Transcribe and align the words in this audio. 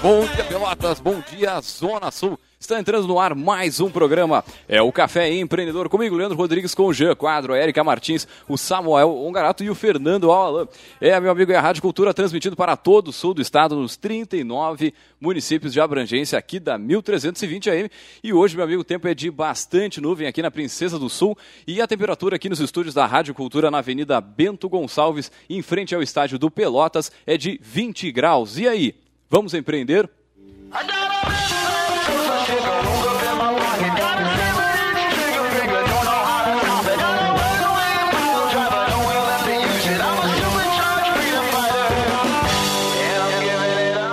Bom 0.00 0.24
dia, 0.32 0.44
Pelotas. 0.44 1.00
Bom 1.00 1.20
dia, 1.28 1.60
Zona 1.60 2.12
Sul. 2.12 2.38
Está 2.60 2.78
entrando 2.78 3.08
no 3.08 3.18
ar 3.18 3.34
mais 3.34 3.80
um 3.80 3.90
programa. 3.90 4.44
É 4.68 4.80
o 4.80 4.92
Café 4.92 5.28
Empreendedor. 5.32 5.88
Comigo, 5.88 6.14
Leandro 6.14 6.36
Rodrigues, 6.36 6.72
com 6.72 6.84
o 6.84 6.94
Jean 6.94 7.16
Quadro, 7.16 7.52
a 7.52 7.58
Erika 7.58 7.82
Martins, 7.82 8.26
o 8.48 8.56
Samuel 8.56 9.10
Ongarato 9.10 9.64
e 9.64 9.70
o 9.70 9.74
Fernando 9.74 10.30
Alain. 10.30 10.68
É, 11.00 11.18
meu 11.18 11.32
amigo, 11.32 11.50
é 11.50 11.56
a 11.56 11.60
Rádio 11.60 11.82
Cultura 11.82 12.14
transmitindo 12.14 12.54
para 12.54 12.76
todo 12.76 13.08
o 13.08 13.12
sul 13.12 13.34
do 13.34 13.42
estado, 13.42 13.74
nos 13.74 13.96
39 13.96 14.94
municípios 15.20 15.72
de 15.72 15.80
abrangência 15.80 16.38
aqui 16.38 16.60
da 16.60 16.78
1320 16.78 17.68
AM. 17.68 17.90
E 18.22 18.32
hoje, 18.32 18.54
meu 18.54 18.64
amigo, 18.64 18.82
o 18.82 18.84
tempo 18.84 19.08
é 19.08 19.14
de 19.14 19.32
bastante 19.32 20.00
nuvem 20.00 20.28
aqui 20.28 20.40
na 20.40 20.50
Princesa 20.50 20.96
do 20.96 21.08
Sul. 21.08 21.36
E 21.66 21.82
a 21.82 21.88
temperatura 21.88 22.36
aqui 22.36 22.48
nos 22.48 22.60
estúdios 22.60 22.94
da 22.94 23.04
Rádio 23.04 23.34
Cultura, 23.34 23.68
na 23.68 23.78
Avenida 23.78 24.20
Bento 24.20 24.68
Gonçalves, 24.68 25.30
em 25.50 25.60
frente 25.60 25.92
ao 25.92 26.02
estádio 26.02 26.38
do 26.38 26.48
Pelotas, 26.48 27.10
é 27.26 27.36
de 27.36 27.58
20 27.60 28.12
graus. 28.12 28.58
E 28.58 28.68
aí, 28.68 28.94
vamos 29.28 29.54
empreender? 29.54 30.08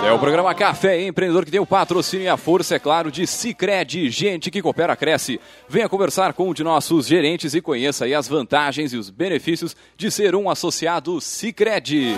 É 0.06 0.12
o 0.12 0.18
programa 0.20 0.54
Café 0.54 1.02
Empreendedor 1.02 1.44
que 1.44 1.50
tem 1.50 1.58
o 1.58 1.66
patrocínio 1.66 2.24
e 2.24 2.28
a 2.28 2.36
força, 2.36 2.76
é 2.76 2.78
claro, 2.78 3.10
de 3.10 3.26
Cicred, 3.26 4.08
gente 4.08 4.52
que 4.52 4.62
coopera, 4.62 4.94
cresce. 4.94 5.40
Venha 5.68 5.88
conversar 5.88 6.32
com 6.32 6.48
um 6.48 6.54
de 6.54 6.62
nossos 6.62 7.08
gerentes 7.08 7.54
e 7.54 7.60
conheça 7.60 8.04
aí 8.04 8.14
as 8.14 8.28
vantagens 8.28 8.92
e 8.92 8.96
os 8.96 9.10
benefícios 9.10 9.76
de 9.96 10.10
ser 10.10 10.36
um 10.36 10.48
associado 10.48 11.20
Cicred. 11.20 12.16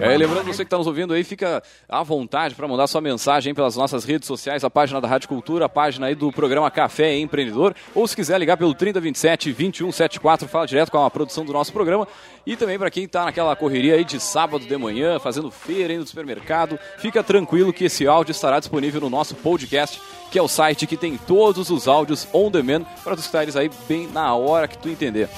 É, 0.00 0.16
lembrando 0.16 0.46
você 0.46 0.58
que 0.58 0.66
está 0.66 0.76
nos 0.76 0.86
ouvindo 0.86 1.14
aí, 1.14 1.24
fica 1.24 1.62
à 1.88 2.02
vontade 2.02 2.54
para 2.54 2.68
mandar 2.68 2.86
sua 2.86 3.00
mensagem 3.00 3.54
pelas 3.54 3.76
nossas 3.76 4.04
redes 4.04 4.26
sociais, 4.26 4.64
a 4.64 4.70
página 4.70 5.00
da 5.00 5.08
Rádio 5.08 5.28
Cultura, 5.28 5.64
a 5.66 5.68
página 5.68 6.06
aí 6.06 6.14
do 6.14 6.30
programa 6.30 6.70
Café 6.70 7.16
Empreendedor, 7.16 7.74
ou 7.94 8.06
se 8.06 8.14
quiser 8.14 8.38
ligar 8.38 8.56
pelo 8.56 8.74
3027 8.74 9.52
2174, 9.52 10.48
fala 10.48 10.66
direto 10.66 10.90
com 10.90 11.04
a 11.04 11.10
produção 11.10 11.44
do 11.44 11.52
nosso 11.52 11.72
programa. 11.72 12.06
E 12.46 12.56
também 12.56 12.78
para 12.78 12.90
quem 12.90 13.04
está 13.04 13.24
naquela 13.24 13.56
correria 13.56 13.94
aí 13.94 14.04
de 14.04 14.20
sábado 14.20 14.64
de 14.64 14.76
manhã, 14.76 15.18
fazendo 15.18 15.50
feira 15.50 15.92
indo 15.92 16.02
no 16.02 16.06
supermercado, 16.06 16.78
fica 16.98 17.22
tranquilo 17.22 17.72
que 17.72 17.86
esse 17.86 18.06
áudio 18.06 18.32
estará 18.32 18.60
disponível 18.60 19.00
no 19.00 19.10
nosso 19.10 19.34
podcast, 19.34 20.00
que 20.30 20.38
é 20.38 20.42
o 20.42 20.48
site 20.48 20.86
que 20.86 20.96
tem 20.96 21.16
todos 21.16 21.70
os 21.70 21.88
áudios 21.88 22.28
on 22.32 22.50
demand 22.50 22.84
para 23.02 23.16
tu 23.16 23.20
escutares 23.20 23.56
aí 23.56 23.70
bem 23.88 24.06
na 24.08 24.34
hora 24.34 24.68
que 24.68 24.78
tu 24.78 24.88
entender. 24.88 25.28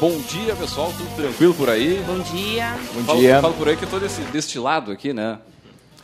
Bom 0.00 0.18
dia, 0.28 0.56
pessoal. 0.56 0.92
Tudo 0.96 1.14
tranquilo 1.14 1.54
por 1.54 1.70
aí? 1.70 2.02
Bom 2.04 2.18
dia. 2.18 2.74
Bom 2.94 3.04
falo, 3.04 3.20
dia. 3.20 3.40
Falo 3.40 3.54
por 3.54 3.68
aí 3.68 3.76
que 3.76 3.84
eu 3.84 3.88
tô 3.88 4.00
desse, 4.00 4.20
deste 4.22 4.58
lado 4.58 4.90
aqui, 4.90 5.12
né? 5.12 5.38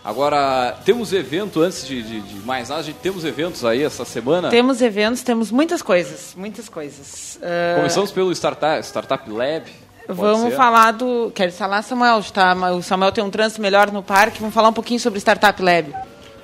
Agora, 0.04 0.76
temos 0.84 1.12
evento, 1.12 1.60
antes 1.60 1.86
de, 1.86 2.02
de, 2.02 2.20
de, 2.20 2.34
mais 2.46 2.68
nada, 2.68 2.82
a 2.82 2.84
gente 2.84 2.96
temos 2.96 3.24
eventos 3.24 3.64
aí 3.64 3.82
essa 3.82 4.04
semana? 4.04 4.50
Temos 4.50 4.80
eventos, 4.80 5.22
temos 5.22 5.50
muitas 5.50 5.82
coisas, 5.82 6.34
muitas 6.36 6.68
coisas. 6.68 7.38
Uh... 7.42 7.76
Começamos 7.76 8.12
pelo 8.12 8.30
Startup, 8.32 8.84
Startup 8.84 9.30
Lab. 9.30 9.64
Vamos 10.06 10.50
ser? 10.50 10.56
falar 10.56 10.92
do... 10.92 11.32
Quer 11.34 11.50
falar, 11.50 11.82
Samuel? 11.82 12.22
Tá, 12.24 12.54
o 12.72 12.82
Samuel 12.82 13.12
tem 13.12 13.24
um 13.24 13.30
trânsito 13.30 13.62
melhor 13.62 13.90
no 13.90 14.02
parque. 14.02 14.38
Vamos 14.38 14.54
falar 14.54 14.68
um 14.68 14.74
pouquinho 14.74 15.00
sobre 15.00 15.18
Startup 15.18 15.60
Lab. 15.60 15.92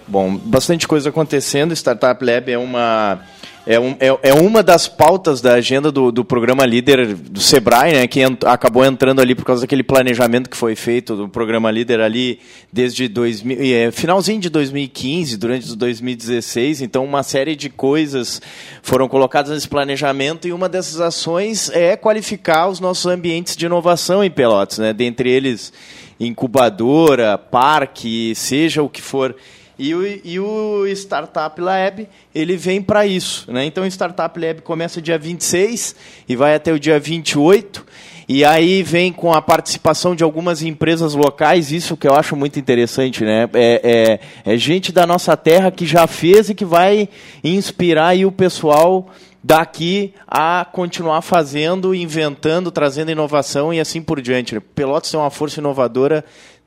Bom, 0.09 0.37
bastante 0.37 0.89
coisa 0.89 1.11
acontecendo. 1.11 1.73
Startup 1.77 2.25
Lab 2.25 2.51
é 2.51 2.59
uma 2.59 3.21
é, 3.67 3.79
um, 3.79 3.95
é, 4.01 4.31
é, 4.31 4.35
uma 4.35 4.63
das 4.63 4.89
pautas 4.89 5.41
da 5.41 5.55
agenda 5.55 5.93
do, 5.93 6.11
do 6.11 6.25
programa 6.25 6.65
Líder 6.65 7.15
do 7.15 7.41
Sebrae, 7.41 7.93
né, 7.93 8.07
que 8.07 8.21
ent, 8.21 8.43
acabou 8.45 8.85
entrando 8.85 9.21
ali 9.21 9.35
por 9.35 9.45
causa 9.45 9.63
daquele 9.63 9.83
planejamento 9.83 10.49
que 10.49 10.57
foi 10.57 10.75
feito 10.75 11.15
do 11.15 11.29
programa 11.29 11.71
Líder 11.71 12.01
ali 12.01 12.41
desde 12.73 13.07
2000, 13.07 13.59
é, 13.61 13.91
finalzinho 13.91 14.41
de 14.41 14.49
2015, 14.49 15.37
durante 15.37 15.77
2016. 15.77 16.81
Então, 16.81 17.05
uma 17.05 17.23
série 17.23 17.55
de 17.55 17.69
coisas 17.69 18.41
foram 18.83 19.07
colocadas 19.09 19.51
nesse 19.51 19.69
planejamento 19.69 20.49
e 20.49 20.53
uma 20.53 20.69
dessas 20.69 21.01
ações 21.01 21.71
é 21.71 21.97
qualificar 21.97 22.69
os 22.69 22.81
nossos 22.81 23.07
ambientes 23.07 23.55
de 23.57 23.67
inovação 23.67 24.25
em 24.25 24.31
Pelotas, 24.31 24.79
né, 24.79 24.93
dentre 24.95 25.31
eles 25.31 25.73
incubadora, 26.19 27.39
parque, 27.39 28.35
seja 28.35 28.83
o 28.83 28.89
que 28.89 29.01
for. 29.01 29.35
E 29.83 29.95
o, 29.95 30.05
e 30.05 30.39
o 30.39 30.87
Startup 30.89 31.59
Lab, 31.59 32.07
ele 32.35 32.55
vem 32.55 32.83
para 32.83 33.07
isso. 33.07 33.51
Né? 33.51 33.65
Então, 33.65 33.83
o 33.83 33.87
Startup 33.87 34.39
Lab 34.39 34.61
começa 34.61 35.01
dia 35.01 35.17
26 35.17 35.97
e 36.29 36.37
vai 36.37 36.55
até 36.55 36.71
o 36.71 36.79
dia 36.79 37.01
28. 37.01 37.87
E 38.29 38.45
aí 38.45 38.83
vem 38.83 39.11
com 39.11 39.33
a 39.33 39.41
participação 39.41 40.15
de 40.15 40.23
algumas 40.23 40.61
empresas 40.61 41.15
locais, 41.15 41.73
isso 41.73 41.97
que 41.97 42.07
eu 42.07 42.13
acho 42.13 42.37
muito 42.37 42.59
interessante, 42.59 43.25
né? 43.25 43.49
É, 43.55 44.21
é, 44.45 44.53
é 44.53 44.57
gente 44.59 44.93
da 44.93 45.07
nossa 45.07 45.35
terra 45.35 45.71
que 45.71 45.87
já 45.87 46.07
fez 46.07 46.51
e 46.51 46.55
que 46.55 46.65
vai 46.65 47.09
inspirar 47.43 48.15
o 48.19 48.31
pessoal 48.31 49.09
daqui 49.43 50.13
a 50.29 50.63
continuar 50.71 51.23
fazendo, 51.23 51.95
inventando, 51.95 52.71
trazendo 52.71 53.11
inovação 53.11 53.73
e 53.73 53.81
assim 53.81 54.03
por 54.03 54.21
diante. 54.21 54.55
Né? 54.55 54.61
Pelotas 54.75 55.11
tem 55.11 55.19
uma 55.19 55.31
força 55.31 55.59
inovadora 55.59 56.23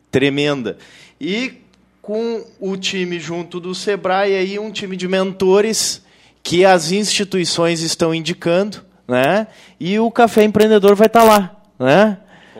tremenda. 0.10 0.78
E 1.22 1.62
com 2.04 2.44
o 2.60 2.76
time 2.76 3.18
junto 3.18 3.62
do 3.62 3.74
Sebrae 3.74 4.36
aí 4.36 4.60
um 4.60 4.70
time 4.70 4.98
de 4.98 5.08
mentores 5.08 6.04
que 6.44 6.66
as 6.66 6.92
instituições 6.92 7.80
estão 7.80 8.14
indicando, 8.14 8.84
né? 9.08 9.48
E 9.80 9.98
o 9.98 10.12
Café 10.12 10.44
Empreendedor 10.44 10.96
vai 10.96 11.08
estar 11.08 11.22
tá 11.22 11.26
lá, 11.26 11.56
né? 11.80 12.18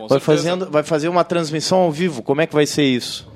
vai 0.08 0.18
fazendo, 0.18 0.70
vai 0.70 0.82
fazer 0.82 1.08
uma 1.08 1.22
transmissão 1.24 1.80
ao 1.80 1.92
vivo. 1.92 2.22
Como 2.22 2.40
é 2.40 2.46
que 2.46 2.54
vai 2.54 2.64
ser 2.64 2.84
isso? 2.84 3.30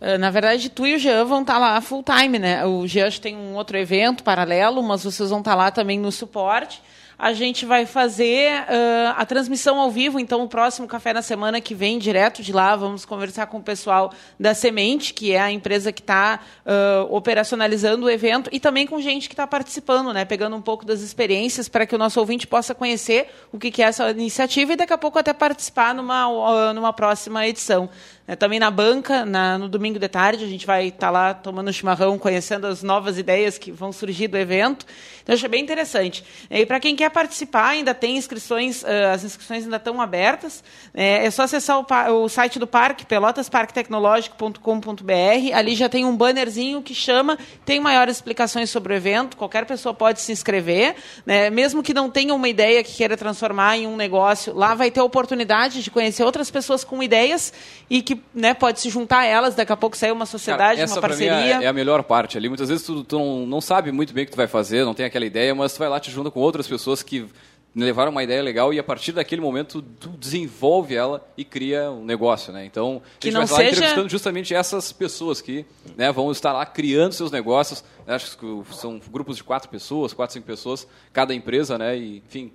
Eh, 0.00 0.16
na 0.16 0.30
verdade, 0.30 0.68
tu 0.68 0.86
e 0.86 0.94
o 0.94 0.98
Jean 0.98 1.24
vão 1.24 1.40
estar 1.40 1.54
tá 1.54 1.58
lá 1.58 1.80
full 1.80 2.04
time, 2.04 2.38
né? 2.38 2.64
O 2.64 2.86
Jean 2.86 3.10
tem 3.10 3.36
um 3.36 3.54
outro 3.54 3.76
evento 3.76 4.22
paralelo, 4.22 4.80
mas 4.80 5.02
vocês 5.02 5.28
vão 5.28 5.40
estar 5.40 5.50
tá 5.50 5.56
lá 5.56 5.70
também 5.72 5.98
no 5.98 6.12
suporte 6.12 6.80
a 7.18 7.32
gente 7.32 7.66
vai 7.66 7.84
fazer 7.84 8.62
uh, 8.62 9.14
a 9.16 9.26
transmissão 9.26 9.80
ao 9.80 9.90
vivo. 9.90 10.20
Então, 10.20 10.42
o 10.44 10.48
próximo 10.48 10.86
café 10.86 11.12
na 11.12 11.20
semana 11.20 11.60
que 11.60 11.74
vem, 11.74 11.98
direto 11.98 12.42
de 12.42 12.52
lá, 12.52 12.76
vamos 12.76 13.04
conversar 13.04 13.46
com 13.48 13.58
o 13.58 13.62
pessoal 13.62 14.12
da 14.38 14.54
Semente, 14.54 15.12
que 15.12 15.32
é 15.32 15.40
a 15.40 15.50
empresa 15.50 15.90
que 15.90 16.00
está 16.00 16.38
uh, 16.64 17.12
operacionalizando 17.12 18.06
o 18.06 18.10
evento, 18.10 18.48
e 18.52 18.60
também 18.60 18.86
com 18.86 19.00
gente 19.00 19.28
que 19.28 19.34
está 19.34 19.46
participando, 19.48 20.12
né? 20.12 20.24
Pegando 20.24 20.54
um 20.54 20.62
pouco 20.62 20.84
das 20.84 21.00
experiências 21.00 21.68
para 21.68 21.84
que 21.84 21.94
o 21.94 21.98
nosso 21.98 22.20
ouvinte 22.20 22.46
possa 22.46 22.72
conhecer 22.72 23.28
o 23.50 23.58
que, 23.58 23.72
que 23.72 23.82
é 23.82 23.86
essa 23.86 24.08
iniciativa 24.10 24.74
e 24.74 24.76
daqui 24.76 24.92
a 24.92 24.98
pouco 24.98 25.18
até 25.18 25.32
participar 25.32 25.92
numa, 25.92 26.28
uh, 26.28 26.72
numa 26.72 26.92
próxima 26.92 27.44
edição. 27.48 27.90
Né, 28.28 28.36
também 28.36 28.60
na 28.60 28.70
banca, 28.70 29.24
na, 29.24 29.56
no 29.56 29.70
domingo 29.70 29.98
de 29.98 30.06
tarde, 30.06 30.44
a 30.44 30.46
gente 30.46 30.66
vai 30.66 30.88
estar 30.88 31.06
tá 31.06 31.10
lá 31.10 31.32
tomando 31.32 31.72
chimarrão, 31.72 32.18
conhecendo 32.18 32.66
as 32.66 32.82
novas 32.82 33.16
ideias 33.16 33.56
que 33.56 33.72
vão 33.72 33.90
surgir 33.90 34.28
do 34.28 34.36
evento. 34.36 34.84
Então, 35.22 35.34
achei 35.34 35.48
bem 35.48 35.62
interessante. 35.62 36.22
E 36.50 36.66
para 36.66 36.78
quem 36.78 36.94
quer 36.94 37.08
participar, 37.10 37.68
ainda 37.68 37.94
tem 37.94 38.18
inscrições, 38.18 38.82
uh, 38.82 39.14
as 39.14 39.24
inscrições 39.24 39.64
ainda 39.64 39.76
estão 39.76 39.98
abertas. 40.00 40.62
É, 40.92 41.24
é 41.24 41.30
só 41.30 41.44
acessar 41.44 41.78
o, 41.78 41.86
o, 42.24 42.28
site 42.28 42.58
do 42.58 42.66
parque, 42.66 43.06
pelotasparquetecnológico.com.br. 43.06 45.54
Ali 45.54 45.74
já 45.74 45.88
tem 45.88 46.04
um 46.04 46.14
bannerzinho 46.14 46.82
que 46.82 46.94
chama, 46.94 47.38
tem 47.64 47.80
maiores 47.80 48.16
explicações 48.16 48.68
sobre 48.68 48.92
o 48.92 48.96
evento, 48.96 49.38
qualquer 49.38 49.64
pessoa 49.64 49.94
pode 49.94 50.20
se 50.20 50.32
inscrever. 50.32 50.96
Né? 51.24 51.48
Mesmo 51.48 51.82
que 51.82 51.94
não 51.94 52.10
tenha 52.10 52.34
uma 52.34 52.48
ideia 52.48 52.84
que 52.84 52.94
queira 52.94 53.16
transformar 53.16 53.78
em 53.78 53.86
um 53.86 53.96
negócio, 53.96 54.54
lá 54.54 54.74
vai 54.74 54.90
ter 54.90 55.00
a 55.00 55.04
oportunidade 55.04 55.82
de 55.82 55.90
conhecer 55.90 56.24
outras 56.24 56.50
pessoas 56.50 56.84
com 56.84 57.02
ideias 57.02 57.54
e 57.88 58.02
que 58.02 58.17
né, 58.34 58.54
pode 58.54 58.80
se 58.80 58.90
juntar 58.90 59.20
a 59.20 59.24
elas, 59.24 59.54
daqui 59.54 59.72
a 59.72 59.76
pouco 59.76 59.96
sair 59.96 60.12
uma 60.12 60.26
sociedade, 60.26 60.80
Cara, 60.80 60.90
uma 60.90 61.00
parceria. 61.00 61.36
Mim 61.36 61.62
é, 61.62 61.64
é, 61.64 61.66
a 61.66 61.72
melhor 61.72 62.02
parte 62.02 62.36
ali. 62.36 62.48
Muitas 62.48 62.68
vezes 62.68 62.84
tu, 62.84 63.04
tu 63.04 63.18
não, 63.18 63.46
não, 63.46 63.60
sabe 63.60 63.92
muito 63.92 64.12
bem 64.12 64.24
o 64.24 64.26
que 64.26 64.32
tu 64.32 64.36
vai 64.36 64.46
fazer, 64.46 64.84
não 64.84 64.94
tem 64.94 65.06
aquela 65.06 65.24
ideia, 65.24 65.54
mas 65.54 65.72
tu 65.72 65.78
vai 65.78 65.88
lá 65.88 65.98
te 66.00 66.10
junta 66.10 66.30
com 66.30 66.40
outras 66.40 66.66
pessoas 66.66 67.02
que 67.02 67.26
levaram 67.74 68.10
uma 68.10 68.22
ideia 68.22 68.42
legal 68.42 68.72
e 68.72 68.78
a 68.78 68.82
partir 68.82 69.12
daquele 69.12 69.40
momento 69.40 69.82
tu 69.82 70.08
desenvolve 70.08 70.94
ela 70.94 71.26
e 71.36 71.44
cria 71.44 71.90
um 71.90 72.04
negócio, 72.04 72.52
né? 72.52 72.64
Então, 72.64 73.02
a 73.20 73.24
gente 73.24 73.34
vai 73.34 73.44
estar 73.44 73.56
seja... 73.56 73.70
entrevistando 73.70 74.08
justamente 74.08 74.54
essas 74.54 74.92
pessoas 74.92 75.40
que 75.40 75.64
né, 75.96 76.10
vão 76.10 76.30
estar 76.32 76.52
lá 76.52 76.64
criando 76.66 77.12
seus 77.12 77.30
negócios. 77.30 77.84
Acho 78.06 78.36
que 78.36 78.74
são 78.74 79.00
grupos 79.10 79.36
de 79.36 79.44
quatro 79.44 79.68
pessoas, 79.68 80.12
quatro, 80.12 80.34
cinco 80.34 80.46
pessoas, 80.46 80.86
cada 81.12 81.34
empresa, 81.34 81.78
né? 81.78 81.96
E, 81.96 82.22
enfim, 82.26 82.50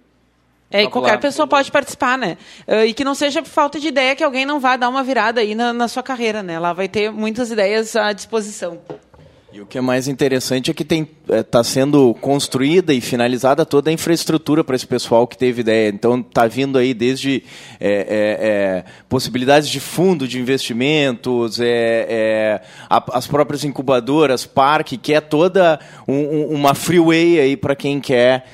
é, 0.74 0.84
e 0.84 0.90
qualquer 0.90 1.20
pessoa 1.20 1.48
pode 1.48 1.72
participar, 1.72 2.18
né? 2.18 2.36
Uh, 2.68 2.86
e 2.88 2.94
que 2.96 3.04
não 3.04 3.14
seja 3.14 3.44
por 3.44 3.50
falta 3.50 3.80
de 3.80 3.88
ideia 3.88 4.16
que 4.16 4.24
alguém 4.24 4.44
não 4.44 4.60
vá 4.60 4.76
dar 4.76 4.90
uma 4.90 5.04
virada 5.04 5.40
aí 5.40 5.54
na, 5.54 5.72
na 5.72 5.88
sua 5.88 6.02
carreira, 6.02 6.42
né? 6.42 6.58
Lá 6.58 6.74
vai 6.74 6.88
ter 6.88 7.12
muitas 7.12 7.52
ideias 7.52 7.96
à 7.96 8.12
disposição. 8.12 8.80
E 9.54 9.62
o 9.62 9.68
que 9.68 9.78
é 9.78 9.82
mais 9.82 10.08
interessante 10.08 10.72
é 10.72 10.74
que 10.74 10.82
está 10.82 10.96
é, 11.30 11.44
tá 11.44 11.64
sendo 11.64 12.16
construída 12.16 12.92
e 12.92 13.00
finalizada 13.00 13.64
toda 13.64 13.92
a 13.92 13.94
infraestrutura 13.94 14.64
para 14.64 14.76
esse 14.76 14.88
pessoal 14.88 15.28
que 15.28 15.38
teve 15.38 15.62
ideia. 15.62 15.90
Então 15.90 16.22
está 16.22 16.48
vindo 16.48 16.76
aí 16.76 16.92
desde 16.92 17.44
é, 17.80 17.92
é, 17.92 17.98
é, 18.00 18.86
possibilidades 19.08 19.70
de 19.70 19.80
fundo 19.80 20.28
de 20.28 20.40
investimentos, 20.40 21.60
é, 21.60 21.68
é, 21.70 22.62
a, 22.90 23.04
as 23.16 23.28
próprias 23.28 23.64
incubadoras, 23.64 24.44
parque, 24.44 24.98
que 24.98 25.14
é 25.14 25.22
toda 25.22 25.80
um, 26.08 26.46
uma 26.46 26.74
freeway 26.74 27.40
aí 27.40 27.56
para 27.56 27.76
quem 27.76 28.02
quer 28.02 28.48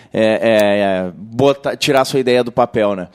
botar, 1.15 1.77
tirar 1.77 2.03
sua 2.03 2.19
ideia 2.19 2.43
do 2.43 2.51
papel, 2.51 2.97
né? 2.97 3.07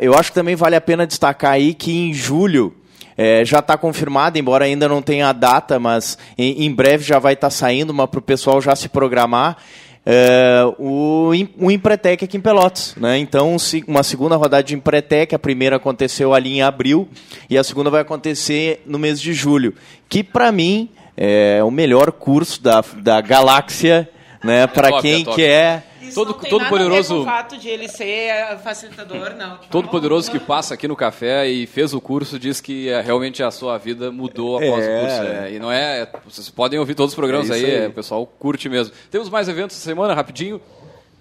eu 0.00 0.14
acho 0.14 0.30
que 0.30 0.34
também 0.34 0.56
vale 0.56 0.74
a 0.74 0.80
pena 0.80 1.06
destacar 1.06 1.52
aí 1.52 1.74
que 1.74 1.92
em 1.92 2.14
julho 2.14 2.74
é, 3.16 3.44
já 3.44 3.60
está 3.60 3.76
confirmado, 3.76 4.38
embora 4.38 4.64
ainda 4.64 4.88
não 4.88 5.00
tenha 5.00 5.28
a 5.28 5.32
data, 5.32 5.78
mas 5.78 6.18
em, 6.36 6.64
em 6.64 6.72
breve 6.72 7.04
já 7.04 7.18
vai 7.18 7.34
estar 7.34 7.48
tá 7.48 7.50
saindo, 7.50 7.94
mas 7.94 8.08
para 8.08 8.18
o 8.18 8.22
pessoal 8.22 8.60
já 8.60 8.74
se 8.74 8.88
programar. 8.88 9.56
É, 10.06 10.62
o, 10.78 11.30
o 11.58 11.70
Empretec 11.70 12.24
aqui 12.24 12.36
em 12.36 12.40
Pelotas. 12.40 12.94
Né? 12.96 13.18
Então, 13.18 13.56
uma 13.86 14.02
segunda 14.02 14.36
rodada 14.36 14.62
de 14.62 14.74
Empretec, 14.74 15.34
a 15.34 15.38
primeira 15.38 15.76
aconteceu 15.76 16.34
ali 16.34 16.58
em 16.58 16.62
abril 16.62 17.08
e 17.48 17.56
a 17.56 17.64
segunda 17.64 17.88
vai 17.88 18.02
acontecer 18.02 18.82
no 18.84 18.98
mês 18.98 19.20
de 19.20 19.32
julho. 19.32 19.74
Que, 20.08 20.22
para 20.22 20.52
mim, 20.52 20.90
é 21.16 21.62
o 21.64 21.70
melhor 21.70 22.12
curso 22.12 22.62
da, 22.62 22.84
da 22.98 23.20
galáxia 23.20 24.08
né, 24.44 24.66
para 24.66 24.88
é 24.88 25.00
quem 25.00 25.22
é 25.22 25.34
quer 25.34 25.94
isso 26.06 26.14
todo, 26.14 26.38
não 26.40 26.48
todo 26.48 26.66
poderoso. 26.66 27.22
o 27.22 27.24
fato 27.24 27.56
de 27.56 27.68
ele 27.68 27.88
ser 27.88 28.58
facilitador, 28.62 29.34
não. 29.34 29.58
Todo 29.70 29.88
poderoso 29.88 30.30
que 30.30 30.38
passa 30.38 30.74
aqui 30.74 30.86
no 30.86 30.96
café 30.96 31.48
e 31.48 31.66
fez 31.66 31.94
o 31.94 32.00
curso 32.00 32.38
diz 32.38 32.60
que 32.60 32.88
é, 32.88 33.00
realmente 33.00 33.42
a 33.42 33.50
sua 33.50 33.78
vida 33.78 34.10
mudou 34.12 34.56
após 34.56 34.84
é, 34.84 34.96
o 34.96 35.00
curso. 35.00 35.22
É. 35.22 35.52
E 35.52 35.58
não 35.58 35.72
é. 35.72 36.08
Vocês 36.24 36.50
podem 36.50 36.78
ouvir 36.78 36.94
todos 36.94 37.12
os 37.12 37.16
programas 37.16 37.50
é 37.50 37.54
aí, 37.54 37.64
aí. 37.64 37.74
É, 37.84 37.88
o 37.88 37.92
pessoal 37.92 38.26
curte 38.26 38.68
mesmo. 38.68 38.94
Temos 39.10 39.28
mais 39.28 39.48
eventos 39.48 39.76
essa 39.76 39.84
semana, 39.84 40.14
rapidinho. 40.14 40.60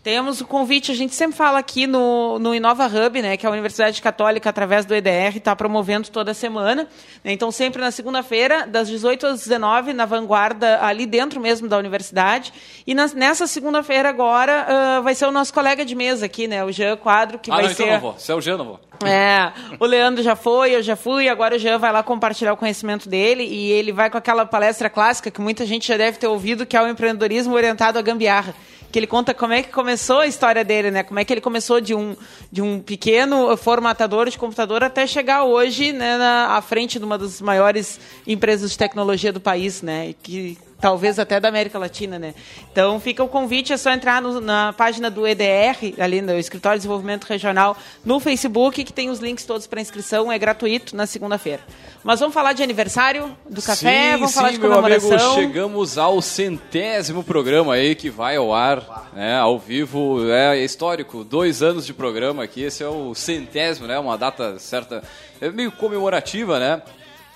Temos 0.04 0.42
o 0.42 0.46
convite, 0.46 0.92
a 0.92 0.96
gente 0.96 1.16
sempre 1.16 1.38
fala 1.38 1.58
aqui 1.58 1.88
no, 1.88 2.38
no 2.38 2.54
Inova 2.54 2.88
Hub, 2.88 3.22
né, 3.22 3.38
que 3.38 3.46
é 3.46 3.50
a 3.50 3.52
Universidade 3.54 4.02
Católica, 4.02 4.50
através 4.50 4.86
do 4.86 4.94
EDR, 4.94 5.38
está 5.38 5.56
promovendo 5.56 6.10
toda 6.10 6.34
semana. 6.34 6.90
Então, 7.24 7.50
sempre 7.52 7.82
na 7.82 7.90
segunda-feira, 7.90 8.68
das 8.68 8.90
18 8.90 9.26
às 9.26 9.40
19, 9.40 9.94
na 9.94 10.06
vanguarda, 10.06 10.84
ali 10.86 11.06
dentro 11.06 11.40
mesmo 11.40 11.70
da 11.70 11.78
universidade. 11.78 12.52
E 12.86 12.94
na, 12.94 13.08
nessa 13.16 13.48
segunda-feira, 13.48 14.10
agora, 14.10 14.68
uh, 15.00 15.04
vai 15.04 15.16
ser 15.16 15.26
o 15.26 15.32
nosso 15.32 15.54
colega 15.54 15.86
de 15.86 15.96
mesa 15.96 16.26
aqui, 16.26 16.50
né, 16.50 16.66
o 16.66 16.72
Jean 16.74 16.98
Quadro, 16.98 17.40
que 17.40 17.50
ah, 17.50 17.56
vai 17.56 17.68
não, 17.68 17.74
ser... 17.74 17.84
então 17.84 17.94
não 17.94 18.02
vou. 18.02 18.16
Se 18.18 18.30
é 18.30 18.36
o 18.36 18.42
Jean, 18.42 18.58
não 18.58 18.66
vou. 18.66 18.80
É, 19.06 19.54
o 19.80 19.86
Leandro 19.86 20.22
já 20.22 20.36
foi, 20.36 20.76
eu 20.76 20.84
já 20.84 20.98
fui, 20.98 21.30
agora 21.30 21.56
o 21.56 21.60
Jean 21.60 21.78
vai 21.78 21.94
lá 21.94 22.04
compartilhar 22.04 22.52
o 22.52 22.58
conhecimento 22.58 23.08
dele 23.08 23.44
e 23.44 23.72
ele 23.72 23.94
vai 23.94 24.10
com 24.10 24.18
aquela 24.18 24.46
palestra 24.46 24.90
clássica 24.90 25.32
que 25.32 25.40
muita 25.40 25.66
gente 25.66 25.88
já 25.88 25.96
deve 25.96 26.18
ter 26.18 26.28
ouvido, 26.28 26.66
que 26.66 26.76
é 26.76 26.82
o 26.82 26.90
empreendedorismo 26.90 27.54
orientado 27.54 27.98
à 27.98 28.02
gambiarra 28.02 28.54
que 28.94 29.00
ele 29.00 29.08
conta 29.08 29.34
como 29.34 29.52
é 29.54 29.64
que 29.64 29.72
começou 29.72 30.20
a 30.20 30.28
história 30.28 30.64
dele, 30.64 30.92
né? 30.92 31.02
Como 31.02 31.20
é 31.20 31.26
que 31.26 31.34
ele 31.34 31.42
começou 31.42 31.82
de 31.82 31.96
um, 31.96 32.16
de 32.52 32.62
um 32.62 32.80
pequeno 32.80 33.58
formatador 33.58 34.30
de 34.30 34.38
computador 34.38 34.84
até 34.84 35.08
chegar 35.08 35.46
hoje 35.46 35.92
né, 35.92 36.16
na, 36.16 36.56
à 36.56 36.62
frente 36.62 37.00
de 37.00 37.06
uma 37.06 37.18
das 37.18 37.42
maiores 37.42 38.00
empresas 38.28 38.70
de 38.70 38.78
tecnologia 38.78 39.34
do 39.34 39.42
país, 39.42 39.82
né? 39.82 40.14
Que 40.22 40.60
talvez 40.84 41.18
até 41.18 41.40
da 41.40 41.48
América 41.48 41.80
Latina, 41.80 42.20
né? 42.20 42.36
Então 42.70 43.00
fica 43.00 43.24
o 43.24 43.30
convite, 43.30 43.72
é 43.72 43.78
só 43.78 43.90
entrar 43.90 44.22
no, 44.22 44.42
na 44.42 44.74
página 44.74 45.10
do 45.10 45.26
EDR, 45.26 45.94
ali 45.98 46.22
no 46.22 46.38
Escritório 46.38 46.78
de 46.78 46.82
Desenvolvimento 46.82 47.24
Regional, 47.24 47.78
no 48.04 48.20
Facebook, 48.20 48.84
que 48.84 48.92
tem 48.92 49.10
os 49.10 49.20
links 49.20 49.46
todos 49.46 49.66
para 49.66 49.80
inscrição, 49.80 50.30
é 50.30 50.38
gratuito 50.38 50.94
na 50.94 51.06
segunda-feira. 51.06 51.62
Mas 52.04 52.20
vamos 52.20 52.34
falar 52.34 52.52
de 52.52 52.62
aniversário 52.62 53.34
do 53.50 53.62
café, 53.62 54.12
sim, 54.12 54.18
vamos 54.18 54.32
sim, 54.32 54.36
falar 54.36 54.52
de 54.52 54.60
comemoração. 54.60 55.10
Meu 55.10 55.20
amigo, 55.20 55.36
chegamos 55.36 55.98
ao 55.98 56.22
centésimo 56.22 57.24
programa 57.24 57.76
aí 57.76 57.96
que 57.96 58.10
vai 58.10 58.36
ao 58.36 58.54
ar, 58.54 59.10
né, 59.14 59.38
ao 59.38 59.58
vivo, 59.58 60.30
é 60.30 60.58
histórico, 60.58 61.24
dois 61.24 61.64
anos 61.64 61.86
de 61.86 61.94
programa 61.94 62.44
aqui, 62.44 62.62
esse 62.62 62.84
é 62.84 62.90
o 62.90 63.16
centésimo, 63.16 63.88
né, 63.88 63.98
uma 63.98 64.18
data 64.18 64.60
certa, 64.60 65.02
é 65.40 65.50
meio 65.50 65.72
comemorativa, 65.72 66.60
né? 66.60 66.82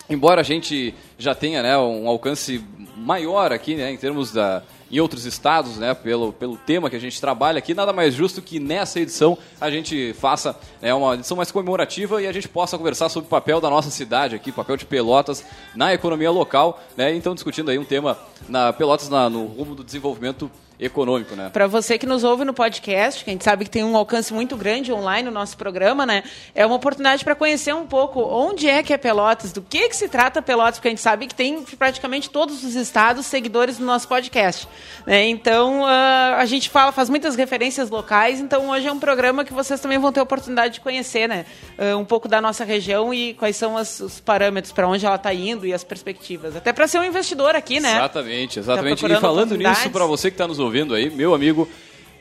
Embora 0.09 0.41
a 0.41 0.43
gente 0.43 0.93
já 1.17 1.35
tenha 1.35 1.61
né, 1.61 1.77
um 1.77 2.07
alcance 2.07 2.63
maior 2.95 3.51
aqui, 3.51 3.75
né, 3.75 3.91
em 3.91 3.97
termos 3.97 4.31
da 4.31 4.63
em 4.89 4.99
outros 5.01 5.25
estados, 5.25 5.77
né, 5.77 5.93
pelo, 5.93 6.31
pelo 6.31 6.55
tema 6.55 6.89
que 6.89 6.95
a 6.95 6.99
gente 6.99 7.19
trabalha 7.19 7.57
aqui, 7.57 7.73
nada 7.73 7.91
mais 7.91 8.13
justo 8.13 8.41
que 8.41 8.59
nessa 8.59 8.99
edição 8.99 9.37
a 9.59 9.69
gente 9.69 10.13
faça 10.13 10.57
né, 10.81 10.93
uma 10.93 11.15
edição 11.15 11.35
mais 11.35 11.51
comemorativa 11.51 12.21
e 12.21 12.27
a 12.27 12.31
gente 12.31 12.47
possa 12.47 12.77
conversar 12.77 13.09
sobre 13.09 13.27
o 13.27 13.29
papel 13.29 13.59
da 13.59 13.69
nossa 13.69 13.89
cidade 13.89 14.35
aqui, 14.35 14.49
papel 14.49 14.77
de 14.77 14.85
Pelotas 14.85 15.43
na 15.75 15.93
economia 15.93 16.31
local, 16.31 16.81
né, 16.95 17.13
então 17.13 17.33
discutindo 17.35 17.69
aí 17.69 17.77
um 17.77 17.83
tema 17.83 18.17
na 18.47 18.71
Pelotas 18.71 19.09
na, 19.09 19.29
no 19.29 19.45
rumo 19.45 19.75
do 19.75 19.83
desenvolvimento 19.83 20.49
econômico, 20.79 21.35
né? 21.35 21.49
Para 21.51 21.65
você 21.65 21.97
que 21.97 22.05
nos 22.05 22.23
ouve 22.23 22.45
no 22.45 22.53
podcast, 22.53 23.23
que 23.23 23.29
a 23.29 23.33
gente 23.33 23.43
sabe 23.43 23.65
que 23.65 23.71
tem 23.71 23.83
um 23.83 23.97
alcance 23.97 24.33
muito 24.33 24.55
grande 24.55 24.93
online 24.93 25.23
no 25.23 25.31
nosso 25.31 25.57
programa, 25.57 26.05
né? 26.05 26.23
É 26.53 26.65
uma 26.65 26.75
oportunidade 26.75 27.23
para 27.23 27.33
conhecer 27.33 27.73
um 27.73 27.85
pouco 27.85 28.21
onde 28.21 28.67
é 28.67 28.83
que 28.83 28.93
é 28.93 28.97
Pelotas, 28.97 29.51
do 29.51 29.61
que 29.61 29.89
que 29.89 29.95
se 29.95 30.07
trata 30.07 30.41
Pelotas, 30.41 30.75
porque 30.75 30.89
a 30.89 30.91
gente 30.91 31.01
sabe 31.01 31.25
que 31.25 31.33
tem 31.33 31.63
praticamente 31.63 32.29
todos 32.29 32.63
os 32.63 32.75
estados 32.75 33.25
seguidores 33.25 33.77
do 33.77 33.85
nosso 33.85 34.07
podcast, 34.07 34.67
né? 35.05 35.27
Então, 35.27 35.81
uh, 35.81 36.35
a 36.37 36.45
gente 36.45 36.69
fala, 36.69 36.91
faz 36.91 37.09
muitas 37.09 37.35
referências 37.35 37.89
locais, 37.89 38.39
então 38.39 38.69
hoje 38.69 38.87
é 38.87 38.91
um 38.91 38.99
programa 38.99 39.43
que 39.43 39.53
vocês 39.53 39.79
também 39.79 39.97
vão 39.97 40.11
ter 40.11 40.19
a 40.19 40.23
oportunidade 40.23 40.75
de 40.75 40.81
conhecer, 40.81 41.27
né? 41.27 41.45
Uh, 41.77 41.97
um 41.97 42.05
pouco 42.05 42.27
da 42.27 42.39
nossa 42.39 42.63
região 42.63 43.11
e 43.11 43.33
quais 43.33 43.55
são 43.55 43.75
as, 43.75 43.99
os 43.99 44.19
parâmetros 44.19 44.71
para 44.71 44.87
onde 44.87 45.05
ela 45.05 45.15
está 45.15 45.33
indo 45.33 45.65
e 45.65 45.73
as 45.73 45.83
perspectivas. 45.83 46.55
Até 46.55 46.71
para 46.71 46.87
ser 46.87 46.99
um 46.99 47.03
investidor 47.03 47.55
aqui, 47.55 47.79
né? 47.79 47.95
Exatamente, 47.95 48.59
exatamente. 48.59 49.01
Tá 49.01 49.13
e 49.13 49.19
falando 49.19 49.55
nisso, 49.55 49.89
para 49.89 50.05
você 50.05 50.29
que 50.29 50.35
está 50.35 50.47
nos 50.47 50.59
ouvindo, 50.59 50.66
ouvindo 50.67 50.93
aí, 50.93 51.09
meu 51.09 51.33
amigo, 51.33 51.67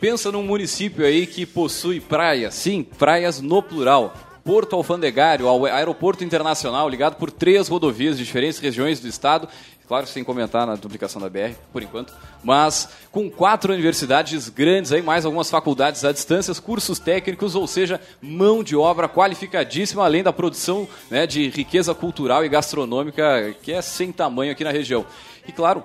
pensa 0.00 0.32
num 0.32 0.42
município 0.42 1.04
aí 1.04 1.26
que 1.26 1.44
possui 1.44 2.00
praias, 2.00 2.54
sim, 2.54 2.82
praias 2.82 3.40
no 3.40 3.62
plural. 3.62 4.14
Porto 4.44 4.76
Alfandegário, 4.76 5.48
aeroporto 5.66 6.22
internacional, 6.22 6.88
ligado 6.88 7.16
por 7.16 7.32
três 7.32 7.66
rodovias 7.66 8.16
de 8.16 8.24
diferentes 8.24 8.60
regiões 8.60 9.00
do 9.00 9.08
estado. 9.08 9.48
Claro, 9.88 10.06
sem 10.06 10.22
comentar 10.22 10.66
na 10.66 10.76
duplicação 10.76 11.20
da 11.20 11.28
BR, 11.28 11.54
por 11.72 11.82
enquanto. 11.82 12.12
Mas 12.44 12.88
com 13.10 13.28
quatro 13.28 13.72
universidades 13.72 14.48
grandes 14.48 14.92
aí, 14.92 15.02
mais 15.02 15.24
algumas 15.24 15.50
faculdades 15.50 16.04
à 16.04 16.12
distância, 16.12 16.54
cursos 16.54 17.00
técnicos, 17.00 17.56
ou 17.56 17.66
seja, 17.66 18.00
mão 18.20 18.62
de 18.62 18.76
obra 18.76 19.08
qualificadíssima, 19.08 20.04
além 20.04 20.22
da 20.22 20.32
produção 20.32 20.88
né, 21.10 21.26
de 21.26 21.48
riqueza 21.48 21.94
cultural 21.94 22.44
e 22.44 22.48
gastronômica, 22.48 23.54
que 23.62 23.72
é 23.72 23.82
sem 23.82 24.12
tamanho 24.12 24.52
aqui 24.52 24.62
na 24.62 24.72
região. 24.72 25.04
E 25.46 25.52
claro, 25.52 25.84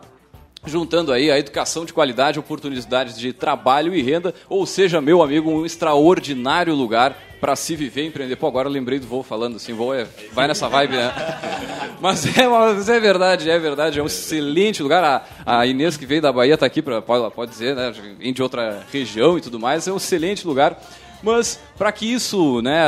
juntando 0.66 1.12
aí 1.12 1.32
a 1.32 1.40
educação 1.40 1.86
de 1.86 1.94
qualidade, 1.94 2.40
oportunidades 2.40 3.18
de 3.18 3.34
trabalho 3.34 3.96
e 3.96 4.02
renda, 4.02 4.34
ou 4.48 4.66
seja, 4.66 5.02
meu 5.02 5.22
amigo, 5.22 5.50
um 5.50 5.66
extraordinário 5.66 6.76
lugar 6.76 7.18
para 7.40 7.56
se 7.56 7.76
viver 7.76 8.04
e 8.04 8.08
empreender. 8.08 8.36
Pô, 8.36 8.48
agora 8.48 8.70
lembrei 8.70 9.00
do 9.00 9.08
voo 9.08 9.24
falando 9.24 9.56
assim, 9.56 9.74
voo 9.74 9.96
é, 9.96 10.06
vai 10.32 10.48
nessa 10.48 10.70
vibe, 10.70 10.96
né? 10.96 11.12
Mas 12.00 12.26
é, 12.36 12.48
mas 12.48 12.90
é 12.90 13.00
verdade, 13.00 13.48
é 13.48 13.60
verdade, 13.60 14.00
é 14.00 14.02
um 14.02 14.08
excelente 14.08 14.82
lugar. 14.82 15.04
A, 15.46 15.60
a 15.60 15.68
Inês 15.68 15.98
que 15.98 16.06
veio 16.08 16.20
da 16.20 16.34
Bahia 16.34 16.56
está 16.56 16.66
aqui, 16.66 16.82
pra, 16.82 17.00
pode, 17.00 17.32
pode 17.36 17.52
dizer, 17.52 17.76
né? 17.76 17.94
Vem 18.18 18.34
de 18.34 18.42
outra 18.42 18.84
região 18.92 19.38
e 19.38 19.42
tudo 19.42 19.60
mais, 19.60 19.88
é 19.88 19.94
um 19.94 19.98
excelente 19.98 20.48
lugar 20.48 20.82
Mas 21.22 21.60
para 21.78 21.92
que 21.92 22.12
isso, 22.12 22.60
né, 22.64 22.82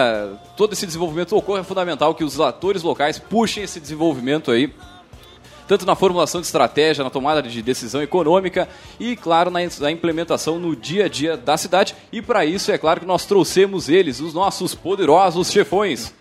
todo 0.57 0.73
esse 0.73 0.87
desenvolvimento 0.87 1.37
ocorra, 1.37 1.59
é 1.59 1.63
fundamental 1.63 2.15
que 2.15 2.23
os 2.23 2.39
atores 2.39 2.81
locais 2.81 3.19
puxem 3.19 3.63
esse 3.63 3.79
desenvolvimento 3.79 4.49
aí 4.49 4.73
tanto 5.67 5.85
na 5.85 5.95
formulação 5.95 6.41
de 6.41 6.47
estratégia, 6.47 7.03
na 7.03 7.09
tomada 7.09 7.41
de 7.41 7.61
decisão 7.61 8.01
econômica 8.01 8.67
e, 8.99 9.15
claro, 9.15 9.51
na, 9.51 9.61
implementação 9.91 10.59
no 10.59 10.75
dia 10.75 11.05
a 11.05 11.09
dia 11.09 11.37
da 11.37 11.57
cidade. 11.57 11.95
E 12.11 12.21
para 12.21 12.45
isso, 12.45 12.71
é 12.71 12.77
claro 12.77 12.99
que 12.99 13.05
nós 13.05 13.25
trouxemos 13.25 13.89
eles, 13.89 14.19
os 14.19 14.33
nossos 14.33 14.75
poderosos 14.75 15.51
chefões. 15.51 16.13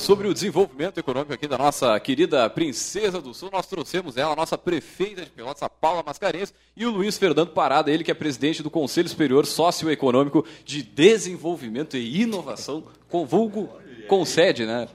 Sobre 0.00 0.26
o 0.26 0.32
desenvolvimento 0.32 0.98
econômico 0.98 1.34
aqui 1.34 1.46
da 1.46 1.58
nossa 1.58 2.00
querida 2.00 2.48
Princesa 2.48 3.20
do 3.20 3.34
Sul. 3.34 3.50
Nós 3.52 3.66
trouxemos 3.66 4.16
ela, 4.16 4.32
a 4.32 4.36
nossa 4.36 4.56
prefeita 4.56 5.22
de 5.22 5.30
Pelotas, 5.30 5.62
a 5.62 5.68
Paula 5.68 6.02
Mascarenhas, 6.02 6.54
e 6.74 6.86
o 6.86 6.90
Luiz 6.90 7.18
Fernando 7.18 7.50
Parada, 7.50 7.90
ele 7.90 8.02
que 8.02 8.10
é 8.10 8.14
presidente 8.14 8.62
do 8.62 8.70
Conselho 8.70 9.10
Superior 9.10 9.44
Socioeconômico 9.44 10.44
de 10.64 10.82
Desenvolvimento 10.82 11.98
e 11.98 12.22
Inovação, 12.22 12.82
com 13.10 13.26
vulgo 13.26 13.68
concede, 14.08 14.64
né? 14.64 14.88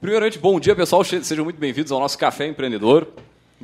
Primeiramente, 0.00 0.38
bom 0.38 0.60
dia, 0.60 0.76
pessoal. 0.76 1.02
Sejam 1.02 1.44
muito 1.44 1.58
bem-vindos 1.58 1.90
ao 1.90 1.98
nosso 1.98 2.16
Café 2.16 2.46
Empreendedor. 2.46 3.08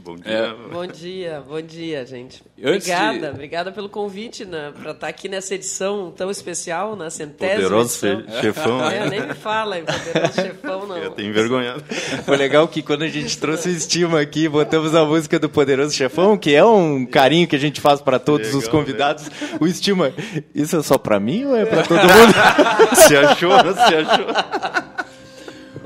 Bom 0.02 0.16
dia. 0.16 0.32
É. 0.32 0.72
Bom 0.72 0.86
dia, 0.86 1.42
bom 1.46 1.60
dia, 1.60 2.06
gente. 2.06 2.42
obrigada, 2.56 3.18
de... 3.18 3.34
obrigada 3.34 3.72
pelo 3.72 3.88
convite 3.88 4.44
né, 4.44 4.72
para 4.72 4.92
estar 4.92 4.94
tá 4.94 5.08
aqui 5.08 5.28
nessa 5.28 5.54
edição 5.54 6.12
tão 6.16 6.30
especial, 6.30 6.94
na 6.94 7.10
centésima 7.10 7.62
Poderoso 7.62 8.06
edição. 8.06 8.40
chefão. 8.40 8.90
É, 8.90 9.10
nem 9.10 9.26
me 9.26 9.34
fala, 9.34 9.76
poderoso 9.76 10.34
chefão, 10.34 10.86
não. 10.86 10.96
Eu 10.96 11.10
tenho 11.10 11.28
envergonhado. 11.30 11.82
Foi 12.24 12.36
legal 12.36 12.68
que 12.68 12.80
quando 12.80 13.02
a 13.02 13.08
gente 13.08 13.36
trouxe 13.38 13.68
o 13.68 13.72
Estima 13.72 14.20
aqui, 14.20 14.48
botamos 14.48 14.94
a 14.94 15.04
música 15.04 15.38
do 15.38 15.48
Poderoso 15.48 15.94
Chefão, 15.94 16.38
que 16.38 16.54
é 16.54 16.64
um 16.64 17.04
carinho 17.04 17.48
que 17.48 17.56
a 17.56 17.60
gente 17.60 17.80
faz 17.80 18.00
para 18.00 18.18
todos 18.18 18.46
legal, 18.46 18.60
os 18.60 18.68
convidados. 18.68 19.28
Né? 19.28 19.58
O 19.60 19.66
Estima, 19.66 20.12
isso 20.54 20.76
é 20.76 20.82
só 20.82 20.96
para 20.96 21.18
mim 21.18 21.44
ou 21.44 21.56
é 21.56 21.64
para 21.64 21.82
todo 21.82 22.00
mundo? 22.06 22.94
se 22.94 23.16
achou, 23.16 23.50
se 23.74 23.94
achou. 23.94 24.87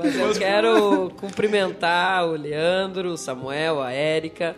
Mas 0.03 0.19
eu 0.19 0.33
quero 0.37 1.11
cumprimentar 1.17 2.27
o 2.27 2.33
Leandro, 2.33 3.11
o 3.11 3.17
Samuel, 3.17 3.81
a 3.81 3.93
Érica 3.93 4.53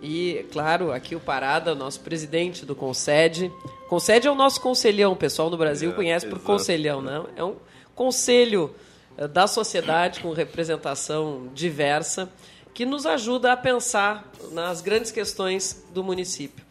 e, 0.00 0.46
claro, 0.52 0.92
aqui 0.92 1.16
o 1.16 1.20
Parada, 1.20 1.72
o 1.72 1.74
nosso 1.74 1.98
presidente 2.00 2.64
do 2.64 2.72
Concede. 2.72 3.50
Concede 3.88 4.28
é 4.28 4.30
o 4.30 4.34
nosso 4.36 4.60
conselhão, 4.60 5.12
o 5.12 5.16
pessoal 5.16 5.50
no 5.50 5.56
Brasil 5.56 5.90
é, 5.90 5.92
conhece 5.92 6.24
por 6.26 6.36
exato. 6.36 6.46
conselhão, 6.46 7.02
né? 7.02 7.24
É 7.34 7.42
um 7.42 7.56
conselho 7.96 8.72
eh, 9.18 9.26
da 9.26 9.48
sociedade 9.48 10.20
com 10.20 10.30
representação 10.32 11.48
diversa 11.52 12.30
que 12.72 12.86
nos 12.86 13.06
ajuda 13.06 13.52
a 13.52 13.56
pensar 13.56 14.30
nas 14.52 14.80
grandes 14.80 15.10
questões 15.10 15.84
do 15.92 16.04
município. 16.04 16.64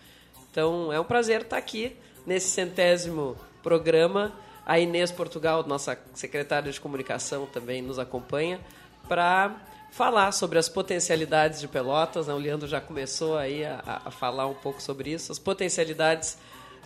Então, 0.50 0.94
é 0.94 0.98
um 0.98 1.04
prazer 1.04 1.42
estar 1.42 1.58
aqui 1.58 1.98
nesse 2.26 2.48
centésimo 2.48 3.36
programa 3.62 4.32
a 4.66 4.80
Inês 4.80 5.12
Portugal, 5.12 5.64
nossa 5.68 5.98
secretária 6.14 6.72
de 6.72 6.82
comunicação, 6.82 7.46
também 7.46 7.82
nos 7.82 8.00
acompanha 8.00 8.60
para 9.08 9.56
falar 9.92 10.32
sobre 10.32 10.58
as 10.58 10.68
potencialidades 10.68 11.62
de 11.62 11.68
Pelotas. 11.68 12.28
Né? 12.28 12.34
O 12.34 12.38
Leandro 12.38 12.68
já 12.68 12.82
começou 12.82 13.38
aí 13.38 13.64
a, 13.64 14.02
a 14.06 14.12
falar 14.12 14.48
um 14.48 14.54
pouco 14.54 14.82
sobre 14.82 15.12
isso, 15.12 15.32
as 15.32 15.40
potencialidades 15.40 16.38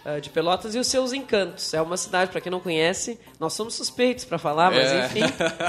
uh, 0.06 0.20
de 0.20 0.30
Pelotas 0.30 0.76
e 0.76 0.80
os 0.80 0.88
seus 0.88 1.14
encantos. 1.14 1.74
É 1.74 1.82
uma 1.82 1.98
cidade, 1.98 2.32
para 2.32 2.42
quem 2.42 2.52
não 2.52 2.60
conhece, 2.60 3.20
nós 3.40 3.54
somos 3.54 3.74
suspeitos 3.76 4.26
para 4.26 4.38
falar, 4.38 4.72
mas 4.72 4.92
é. 4.92 5.06
enfim, 5.06 5.22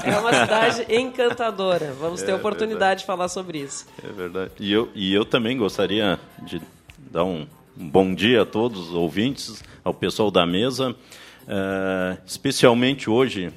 é 0.03 0.17
uma 0.17 0.33
cidade 0.33 0.85
encantadora. 0.93 1.93
Vamos 1.93 2.21
é, 2.21 2.25
ter 2.25 2.33
oportunidade 2.33 2.69
verdade. 2.77 2.99
de 2.99 3.05
falar 3.05 3.27
sobre 3.29 3.59
isso. 3.59 3.87
É 4.03 4.11
verdade. 4.11 4.51
E 4.59 4.71
eu, 4.71 4.89
e 4.93 5.13
eu 5.13 5.25
também 5.25 5.57
gostaria 5.57 6.19
de 6.43 6.61
dar 6.97 7.23
um, 7.23 7.47
um 7.77 7.89
bom 7.89 8.13
dia 8.13 8.41
a 8.41 8.45
todos 8.45 8.89
os 8.89 8.93
ouvintes, 8.93 9.63
ao 9.83 9.93
pessoal 9.93 10.29
da 10.29 10.45
mesa. 10.45 10.95
Uh, 11.43 12.17
especialmente 12.25 13.09
hoje, 13.09 13.51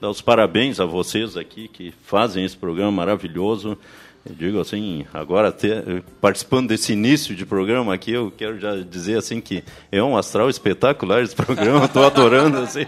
dar 0.00 0.10
os 0.10 0.20
parabéns 0.20 0.80
a 0.80 0.84
vocês 0.84 1.36
aqui 1.36 1.68
que 1.68 1.92
fazem 2.02 2.44
esse 2.44 2.56
programa 2.56 2.92
maravilhoso. 2.92 3.76
Eu 4.24 4.34
digo 4.34 4.60
assim, 4.60 5.06
agora 5.14 5.50
ter, 5.50 6.02
participando 6.20 6.68
desse 6.68 6.92
início 6.92 7.34
de 7.34 7.46
programa 7.46 7.94
aqui, 7.94 8.12
eu 8.12 8.30
quero 8.30 8.60
já 8.60 8.76
dizer 8.76 9.16
assim 9.16 9.40
que 9.40 9.64
é 9.90 10.02
um 10.02 10.16
astral 10.16 10.50
espetacular 10.50 11.22
esse 11.22 11.34
programa, 11.36 11.86
estou 11.86 12.04
adorando 12.04 12.58
assim. 12.58 12.86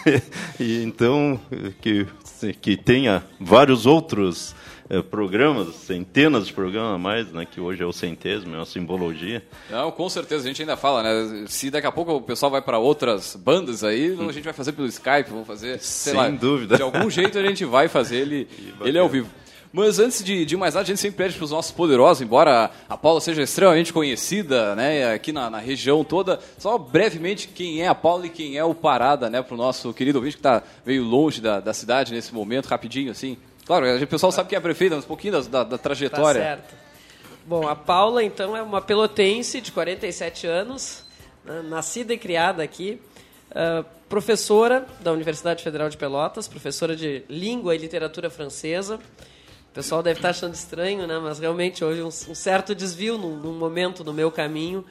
e 0.58 0.82
então 0.82 1.38
que 1.80 2.06
que 2.60 2.76
tenha 2.76 3.22
vários 3.38 3.86
outros 3.86 4.54
programas, 5.10 5.74
centenas 5.74 6.46
de 6.46 6.52
programas 6.52 6.94
a 6.94 6.98
mais, 6.98 7.32
né, 7.32 7.46
que 7.46 7.60
hoje 7.60 7.82
é 7.82 7.86
o 7.86 7.92
centésimo, 7.92 8.54
é 8.54 8.58
uma 8.58 8.66
simbologia. 8.66 9.42
Não, 9.70 9.90
com 9.90 10.08
certeza, 10.08 10.44
a 10.44 10.48
gente 10.48 10.62
ainda 10.62 10.76
fala, 10.76 11.02
né? 11.02 11.44
Se 11.46 11.70
daqui 11.70 11.86
a 11.86 11.92
pouco 11.92 12.12
o 12.12 12.20
pessoal 12.20 12.50
vai 12.50 12.62
para 12.62 12.78
outras 12.78 13.36
bandas 13.36 13.84
aí, 13.84 14.12
hum. 14.12 14.28
a 14.28 14.32
gente 14.32 14.44
vai 14.44 14.52
fazer 14.52 14.72
pelo 14.72 14.86
Skype, 14.88 15.30
vamos 15.30 15.46
fazer, 15.46 15.78
sei 15.80 16.12
Sem 16.12 16.20
lá, 16.20 16.28
dúvida. 16.28 16.76
De 16.76 16.82
algum 16.82 17.08
jeito 17.08 17.38
a 17.38 17.42
gente 17.42 17.64
vai 17.64 17.88
fazer 17.88 18.16
ele, 18.16 18.48
ele 18.84 18.98
ao 18.98 19.08
vivo. 19.08 19.30
Mas 19.72 19.98
antes 19.98 20.22
de, 20.22 20.44
de, 20.44 20.54
mais 20.54 20.74
nada, 20.74 20.84
a 20.84 20.86
gente 20.86 21.00
sempre 21.00 21.24
pede 21.24 21.34
para 21.34 21.44
os 21.44 21.50
nossos 21.50 21.72
poderosos, 21.72 22.20
embora 22.20 22.70
a 22.86 22.96
Paula 22.96 23.22
seja 23.22 23.40
extremamente 23.40 23.90
conhecida 23.90 24.76
né, 24.76 25.14
aqui 25.14 25.32
na, 25.32 25.48
na, 25.48 25.58
região 25.58 26.04
toda, 26.04 26.38
só 26.58 26.76
brevemente 26.76 27.48
quem 27.48 27.80
é 27.80 27.88
a 27.88 27.94
Paula 27.94 28.26
e 28.26 28.28
quem 28.28 28.58
é 28.58 28.64
o 28.64 28.74
Parada, 28.74 29.30
né, 29.30 29.40
para 29.40 29.54
o 29.54 29.56
nosso 29.56 29.94
querido 29.94 30.18
ouvinte 30.18 30.36
que 30.36 30.40
está 30.40 30.62
meio 30.84 31.02
longe 31.02 31.40
da, 31.40 31.58
da 31.58 31.72
cidade 31.72 32.12
nesse 32.12 32.34
momento, 32.34 32.66
rapidinho 32.66 33.10
assim. 33.10 33.38
Claro, 33.64 33.86
o 34.02 34.06
pessoal 34.06 34.32
sabe 34.32 34.48
que 34.48 34.56
é 34.56 34.60
prefeita, 34.60 34.96
mas 34.96 35.04
um 35.04 35.08
pouquinho 35.08 35.40
da, 35.42 35.62
da, 35.62 35.78
trajetória. 35.78 36.40
Tá 36.40 36.46
certo. 36.46 36.74
Bom, 37.46 37.66
a 37.66 37.74
Paula, 37.74 38.22
então, 38.22 38.56
é 38.56 38.62
uma 38.62 38.80
pelotense 38.80 39.60
de 39.60 39.72
47 39.72 40.46
anos, 40.46 41.04
né, 41.44 41.62
nascida 41.62 42.12
e 42.12 42.18
criada 42.18 42.62
aqui, 42.62 43.00
uh, 43.50 43.84
professora 44.08 44.86
da 45.00 45.12
Universidade 45.12 45.62
Federal 45.62 45.88
de 45.88 45.96
Pelotas, 45.96 46.46
professora 46.46 46.94
de 46.94 47.24
Língua 47.28 47.74
e 47.74 47.78
Literatura 47.78 48.28
Francesa. 48.30 48.96
O 48.96 49.74
pessoal 49.74 50.02
deve 50.02 50.18
estar 50.18 50.30
achando 50.30 50.54
estranho, 50.54 51.06
né? 51.06 51.18
mas 51.18 51.38
realmente 51.38 51.82
hoje 51.82 52.02
um, 52.02 52.10
certo 52.10 52.74
desvio 52.74 53.16
num, 53.16 53.36
num, 53.36 53.54
momento 53.54 54.04
no 54.04 54.12
meu 54.12 54.30
caminho. 54.30 54.84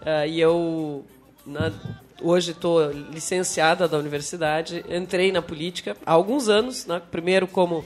Uh, 0.00 0.26
e 0.26 0.40
eu, 0.40 1.04
na, 1.44 1.70
hoje 2.22 2.52
estou 2.52 2.90
licenciada 2.90 3.86
da 3.86 3.98
universidade, 3.98 4.82
entrei 4.88 5.30
na 5.30 5.42
política 5.42 5.96
há 6.06 6.12
alguns 6.12 6.48
anos, 6.48 6.86
né? 6.86 7.02
primeiro 7.10 7.46
como 7.46 7.84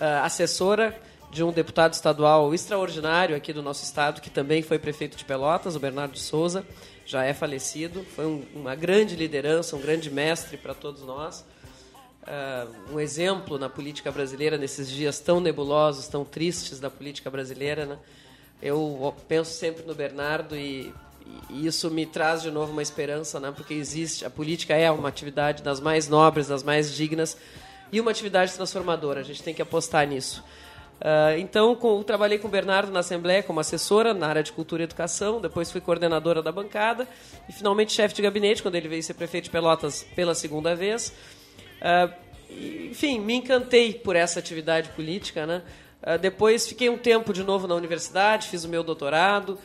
uh, 0.00 0.24
assessora 0.24 0.98
de 1.30 1.42
um 1.44 1.52
deputado 1.52 1.92
estadual 1.92 2.54
extraordinário 2.54 3.36
aqui 3.36 3.52
do 3.52 3.62
nosso 3.62 3.84
estado, 3.84 4.20
que 4.20 4.30
também 4.30 4.62
foi 4.62 4.78
prefeito 4.78 5.16
de 5.16 5.24
Pelotas, 5.24 5.76
o 5.76 5.80
Bernardo 5.80 6.18
Souza, 6.18 6.64
já 7.04 7.24
é 7.24 7.34
falecido. 7.34 8.04
Foi 8.14 8.26
um, 8.26 8.44
uma 8.54 8.74
grande 8.74 9.14
liderança, 9.14 9.76
um 9.76 9.80
grande 9.80 10.10
mestre 10.10 10.56
para 10.56 10.74
todos 10.74 11.02
nós. 11.02 11.44
Uh, 12.22 12.94
um 12.94 13.00
exemplo 13.00 13.58
na 13.58 13.68
política 13.68 14.10
brasileira 14.10 14.58
nesses 14.58 14.88
dias 14.90 15.18
tão 15.18 15.40
nebulosos, 15.40 16.08
tão 16.08 16.24
tristes 16.24 16.78
da 16.80 16.90
política 16.90 17.30
brasileira. 17.30 17.86
Né? 17.86 17.98
Eu 18.62 19.14
penso 19.26 19.52
sempre 19.52 19.84
no 19.84 19.94
Bernardo 19.94 20.56
e, 20.56 20.92
e, 21.48 21.66
isso 21.66 21.90
me 21.90 22.04
traz 22.04 22.42
de 22.42 22.50
novo 22.50 22.72
uma 22.72 22.82
esperança, 22.82 23.40
né? 23.40 23.52
porque 23.54 23.72
existe 23.72 24.24
a 24.26 24.30
política 24.30 24.74
é 24.74 24.90
uma 24.90 25.08
atividade 25.08 25.62
das 25.62 25.80
mais 25.80 26.08
nobres, 26.08 26.48
das 26.48 26.62
mais 26.62 26.94
dignas, 26.94 27.36
e 27.92 28.00
uma 28.00 28.10
atividade 28.10 28.52
transformadora. 28.52 29.20
A 29.20 29.22
gente 29.24 29.42
tem 29.42 29.54
que 29.54 29.62
apostar 29.62 30.06
nisso. 30.06 30.42
Uh, 30.98 31.38
então, 31.38 31.76
com, 31.76 32.02
trabalhei 32.02 32.38
com 32.38 32.48
o 32.48 32.50
Bernardo 32.50 32.90
na 32.90 33.00
Assembleia 33.00 33.40
como 33.40 33.60
assessora 33.60 34.12
na 34.12 34.26
área 34.26 34.42
de 34.42 34.50
cultura 34.50 34.82
e 34.82 34.84
educação, 34.84 35.40
depois 35.40 35.70
fui 35.70 35.80
coordenadora 35.80 36.42
da 36.42 36.50
bancada 36.50 37.06
e 37.48 37.52
finalmente 37.52 37.92
chefe 37.92 38.16
de 38.16 38.22
gabinete 38.22 38.62
quando 38.62 38.74
ele 38.74 38.88
veio 38.88 39.02
ser 39.02 39.14
prefeito 39.14 39.44
de 39.44 39.50
Pelotas 39.50 40.04
pela 40.16 40.34
segunda 40.34 40.74
vez. 40.74 41.14
Uh, 41.80 42.12
enfim, 42.90 43.20
me 43.20 43.34
encantei 43.34 43.92
por 43.92 44.16
essa 44.16 44.40
atividade 44.40 44.88
política. 44.90 45.46
Né? 45.46 45.62
Uh, 46.02 46.18
depois 46.18 46.66
fiquei 46.66 46.88
um 46.88 46.98
tempo 46.98 47.32
de 47.32 47.44
novo 47.44 47.68
na 47.68 47.76
universidade, 47.76 48.48
fiz 48.48 48.64
o 48.64 48.68
meu 48.68 48.82
doutorado 48.82 49.56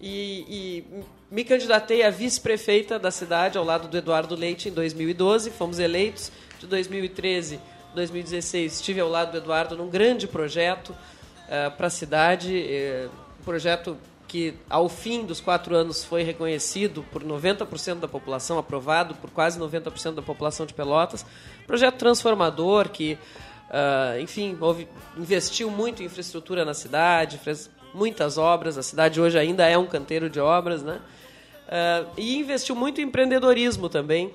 e, 0.00 0.44
e 0.48 0.84
me 1.30 1.44
candidatei 1.44 2.02
a 2.02 2.08
vice-prefeita 2.08 2.98
da 2.98 3.10
cidade 3.10 3.58
ao 3.58 3.64
lado 3.64 3.88
do 3.88 3.98
Eduardo 3.98 4.34
Leite 4.34 4.70
em 4.70 4.72
2012. 4.72 5.50
Fomos 5.50 5.78
eleitos 5.78 6.32
de 6.58 6.66
2013 6.66 7.60
2016 7.94 8.74
estive 8.74 9.00
ao 9.00 9.08
lado 9.08 9.32
do 9.32 9.38
Eduardo 9.38 9.76
num 9.76 9.88
grande 9.88 10.26
projeto 10.26 10.90
uh, 10.90 11.70
para 11.76 11.86
a 11.86 11.90
cidade, 11.90 12.64
uh, 13.06 13.10
um 13.40 13.44
projeto 13.44 13.96
que 14.26 14.54
ao 14.68 14.88
fim 14.90 15.24
dos 15.24 15.40
quatro 15.40 15.74
anos 15.74 16.04
foi 16.04 16.22
reconhecido 16.22 17.02
por 17.10 17.24
90% 17.24 18.00
da 18.00 18.08
população, 18.08 18.58
aprovado 18.58 19.14
por 19.14 19.30
quase 19.30 19.58
90% 19.58 20.14
da 20.14 20.22
população 20.22 20.66
de 20.66 20.74
Pelotas, 20.74 21.24
projeto 21.66 21.96
transformador 21.96 22.90
que, 22.90 23.18
uh, 23.70 24.20
enfim, 24.20 24.56
houve, 24.60 24.86
investiu 25.16 25.70
muito 25.70 26.02
em 26.02 26.06
infraestrutura 26.06 26.64
na 26.64 26.74
cidade, 26.74 27.38
fez 27.38 27.70
muitas 27.94 28.36
obras, 28.36 28.76
a 28.76 28.82
cidade 28.82 29.18
hoje 29.18 29.38
ainda 29.38 29.66
é 29.66 29.78
um 29.78 29.86
canteiro 29.86 30.28
de 30.28 30.38
obras, 30.38 30.82
né? 30.82 31.00
Uh, 31.68 32.10
e 32.18 32.36
investiu 32.36 32.74
muito 32.74 33.00
em 33.00 33.04
empreendedorismo 33.04 33.88
também. 33.88 34.34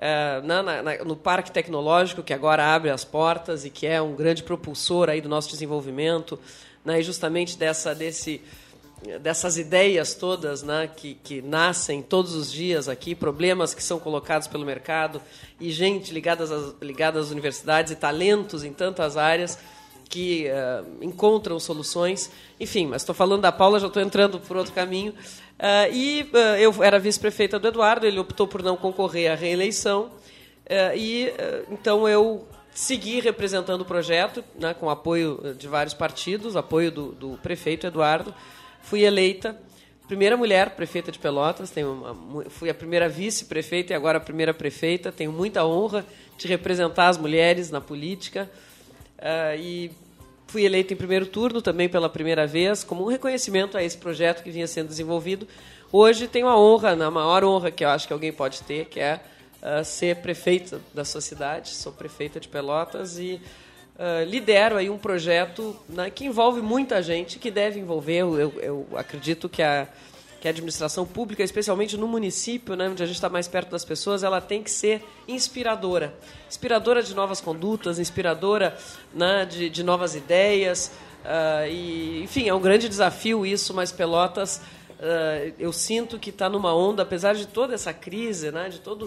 Uh, 0.00 0.46
na, 0.46 0.62
na, 0.62 1.04
no 1.04 1.14
Parque 1.14 1.52
Tecnológico, 1.52 2.22
que 2.22 2.32
agora 2.32 2.74
abre 2.74 2.88
as 2.88 3.04
portas 3.04 3.66
e 3.66 3.70
que 3.70 3.86
é 3.86 4.00
um 4.00 4.14
grande 4.14 4.42
propulsor 4.42 5.10
aí 5.10 5.20
do 5.20 5.28
nosso 5.28 5.50
desenvolvimento, 5.50 6.40
né, 6.82 7.02
justamente 7.02 7.58
dessa, 7.58 7.94
desse, 7.94 8.40
dessas 9.20 9.58
ideias 9.58 10.14
todas 10.14 10.62
né, 10.62 10.88
que, 10.96 11.18
que 11.22 11.42
nascem 11.42 12.00
todos 12.00 12.34
os 12.34 12.50
dias 12.50 12.88
aqui, 12.88 13.14
problemas 13.14 13.74
que 13.74 13.82
são 13.82 13.98
colocados 13.98 14.48
pelo 14.48 14.64
mercado 14.64 15.20
e 15.60 15.70
gente 15.70 16.14
ligada 16.14 16.44
às, 16.44 16.74
ligada 16.80 17.20
às 17.20 17.30
universidades 17.30 17.92
e 17.92 17.96
talentos 17.96 18.64
em 18.64 18.72
tantas 18.72 19.18
áreas 19.18 19.58
que 20.10 20.48
uh, 20.48 21.02
encontram 21.02 21.58
soluções. 21.60 22.30
Enfim, 22.58 22.86
mas 22.86 23.02
estou 23.02 23.14
falando 23.14 23.42
da 23.42 23.52
Paula, 23.52 23.78
já 23.78 23.86
estou 23.86 24.02
entrando 24.02 24.40
por 24.40 24.56
outro 24.56 24.72
caminho. 24.72 25.12
Uh, 25.12 25.92
e 25.92 26.28
uh, 26.34 26.36
eu 26.58 26.82
era 26.82 26.98
vice-prefeita 26.98 27.58
do 27.58 27.68
Eduardo, 27.68 28.04
ele 28.04 28.18
optou 28.18 28.46
por 28.46 28.60
não 28.62 28.76
concorrer 28.76 29.30
à 29.30 29.34
reeleição. 29.36 30.10
E 30.94 31.32
então 31.68 32.08
eu 32.08 32.46
segui 32.72 33.18
representando 33.18 33.80
o 33.80 33.84
projeto, 33.84 34.44
né, 34.56 34.72
com 34.72 34.88
apoio 34.88 35.52
de 35.58 35.66
vários 35.66 35.94
partidos, 35.94 36.54
apoio 36.54 36.92
do, 36.92 37.06
do, 37.10 37.38
prefeito 37.38 37.88
Eduardo. 37.88 38.32
Fui 38.80 39.02
eleita, 39.02 39.60
primeira 40.06 40.36
mulher 40.36 40.76
prefeita 40.76 41.10
de 41.10 41.18
Pelotas, 41.18 41.72
tenho 41.72 41.92
uma, 41.92 42.44
fui 42.48 42.70
a 42.70 42.74
primeira 42.74 43.08
vice-prefeita 43.08 43.92
e 43.92 43.96
agora 43.96 44.18
a 44.18 44.20
primeira 44.20 44.54
prefeita. 44.54 45.10
Tenho 45.10 45.32
muita 45.32 45.66
honra 45.66 46.06
de 46.38 46.46
representar 46.46 47.08
as 47.08 47.18
mulheres 47.18 47.68
na 47.68 47.80
política. 47.80 48.48
E 49.58 49.90
Fui 50.50 50.64
eleito 50.64 50.92
em 50.92 50.96
primeiro 50.96 51.26
turno 51.26 51.62
também 51.62 51.88
pela 51.88 52.08
primeira 52.08 52.44
vez, 52.44 52.82
como 52.82 53.04
um 53.04 53.06
reconhecimento 53.06 53.78
a 53.78 53.84
esse 53.84 53.96
projeto 53.96 54.42
que 54.42 54.50
vinha 54.50 54.66
sendo 54.66 54.88
desenvolvido. 54.88 55.46
Hoje 55.92 56.26
tenho 56.26 56.48
a 56.48 56.58
honra, 56.58 56.96
na 56.96 57.08
maior 57.08 57.44
honra 57.44 57.70
que 57.70 57.84
eu 57.84 57.88
acho 57.88 58.08
que 58.08 58.12
alguém 58.12 58.32
pode 58.32 58.60
ter, 58.62 58.86
que 58.86 58.98
é 58.98 59.20
uh, 59.62 59.84
ser 59.84 60.16
prefeita 60.16 60.80
da 60.92 61.04
sua 61.04 61.20
cidade. 61.20 61.68
Sou 61.68 61.92
prefeita 61.92 62.40
de 62.40 62.48
Pelotas 62.48 63.16
e 63.16 63.40
uh, 63.94 64.28
lidero 64.28 64.76
aí 64.76 64.90
um 64.90 64.98
projeto 64.98 65.76
né, 65.88 66.10
que 66.10 66.24
envolve 66.24 66.60
muita 66.60 67.00
gente, 67.00 67.38
que 67.38 67.48
deve 67.48 67.78
envolver. 67.78 68.18
Eu, 68.18 68.52
eu 68.60 68.88
acredito 68.96 69.48
que 69.48 69.62
a 69.62 69.86
que 70.40 70.48
a 70.48 70.50
administração 70.50 71.06
pública, 71.06 71.42
especialmente 71.42 71.96
no 71.98 72.08
município, 72.08 72.74
né, 72.74 72.88
onde 72.88 73.02
a 73.02 73.06
gente 73.06 73.16
está 73.16 73.28
mais 73.28 73.46
perto 73.46 73.70
das 73.70 73.84
pessoas, 73.84 74.22
ela 74.22 74.40
tem 74.40 74.62
que 74.62 74.70
ser 74.70 75.04
inspiradora. 75.28 76.14
Inspiradora 76.48 77.02
de 77.02 77.14
novas 77.14 77.40
condutas, 77.40 77.98
inspiradora 77.98 78.76
né, 79.12 79.44
de, 79.44 79.68
de 79.68 79.82
novas 79.82 80.14
ideias. 80.14 80.90
Uh, 81.22 81.68
e, 81.70 82.22
enfim, 82.22 82.48
é 82.48 82.54
um 82.54 82.60
grande 82.60 82.88
desafio 82.88 83.44
isso, 83.44 83.74
mas 83.74 83.92
Pelotas, 83.92 84.62
uh, 84.98 85.52
eu 85.58 85.72
sinto 85.74 86.18
que 86.18 86.30
está 86.30 86.48
numa 86.48 86.74
onda, 86.74 87.02
apesar 87.02 87.34
de 87.34 87.46
toda 87.46 87.74
essa 87.74 87.92
crise, 87.92 88.50
né, 88.50 88.70
de 88.70 88.78
todo 88.80 89.04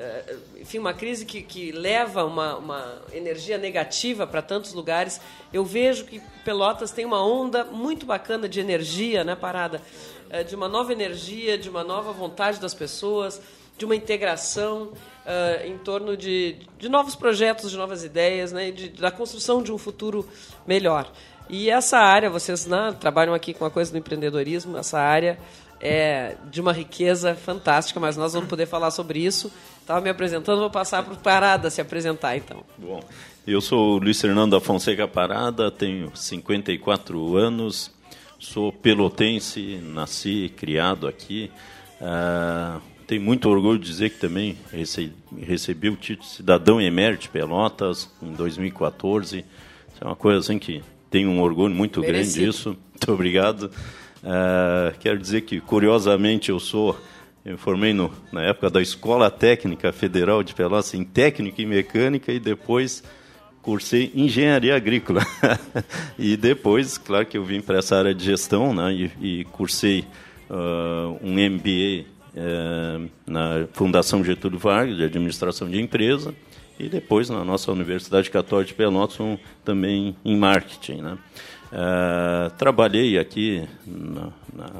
uh, 0.00 0.40
enfim, 0.58 0.78
uma 0.78 0.94
crise 0.94 1.26
que, 1.26 1.42
que 1.42 1.72
leva 1.72 2.24
uma, 2.24 2.56
uma 2.56 3.02
energia 3.12 3.58
negativa 3.58 4.26
para 4.26 4.40
tantos 4.40 4.72
lugares, 4.72 5.20
eu 5.52 5.62
vejo 5.62 6.06
que 6.06 6.22
Pelotas 6.42 6.90
tem 6.90 7.04
uma 7.04 7.22
onda 7.22 7.64
muito 7.64 8.06
bacana 8.06 8.48
de 8.48 8.60
energia 8.60 9.22
né, 9.22 9.36
parada. 9.36 9.82
É, 10.30 10.44
de 10.44 10.54
uma 10.54 10.68
nova 10.68 10.92
energia, 10.92 11.58
de 11.58 11.68
uma 11.68 11.82
nova 11.82 12.12
vontade 12.12 12.60
das 12.60 12.72
pessoas, 12.72 13.40
de 13.76 13.84
uma 13.84 13.96
integração 13.96 14.92
uh, 15.24 15.66
em 15.66 15.76
torno 15.78 16.16
de, 16.16 16.56
de 16.78 16.88
novos 16.88 17.16
projetos, 17.16 17.70
de 17.70 17.76
novas 17.76 18.04
ideias, 18.04 18.52
né, 18.52 18.70
de, 18.70 18.90
da 18.90 19.10
construção 19.10 19.62
de 19.62 19.72
um 19.72 19.78
futuro 19.78 20.28
melhor. 20.66 21.10
E 21.48 21.68
essa 21.68 21.98
área, 21.98 22.30
vocês 22.30 22.66
né, 22.66 22.94
trabalham 23.00 23.34
aqui 23.34 23.52
com 23.52 23.64
a 23.64 23.70
coisa 23.70 23.90
do 23.90 23.98
empreendedorismo, 23.98 24.76
essa 24.76 25.00
área 25.00 25.38
é 25.80 26.36
de 26.50 26.60
uma 26.60 26.72
riqueza 26.72 27.34
fantástica, 27.34 27.98
mas 27.98 28.16
nós 28.16 28.34
vamos 28.34 28.48
poder 28.48 28.66
falar 28.66 28.90
sobre 28.90 29.18
isso. 29.18 29.50
Estava 29.80 30.00
me 30.00 30.10
apresentando, 30.10 30.60
vou 30.60 30.70
passar 30.70 31.02
para 31.02 31.14
o 31.14 31.16
Parada 31.16 31.70
se 31.70 31.80
apresentar, 31.80 32.36
então. 32.36 32.62
Bom, 32.78 33.00
eu 33.46 33.60
sou 33.60 33.94
o 33.94 33.98
Luiz 33.98 34.20
Fernando 34.20 34.60
da 34.60 35.08
Parada, 35.08 35.70
tenho 35.70 36.14
54 36.14 37.36
anos, 37.36 37.90
Sou 38.40 38.72
pelotense, 38.72 39.78
nasci, 39.82 40.50
criado 40.56 41.06
aqui. 41.06 41.50
Uh, 42.00 42.80
tenho 43.06 43.20
muito 43.20 43.46
orgulho 43.50 43.78
de 43.78 43.86
dizer 43.86 44.08
que 44.08 44.18
também 44.18 44.56
recebi, 44.72 45.12
recebi 45.42 45.90
o 45.90 45.96
título 45.96 46.26
de 46.26 46.34
cidadão 46.36 46.80
emérito 46.80 47.24
de 47.24 47.28
Pelotas 47.28 48.10
em 48.22 48.32
2014. 48.32 49.40
Isso 49.40 49.46
é 50.00 50.06
uma 50.06 50.16
coisa 50.16 50.38
assim 50.38 50.58
que 50.58 50.82
tenho 51.10 51.28
um 51.28 51.42
orgulho 51.42 51.74
muito 51.74 52.00
Merecido. 52.00 52.34
grande 52.34 52.50
disso. 52.50 52.68
Muito 52.70 53.12
obrigado. 53.12 53.64
Uh, 54.24 54.98
quero 55.00 55.18
dizer 55.18 55.42
que, 55.42 55.60
curiosamente, 55.60 56.48
eu 56.48 56.58
sou 56.58 56.98
eu 57.44 57.58
formei 57.58 57.92
no, 57.92 58.10
na 58.32 58.42
época 58.42 58.70
da 58.70 58.80
Escola 58.80 59.30
Técnica 59.30 59.92
Federal 59.92 60.42
de 60.42 60.54
Pelotas 60.54 60.94
em 60.94 61.04
Técnica 61.04 61.60
e 61.60 61.66
Mecânica 61.66 62.32
e 62.32 62.40
depois 62.40 63.02
cursei 63.62 64.10
engenharia 64.14 64.76
agrícola. 64.76 65.22
e 66.18 66.36
depois, 66.36 66.98
claro 66.98 67.26
que 67.26 67.36
eu 67.36 67.44
vim 67.44 67.60
para 67.60 67.78
essa 67.78 67.96
área 67.96 68.14
de 68.14 68.24
gestão 68.24 68.74
né, 68.74 68.92
e, 68.92 69.40
e 69.40 69.44
cursei 69.46 70.04
uh, 70.48 71.18
um 71.22 71.34
MBA 71.34 72.02
uh, 72.02 72.06
eh, 72.34 73.00
na 73.26 73.66
Fundação 73.72 74.24
Getúlio 74.24 74.58
Vargas, 74.58 74.96
de 74.96 75.04
administração 75.04 75.68
de 75.68 75.80
empresa, 75.80 76.34
e 76.78 76.88
depois 76.88 77.28
na 77.28 77.44
nossa 77.44 77.70
Universidade 77.70 78.30
Católica 78.30 78.68
de 78.68 78.74
Pelotas 78.74 79.20
um, 79.20 79.36
também 79.64 80.16
em 80.24 80.36
marketing. 80.36 81.02
Né. 81.02 81.18
Uh, 81.72 82.50
trabalhei 82.56 83.18
aqui 83.18 83.62
na, 83.86 84.28
na 84.52 84.70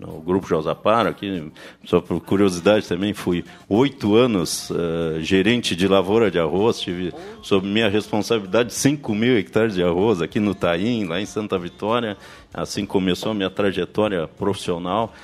no 0.00 0.20
grupo 0.20 0.46
Josapara, 0.46 1.10
aqui, 1.10 1.50
só 1.84 2.00
por 2.00 2.20
curiosidade 2.20 2.86
também, 2.86 3.12
fui 3.12 3.44
oito 3.68 4.14
anos 4.14 4.70
uh, 4.70 5.20
gerente 5.20 5.74
de 5.74 5.86
lavoura 5.86 6.30
de 6.30 6.38
arroz, 6.38 6.80
tive 6.80 7.12
sob 7.42 7.66
minha 7.66 7.88
responsabilidade 7.88 8.72
5 8.72 9.14
mil 9.14 9.36
hectares 9.36 9.74
de 9.74 9.82
arroz 9.82 10.20
aqui 10.20 10.40
no 10.40 10.54
Taim, 10.54 11.04
lá 11.04 11.20
em 11.20 11.26
Santa 11.26 11.58
Vitória, 11.58 12.16
assim 12.52 12.84
começou 12.84 13.32
a 13.32 13.34
minha 13.34 13.50
trajetória 13.50 14.26
profissional. 14.26 15.14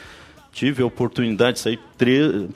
Tive 0.52 0.82
a 0.82 0.86
oportunidade 0.86 1.54
de 1.54 1.60
sair 1.60 1.78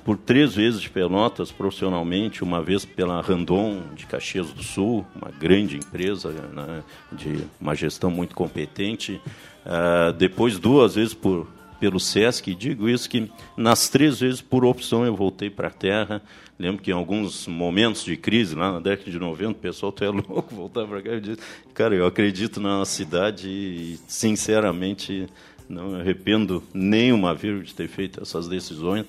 por 0.05 0.17
três 0.17 0.55
vezes 0.55 0.81
de 0.81 0.91
Pelotas 0.91 1.53
profissionalmente, 1.53 2.43
uma 2.43 2.61
vez 2.61 2.85
pela 2.85 3.21
Randon 3.21 3.83
de 3.95 4.05
Caxias 4.05 4.51
do 4.51 4.65
Sul, 4.65 5.07
uma 5.15 5.31
grande 5.31 5.77
empresa 5.77 6.31
né, 6.31 6.83
de 7.13 7.39
uma 7.61 7.75
gestão 7.75 8.11
muito 8.11 8.35
competente. 8.35 9.21
Uh, 9.65 10.13
depois 10.13 10.59
duas 10.59 10.97
vezes 10.97 11.15
por 11.15 11.47
pelo 11.85 12.01
SESC, 12.01 12.51
e 12.51 12.55
digo 12.55 12.89
isso 12.89 13.11
que 13.11 13.31
nas 13.55 13.91
três 13.91 14.21
vezes, 14.21 14.41
por 14.41 14.65
opção, 14.65 15.05
eu 15.05 15.15
voltei 15.15 15.51
para 15.51 15.69
a 15.69 15.71
Terra. 15.71 16.23
Lembro 16.59 16.81
que 16.81 16.91
em 16.91 16.95
alguns 16.95 17.47
momentos 17.47 18.03
de 18.03 18.17
crise, 18.17 18.55
lá 18.55 18.73
na 18.73 18.81
década 18.81 19.11
de 19.11 19.19
90, 19.19 19.51
o 19.51 19.55
pessoal 19.55 19.93
até 19.95 20.07
é 20.07 20.09
louco 20.09 20.55
voltar 20.55 20.87
para 20.87 21.03
cá. 21.03 21.11
Eu 21.11 21.21
disse, 21.21 21.41
cara, 21.75 21.95
eu 21.95 22.07
acredito 22.07 22.59
na 22.59 22.83
cidade 22.87 23.51
e, 23.51 23.99
sinceramente, 24.09 25.27
não 25.69 25.97
arrependo 25.97 26.63
nem 26.73 27.13
uma 27.13 27.35
vírgula 27.35 27.65
de 27.65 27.75
ter 27.75 27.87
feito 27.87 28.23
essas 28.23 28.49
decisões. 28.49 29.05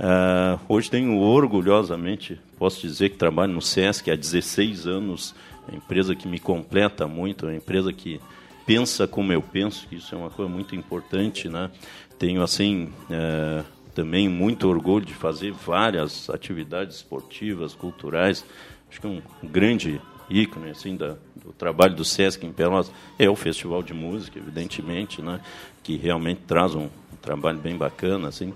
Uh, 0.00 0.58
hoje 0.70 0.90
tenho 0.90 1.18
orgulhosamente, 1.18 2.40
posso 2.58 2.80
dizer 2.80 3.10
que 3.10 3.16
trabalho 3.16 3.52
no 3.52 3.60
SESC 3.60 4.10
há 4.10 4.16
16 4.16 4.86
anos, 4.86 5.34
uma 5.68 5.76
empresa 5.76 6.16
que 6.16 6.26
me 6.26 6.38
completa 6.38 7.06
muito, 7.06 7.44
uma 7.44 7.54
empresa 7.54 7.92
que 7.92 8.18
pensa 8.66 9.06
como 9.06 9.32
eu 9.32 9.40
penso, 9.40 9.86
que 9.86 9.94
isso 9.94 10.14
é 10.14 10.18
uma 10.18 10.28
coisa 10.28 10.50
muito 10.50 10.74
importante, 10.74 11.48
né? 11.48 11.70
Tenho, 12.18 12.42
assim, 12.42 12.92
é, 13.10 13.62
também 13.94 14.28
muito 14.28 14.68
orgulho 14.68 15.04
de 15.04 15.14
fazer 15.14 15.52
várias 15.52 16.28
atividades 16.30 16.96
esportivas, 16.96 17.74
culturais. 17.74 18.44
Acho 18.90 19.00
que 19.00 19.06
um 19.06 19.22
grande 19.42 20.00
ícone 20.28 20.70
assim 20.70 20.96
da, 20.96 21.16
do 21.34 21.52
trabalho 21.56 21.94
do 21.94 22.04
Sesc 22.04 22.44
em 22.44 22.52
Pelotas 22.52 22.90
é 23.18 23.28
o 23.28 23.36
Festival 23.36 23.82
de 23.82 23.94
Música, 23.94 24.38
evidentemente, 24.38 25.22
né, 25.22 25.40
que 25.82 25.96
realmente 25.96 26.40
traz 26.46 26.74
um, 26.74 26.84
um 26.84 27.16
trabalho 27.22 27.58
bem 27.58 27.76
bacana 27.76 28.28
assim. 28.28 28.52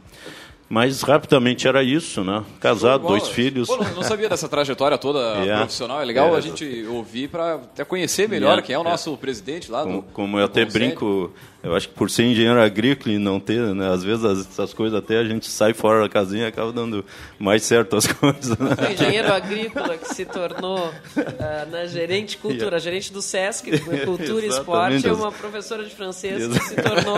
Mas 0.69 1.03
rapidamente 1.03 1.67
era 1.67 1.83
isso, 1.83 2.23
né? 2.23 2.45
Casado, 2.61 3.05
dois 3.05 3.27
filhos. 3.27 3.67
Pô, 3.67 3.77
não, 3.77 4.05
sabia 4.05 4.29
dessa 4.29 4.49
trajetória 4.49 4.97
toda 4.97 5.19
yeah. 5.19 5.59
profissional. 5.67 6.01
É 6.01 6.05
legal 6.05 6.27
yeah. 6.27 6.39
a 6.39 6.41
gente 6.41 6.87
ouvir 6.87 7.29
para 7.29 7.55
até 7.55 7.85
conhecer 7.85 8.29
melhor 8.29 8.51
yeah. 8.51 8.63
quem 8.63 8.77
é 8.77 8.79
o 8.79 8.85
nosso 8.85 9.17
presidente 9.17 9.69
lá. 9.69 9.83
Como, 9.83 10.03
do, 10.03 10.03
como 10.13 10.39
eu 10.39 10.45
até 10.45 10.65
brinco, 10.65 11.33
eu 11.63 11.75
acho 11.75 11.89
que 11.89 11.95
por 11.95 12.11
ser 12.11 12.25
engenheiro 12.25 12.61
agrícola 12.61 13.15
e 13.15 13.19
não 13.19 13.39
ter, 13.39 13.61
né, 13.75 13.93
às 13.93 14.03
vezes 14.03 14.25
essas 14.25 14.73
coisas 14.73 14.99
até 14.99 15.19
a 15.19 15.25
gente 15.25 15.49
sai 15.51 15.75
fora 15.75 16.03
da 16.03 16.09
casinha 16.09 16.45
e 16.45 16.47
acaba 16.47 16.73
dando 16.73 17.05
mais 17.39 17.63
certo 17.63 17.97
as 17.97 18.07
coisas. 18.13 18.57
Né? 18.59 18.93
engenheiro 18.93 19.33
agrícola 19.33 19.97
que 19.97 20.15
se 20.15 20.25
tornou 20.25 20.89
uh, 20.89 21.71
na 21.71 21.87
gerente 21.87 22.37
cultura, 22.39 22.65
yeah. 22.65 22.79
gerente 22.81 23.13
do 23.13 23.21
SESC, 23.21 23.79
cultura 24.05 24.47
e 24.47 24.49
esporte, 24.49 25.07
e 25.07 25.11
uma 25.11 25.33
professora 25.33 25.85
de 25.85 25.95
francês 25.95 26.47
que 26.47 26.61
se 26.61 26.75
tornou 26.77 27.17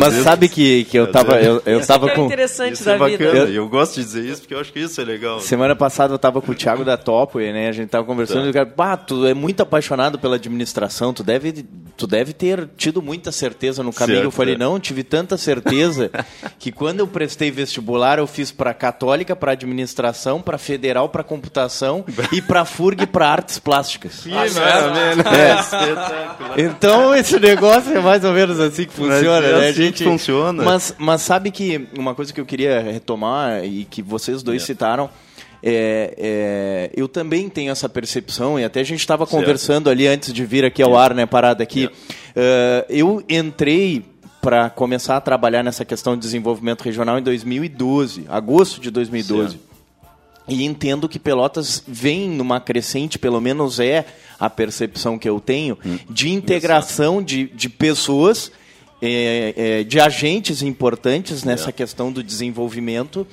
Mas 0.00 0.14
sabe 0.14 0.48
que, 0.48 0.84
que 0.84 0.98
eu 0.98 1.04
estava 1.04 1.40
eu, 1.40 1.62
eu 1.66 1.86
tava 1.86 2.10
com 2.10 2.26
interessante 2.26 2.82
da 2.82 2.94
é 2.94 2.98
bacana. 2.98 3.16
vida. 3.32 3.50
Eu 3.50 3.68
gosto 3.68 3.96
de 3.96 4.04
dizer 4.04 4.24
isso 4.24 4.40
porque 4.42 4.54
eu 4.54 4.60
acho 4.60 4.72
que 4.72 4.80
isso 4.80 5.00
é 5.00 5.04
legal. 5.04 5.40
Semana 5.40 5.76
passada 5.76 6.14
eu 6.14 6.18
tava 6.18 6.40
com 6.40 6.52
o 6.52 6.54
Thiago 6.54 6.84
da 6.84 6.96
Topway, 6.96 7.52
né? 7.52 7.68
A 7.68 7.72
gente 7.72 7.88
tava 7.88 8.04
conversando 8.04 8.42
Tá. 8.42 8.46
e 8.46 8.50
o 8.50 8.52
cara, 8.52 8.72
bah, 8.76 8.96
tu 8.96 9.26
é 9.26 9.34
muito 9.34 9.62
apaixonado 9.62 10.18
pela 10.18 10.36
administração, 10.36 11.12
tu 11.12 11.22
deve, 11.22 11.64
tu 11.96 12.06
deve 12.06 12.32
ter 12.32 12.68
tido 12.76 13.00
muita 13.00 13.32
certeza 13.32 13.73
no 13.82 13.92
caminho. 13.92 14.18
Certo, 14.18 14.26
eu 14.26 14.30
falei, 14.30 14.54
é. 14.54 14.58
não, 14.58 14.78
tive 14.78 15.02
tanta 15.02 15.36
certeza 15.36 16.10
que 16.58 16.70
quando 16.70 17.00
eu 17.00 17.06
prestei 17.06 17.50
vestibular, 17.50 18.18
eu 18.18 18.26
fiz 18.26 18.50
para 18.50 18.72
católica, 18.74 19.34
para 19.34 19.52
administração, 19.52 20.40
para 20.40 20.58
federal, 20.58 21.08
para 21.08 21.22
computação 21.24 22.04
e 22.32 22.40
para 22.40 22.64
FURG 22.64 23.06
para 23.06 23.28
artes 23.28 23.58
plásticas. 23.58 24.24
É. 24.26 25.60
Espetáculo. 25.60 26.60
Então 26.60 27.14
esse 27.14 27.38
negócio 27.38 27.96
é 27.96 28.00
mais 28.00 28.24
ou 28.24 28.32
menos 28.32 28.60
assim 28.60 28.84
que 28.84 28.92
funciona, 28.92 29.46
é 29.46 29.58
né? 29.60 29.68
assim 29.68 29.92
que 29.92 30.04
funciona. 30.04 30.62
Mas, 30.62 30.94
mas 30.98 31.22
sabe 31.22 31.50
que 31.50 31.88
uma 31.96 32.14
coisa 32.14 32.32
que 32.32 32.40
eu 32.40 32.46
queria 32.46 32.80
retomar 32.80 33.64
e 33.64 33.84
que 33.84 34.02
vocês 34.02 34.42
dois 34.42 34.62
É. 34.62 34.66
citaram. 34.66 35.10
É, 35.66 36.14
é, 36.18 36.90
eu 36.94 37.08
também 37.08 37.48
tenho 37.48 37.72
essa 37.72 37.88
percepção, 37.88 38.60
e 38.60 38.64
até 38.64 38.80
a 38.80 38.84
gente 38.84 39.00
estava 39.00 39.26
conversando 39.26 39.88
ali 39.88 40.06
antes 40.06 40.30
de 40.30 40.44
vir 40.44 40.62
aqui 40.62 40.82
ao 40.82 40.94
ar, 40.94 41.14
né, 41.14 41.24
parada 41.24 41.62
aqui. 41.62 41.88
É, 42.34 42.86
eu 42.88 43.22
entrei 43.28 44.04
para 44.40 44.68
começar 44.68 45.16
a 45.16 45.20
trabalhar 45.20 45.62
nessa 45.62 45.84
questão 45.84 46.14
de 46.14 46.20
desenvolvimento 46.22 46.82
regional 46.82 47.18
em 47.18 47.22
2012, 47.22 48.26
agosto 48.28 48.80
de 48.80 48.90
2012. 48.90 49.50
Certo. 49.52 49.74
E 50.46 50.62
entendo 50.64 51.08
que 51.08 51.18
Pelotas 51.18 51.82
vem 51.88 52.28
numa 52.28 52.60
crescente, 52.60 53.18
pelo 53.18 53.40
menos 53.40 53.80
é 53.80 54.04
a 54.38 54.50
percepção 54.50 55.18
que 55.18 55.26
eu 55.28 55.40
tenho, 55.40 55.78
Hum. 55.84 55.98
de 56.10 56.28
integração 56.30 57.22
de, 57.22 57.46
de 57.46 57.70
pessoas, 57.70 58.52
é, 59.00 59.54
é, 59.56 59.84
de 59.84 59.98
agentes 59.98 60.60
importantes 60.60 61.44
nessa 61.44 61.70
É. 61.70 61.72
questão 61.72 62.12
do 62.12 62.22
desenvolvimento. 62.22 63.26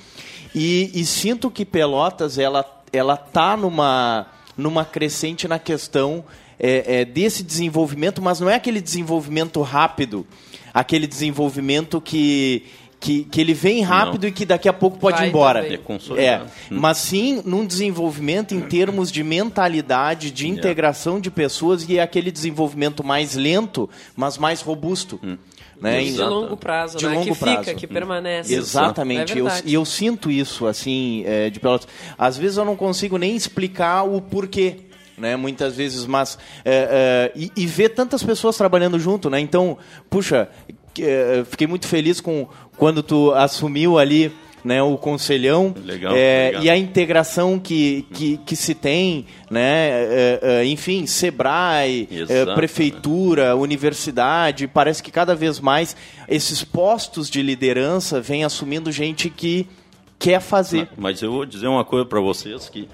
E, 0.54 0.90
e 0.94 1.04
sinto 1.04 1.50
que 1.50 1.64
Pelotas 1.66 2.38
ela 2.38 2.64
ela 2.92 3.16
tá 3.16 3.56
numa 3.56 4.26
numa 4.56 4.84
crescente 4.84 5.48
na 5.48 5.58
questão 5.58 6.22
é, 6.62 7.00
é, 7.00 7.04
desse 7.04 7.42
desenvolvimento, 7.42 8.22
mas 8.22 8.38
não 8.38 8.48
é 8.48 8.54
aquele 8.54 8.80
desenvolvimento 8.80 9.60
rápido, 9.60 10.24
aquele 10.72 11.06
desenvolvimento 11.06 12.00
que 12.00 12.64
que, 13.02 13.24
que 13.24 13.40
ele 13.40 13.52
vem 13.52 13.82
rápido 13.82 14.22
Não. 14.22 14.28
e 14.28 14.32
que 14.32 14.46
daqui 14.46 14.68
a 14.68 14.72
pouco 14.72 14.96
pode 14.96 15.16
Vai 15.16 15.26
ir 15.26 15.30
embora. 15.30 15.60
também. 15.64 15.80
É. 16.18 16.24
É, 16.24 16.42
mas 16.70 16.98
sim 16.98 17.42
num 17.44 17.66
desenvolvimento 17.66 18.54
em 18.54 18.60
termos 18.60 19.10
de 19.10 19.24
mentalidade, 19.24 20.30
de 20.30 20.46
integração 20.48 21.20
de 21.20 21.28
pessoas 21.28 21.84
e 21.88 21.98
é 21.98 22.02
aquele 22.02 22.30
desenvolvimento 22.30 23.02
mais 23.02 23.34
lento, 23.34 23.90
mas 24.14 24.38
mais 24.38 24.60
robusto. 24.60 25.18
Né? 25.80 25.98
De 26.00 26.10
Em- 26.10 26.16
longo 26.16 26.56
prazo, 26.56 26.96
de 26.96 27.04
né? 27.08 27.14
longo 27.14 27.32
que 27.32 27.40
prazo. 27.40 27.58
fica, 27.64 27.74
que 27.74 27.88
permanece. 27.88 28.54
Exatamente. 28.54 29.32
É 29.32 29.40
eu, 29.40 29.48
e 29.64 29.74
eu 29.74 29.84
sinto 29.84 30.30
isso, 30.30 30.68
assim, 30.68 31.24
é, 31.26 31.50
de 31.50 31.58
Pelotas. 31.58 31.88
Às 32.16 32.38
vezes 32.38 32.56
eu 32.56 32.64
não 32.64 32.76
consigo 32.76 33.18
nem 33.18 33.34
explicar 33.34 34.04
o 34.04 34.20
porquê. 34.20 34.76
Né, 35.18 35.36
muitas 35.36 35.76
vezes, 35.76 36.06
mas 36.06 36.38
é, 36.64 37.30
é, 37.34 37.38
e, 37.38 37.52
e 37.54 37.66
ver 37.66 37.90
tantas 37.90 38.22
pessoas 38.22 38.56
trabalhando 38.56 38.98
junto, 38.98 39.28
né? 39.28 39.38
Então, 39.38 39.76
puxa, 40.08 40.48
é, 40.98 41.44
fiquei 41.48 41.66
muito 41.66 41.86
feliz 41.86 42.20
com 42.20 42.48
quando 42.76 43.02
tu 43.02 43.30
assumiu 43.32 43.98
ali 43.98 44.32
né, 44.64 44.82
o 44.82 44.96
conselhão 44.96 45.74
Legal, 45.84 46.14
é, 46.16 46.46
legal. 46.46 46.62
e 46.62 46.70
a 46.70 46.76
integração 46.76 47.58
que, 47.58 48.06
que, 48.12 48.36
que 48.38 48.54
se 48.56 48.74
tem, 48.74 49.26
né? 49.50 49.90
é, 49.90 50.40
é, 50.42 50.64
enfim, 50.66 51.06
Sebrae, 51.06 52.08
Exato, 52.10 52.54
prefeitura, 52.54 53.56
universidade, 53.56 54.68
parece 54.68 55.02
que 55.02 55.10
cada 55.10 55.34
vez 55.34 55.58
mais 55.58 55.96
esses 56.28 56.62
postos 56.62 57.28
de 57.28 57.42
liderança 57.42 58.20
vêm 58.20 58.44
assumindo 58.44 58.92
gente 58.92 59.28
que 59.28 59.66
quer 60.18 60.40
fazer. 60.40 60.88
Mas 60.96 61.20
eu 61.22 61.32
vou 61.32 61.44
dizer 61.44 61.66
uma 61.66 61.84
coisa 61.84 62.06
para 62.06 62.20
vocês 62.20 62.68
que, 62.68 62.88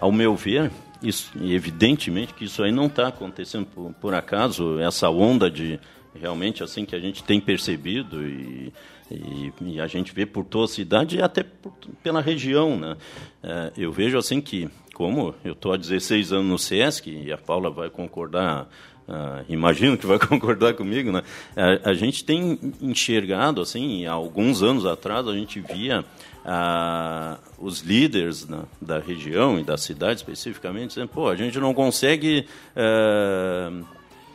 ao 0.00 0.10
meu 0.10 0.34
ver, 0.34 0.70
isso, 1.02 1.30
evidentemente 1.42 2.34
que 2.34 2.44
isso 2.44 2.62
aí 2.62 2.72
não 2.72 2.86
está 2.86 3.08
acontecendo 3.08 3.66
por, 3.66 3.92
por 3.94 4.14
acaso, 4.14 4.78
essa 4.80 5.08
onda 5.10 5.50
de 5.50 5.78
realmente 6.14 6.62
assim 6.62 6.84
que 6.84 6.94
a 6.94 7.00
gente 7.00 7.24
tem 7.24 7.40
percebido 7.40 8.24
e, 8.26 8.72
e, 9.10 9.52
e 9.62 9.80
a 9.80 9.86
gente 9.86 10.14
vê 10.14 10.24
por 10.24 10.44
toda 10.44 10.66
a 10.66 10.68
cidade 10.68 11.16
e 11.16 11.22
até 11.22 11.42
por- 11.42 11.72
pela 12.02 12.20
região, 12.20 12.78
né? 12.78 12.96
É, 13.42 13.72
eu 13.76 13.90
vejo 13.92 14.16
assim 14.16 14.40
que, 14.40 14.68
como 14.94 15.34
eu 15.44 15.52
estou 15.52 15.72
há 15.72 15.76
16 15.76 16.32
anos 16.32 16.46
no 16.46 16.58
SESC, 16.58 17.10
e 17.10 17.32
a 17.32 17.36
Paula 17.38 17.68
vai 17.68 17.90
concordar 17.90 18.68
ah, 19.08 19.42
imagino 19.48 19.96
que 19.98 20.06
vai 20.06 20.18
concordar 20.26 20.74
comigo, 20.74 21.12
né? 21.12 21.22
A, 21.56 21.90
a 21.90 21.94
gente 21.94 22.24
tem 22.24 22.58
enxergado, 22.80 23.60
assim, 23.60 24.06
há 24.06 24.12
alguns 24.12 24.62
anos 24.62 24.86
atrás, 24.86 25.26
a 25.28 25.32
gente 25.34 25.60
via 25.60 26.04
ah, 26.44 27.38
os 27.58 27.80
líderes 27.80 28.46
na- 28.48 28.64
da 28.80 28.98
região 28.98 29.58
e 29.58 29.62
da 29.62 29.76
cidade 29.76 30.16
especificamente 30.20 30.88
dizendo, 30.90 31.08
pô, 31.08 31.28
a 31.28 31.36
gente 31.36 31.58
não 31.58 31.72
consegue 31.74 32.46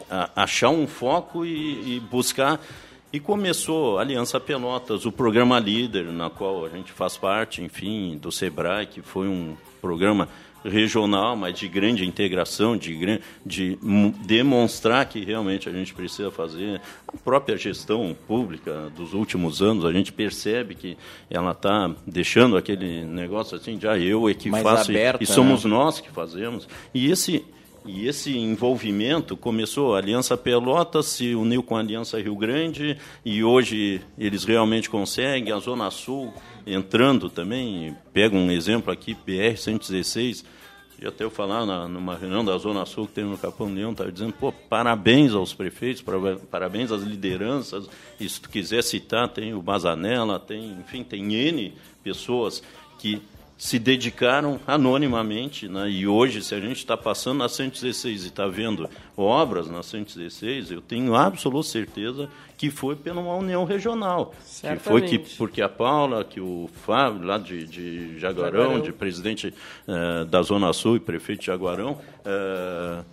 a- 0.10 0.30
achar 0.36 0.70
um 0.70 0.88
foco 0.88 1.46
e, 1.46 1.98
e 1.98 2.00
buscar. 2.00 2.60
E 3.12 3.20
começou 3.20 3.98
a 3.98 4.02
Aliança 4.02 4.40
Pelotas, 4.40 5.04
o 5.06 5.12
programa 5.12 5.58
Líder, 5.58 6.06
na 6.06 6.30
qual 6.30 6.64
a 6.66 6.70
gente 6.70 6.92
faz 6.92 7.18
parte, 7.18 7.60
enfim, 7.64 8.18
do 8.22 8.32
SEBRAE, 8.32 8.86
que 8.86 9.02
foi 9.02 9.28
um 9.28 9.56
programa 9.82 10.30
regional, 10.64 11.36
mas 11.36 11.58
de 11.58 11.68
grande 11.68 12.06
integração, 12.06 12.76
de, 12.76 13.20
de 13.46 13.80
demonstrar 14.26 15.06
que 15.06 15.24
realmente 15.24 15.70
a 15.70 15.72
gente 15.72 15.94
precisa 15.94 16.30
fazer. 16.32 16.82
A 17.08 17.18
própria 17.18 17.58
gestão 17.58 18.16
pública 18.28 18.92
dos 18.96 19.14
últimos 19.14 19.62
anos, 19.62 19.86
a 19.86 19.92
gente 19.92 20.12
percebe 20.12 20.76
que 20.76 20.98
ela 21.30 21.52
está 21.52 21.94
deixando 22.06 22.58
aquele 22.58 23.04
negócio 23.04 23.58
assim, 23.58 23.78
de 23.78 23.88
ah, 23.88 23.98
eu 23.98 24.28
é 24.30 24.34
que 24.34 24.50
Mais 24.50 24.64
faço, 24.64 24.92
e- 24.92 24.96
aberta, 24.96 25.24
e 25.24 25.28
somos 25.28 25.64
né? 25.66 25.72
nós 25.72 26.00
que 26.00 26.10
fazemos. 26.10 26.68
E 26.94 27.10
esse 27.10 27.44
e 27.86 28.08
esse 28.08 28.38
envolvimento 28.38 29.38
começou, 29.38 29.96
a 29.96 30.00
Aliança 30.00 30.38
Pelotas 30.38 31.08
se 31.08 31.34
uniu 31.34 31.64
com 31.64 31.76
a 31.76 31.80
Aliança 31.80 32.22
Rio 32.22 32.36
Grande 32.36 32.98
e 33.24 33.44
hoje 33.44 34.02
eles 34.18 34.44
realmente 34.44 34.90
conseguem, 34.90 35.54
a 35.54 35.60
Zona 35.60 35.90
Sul 35.90 36.34
entrando 36.74 37.30
também, 37.30 37.96
pega 38.14 38.36
um 38.36 38.52
exemplo 38.52 38.92
aqui, 38.92 39.16
BR-116, 39.28 40.44
e 41.02 41.08
até 41.08 41.24
eu 41.24 41.30
falar 41.30 41.66
na, 41.66 41.88
numa 41.88 42.16
reunião 42.18 42.44
da 42.44 42.58
Zona 42.58 42.86
Sul 42.86 43.08
que 43.08 43.14
teve 43.14 43.28
no 43.30 43.38
Capão 43.38 43.74
Leão, 43.74 43.92
estava 43.92 44.12
dizendo, 44.12 44.34
pô, 44.34 44.52
parabéns 44.52 45.32
aos 45.34 45.54
prefeitos, 45.54 46.02
para- 46.02 46.36
parabéns 46.52 46.92
às 46.92 47.02
lideranças, 47.04 47.90
e 48.20 48.28
se 48.28 48.42
tu 48.42 48.50
quiser 48.50 48.84
citar, 48.84 49.30
tem 49.30 49.54
o 49.54 49.62
Bazanella, 49.62 50.38
tem, 50.40 50.72
enfim, 50.80 51.04
tem 51.04 51.34
N 51.34 51.74
pessoas 52.04 52.62
que 52.98 53.22
se 53.60 53.78
dedicaram 53.78 54.58
anonimamente, 54.66 55.68
né? 55.68 55.90
e 55.90 56.08
hoje, 56.08 56.42
se 56.42 56.56
a 56.56 56.62
gente 56.62 56.78
está 56.78 56.96
passando 56.96 57.40
na 57.40 57.50
116 57.50 58.24
e 58.24 58.28
está 58.28 58.48
vendo 58.48 58.90
obras 59.18 59.70
na 59.70 59.84
116, 59.84 60.72
eu 60.72 60.82
tenho 60.82 61.14
absoluta 61.14 61.68
certeza 61.68 62.30
que 62.58 62.72
foi 62.72 62.96
pela 62.96 63.20
uma 63.20 63.36
união 63.36 63.66
regional. 63.66 64.28
Que 64.28 64.78
foi 64.78 65.02
que, 65.02 65.10
Certamente. 65.10 65.36
porque 65.38 65.62
a 65.62 65.68
Paula, 65.68 66.24
que 66.24 66.40
o 66.40 66.70
Fábio, 66.86 67.28
lá 67.28 67.38
de, 67.38 67.68
de 67.68 68.18
Jaguarão, 68.18 68.62
Jaguarão. 68.62 68.82
de 68.82 68.94
presidente 68.94 69.54
eh, 69.86 70.26
da 70.26 70.42
Zona 70.42 70.72
Sul 70.72 70.96
e 70.96 71.00
prefeito 71.02 71.42
de 71.42 71.48
Jaguarão, 71.48 71.98
eh, 72.24 73.04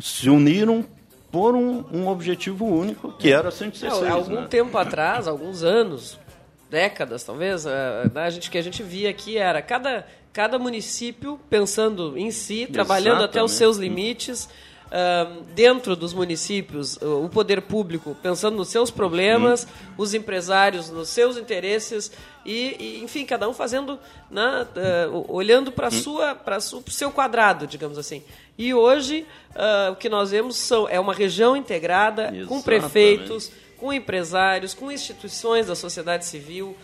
se 0.00 0.28
uniram 0.28 0.84
por 1.30 1.54
um, 1.54 1.84
um 1.92 2.08
objetivo 2.08 2.66
único, 2.66 3.12
que 3.12 3.32
era 3.32 3.50
a 3.50 3.52
116. 3.52 4.02
Não, 4.02 4.16
algum 4.16 4.40
né? 4.40 4.46
tempo 4.48 4.76
atrás, 4.76 5.28
alguns 5.28 5.62
anos, 5.62 6.18
décadas 6.70 7.24
talvez, 7.24 7.66
eh, 7.66 8.10
né, 8.14 8.22
a 8.22 8.30
gente, 8.30 8.50
que 8.50 8.56
a 8.56 8.62
gente 8.62 8.82
via 8.82 9.10
aqui 9.10 9.36
era 9.36 9.60
cada, 9.60 10.06
cada 10.32 10.58
município 10.58 11.38
pensando 11.50 12.16
em 12.16 12.30
si, 12.30 12.66
trabalhando 12.72 13.24
até 13.24 13.42
os 13.42 13.50
Exatamente. 13.52 13.58
seus 13.58 13.76
limites. 13.76 14.48
ahn, 14.92 15.44
dentro 15.54 15.94
dos 15.94 16.12
municípios, 16.12 16.96
o 16.96 17.26
o 17.26 17.28
poder 17.28 17.62
público 17.62 18.16
pensando 18.20 18.56
nos 18.56 18.68
seus 18.68 18.90
problemas, 18.90 19.66
os 19.96 20.14
empresários 20.14 20.90
nos 20.90 21.08
seus 21.08 21.36
interesses 21.36 22.10
e, 22.44 22.76
e, 22.80 23.04
enfim, 23.04 23.24
cada 23.24 23.48
um 23.48 23.52
fazendo, 23.52 24.00
né, 24.28 24.66
eh, 24.74 25.08
olhando 25.28 25.70
para 25.70 25.92
sua, 25.92 26.34
para 26.34 26.58
o 26.58 26.90
seu 26.90 27.12
quadrado, 27.12 27.68
digamos 27.68 27.98
assim. 27.98 28.24
E 28.58 28.74
hoje 28.74 29.26
ah, 29.54 29.90
o 29.92 29.96
que 29.96 30.08
nós 30.08 30.30
vemos 30.30 30.56
são, 30.56 30.88
é 30.88 30.98
uma 31.00 31.14
região 31.14 31.56
integrada 31.56 32.28
com 32.28 32.36
Exatamente. 32.36 32.64
prefeitos, 32.64 33.52
com 33.80 33.92
empresários, 33.92 34.74
com 34.74 34.92
instituições 34.92 35.66
da 35.66 35.74
sociedade 35.74 36.24
civil, 36.26 36.76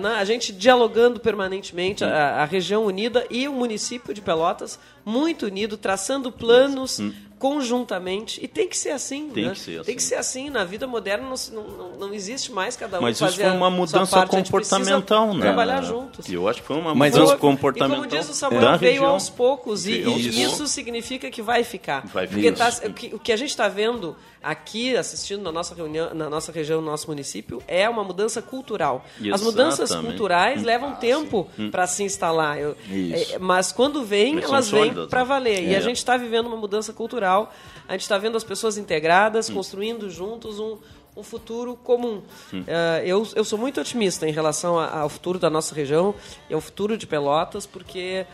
na- 0.00 0.18
a 0.18 0.24
gente 0.24 0.52
dialogando 0.52 1.18
permanentemente, 1.20 2.02
a, 2.04 2.42
a 2.42 2.44
região 2.44 2.84
unida 2.86 3.26
e 3.30 3.46
o 3.48 3.52
município 3.52 4.14
de 4.14 4.20
Pelotas 4.20 4.78
muito 5.04 5.46
unido, 5.46 5.76
traçando 5.76 6.30
planos 6.32 7.00
conjuntamente 7.38 8.42
e 8.42 8.48
tem 8.48 8.66
que 8.66 8.76
ser 8.76 8.90
assim 8.90 9.28
Tem 9.28 9.44
né? 9.44 9.50
que 9.52 9.58
ser 9.58 9.70
tem 9.72 9.80
assim. 9.80 9.94
que 9.96 10.02
ser 10.02 10.14
assim 10.14 10.50
na 10.50 10.64
vida 10.64 10.86
moderna 10.86 11.28
não, 11.52 11.62
não, 11.62 11.88
não, 11.98 12.14
existe 12.14 12.50
mais 12.50 12.76
cada 12.76 12.98
um 12.98 13.02
Mas 13.02 13.16
isso 13.16 13.24
fazer 13.26 13.42
foi 13.42 13.50
a 13.50 13.54
uma 13.54 13.70
mudança 13.70 14.16
parte, 14.16 14.30
comportamental, 14.30 15.34
né? 15.34 15.40
trabalhar 15.42 15.82
juntos 15.82 16.26
E 16.28 16.34
eu 16.34 16.48
acho 16.48 16.62
que 16.62 16.66
foi 16.66 16.76
uma 16.76 16.94
Mas 16.94 17.12
mudança 17.14 17.34
eu- 17.34 17.38
comportamental. 17.38 18.04
e 18.04 18.08
como 18.08 18.16
diz 18.18 18.24
o 18.26 18.28
da 18.28 18.34
Samuel, 18.34 18.78
veio 18.78 18.92
região. 18.94 19.06
aos 19.10 19.28
poucos. 19.28 19.86
E, 19.86 19.92
e 19.92 20.02
poucos. 20.04 20.24
isso 20.24 20.66
significa 20.66 21.30
que 21.30 21.42
vai 21.42 21.62
ficar. 21.62 22.06
Vai 22.06 22.26
Porque 22.26 22.50
ficar. 22.52 22.72
tá- 22.72 22.86
o, 22.88 22.92
que, 22.94 23.14
o 23.14 23.18
que 23.18 23.32
a 23.32 23.36
gente 23.36 23.50
está 23.50 23.68
vendo 23.68 24.16
aqui, 24.46 24.96
assistindo 24.96 25.42
na 25.42 25.50
nossa 25.52 25.74
reunião, 25.74 26.14
na 26.14 26.30
nossa 26.30 26.52
região, 26.52 26.80
no 26.80 26.86
nosso 26.90 27.08
município, 27.08 27.62
é 27.66 27.88
uma 27.88 28.04
mudança 28.04 28.40
cultural. 28.40 29.04
As 29.32 29.42
mudanças 29.42 29.90
Exatamente. 29.90 30.10
culturais 30.12 30.62
Hum. 30.62 30.64
levam 30.64 30.94
tempo 30.96 31.48
para 31.70 31.86
se 31.86 32.02
instalar. 32.04 32.58
Eu- 32.58 32.76
é, 32.90 33.38
mas 33.38 33.72
quando 33.72 33.94
são 34.06 34.16
elas 34.54 34.70
vêm 34.70 34.94
para 35.08 35.20
né? 35.20 35.24
valer. 35.26 35.62
E 35.64 35.74
É. 35.74 35.76
a 35.76 35.80
gente 35.80 35.96
está 35.96 36.16
vivendo 36.16 36.46
uma 36.46 36.56
mudança 36.56 36.92
cultural. 36.92 37.52
A 37.88 37.92
gente 37.92 38.02
está 38.02 38.18
vendo 38.18 38.36
as 38.36 38.44
pessoas 38.44 38.78
integradas, 38.78 39.50
construindo 39.50 40.08
juntos 40.10 40.58
um, 40.60 40.76
um 41.16 41.22
futuro 41.22 41.76
comum. 41.76 42.22
Eh, 42.52 43.02
eu, 43.06 43.26
eu 43.34 43.44
sou 43.44 43.58
muito 43.58 43.80
otimista 43.80 44.28
em 44.28 44.32
relação 44.32 44.78
a- 44.78 45.00
ao 45.00 45.08
futuro 45.08 45.38
da 45.38 45.48
nossa 45.50 45.74
região 45.74 46.14
e 46.50 46.54
ao 46.54 46.60
futuro 46.60 46.96
de 46.98 47.06
Pelotas, 47.06 47.64
porque 47.66 48.26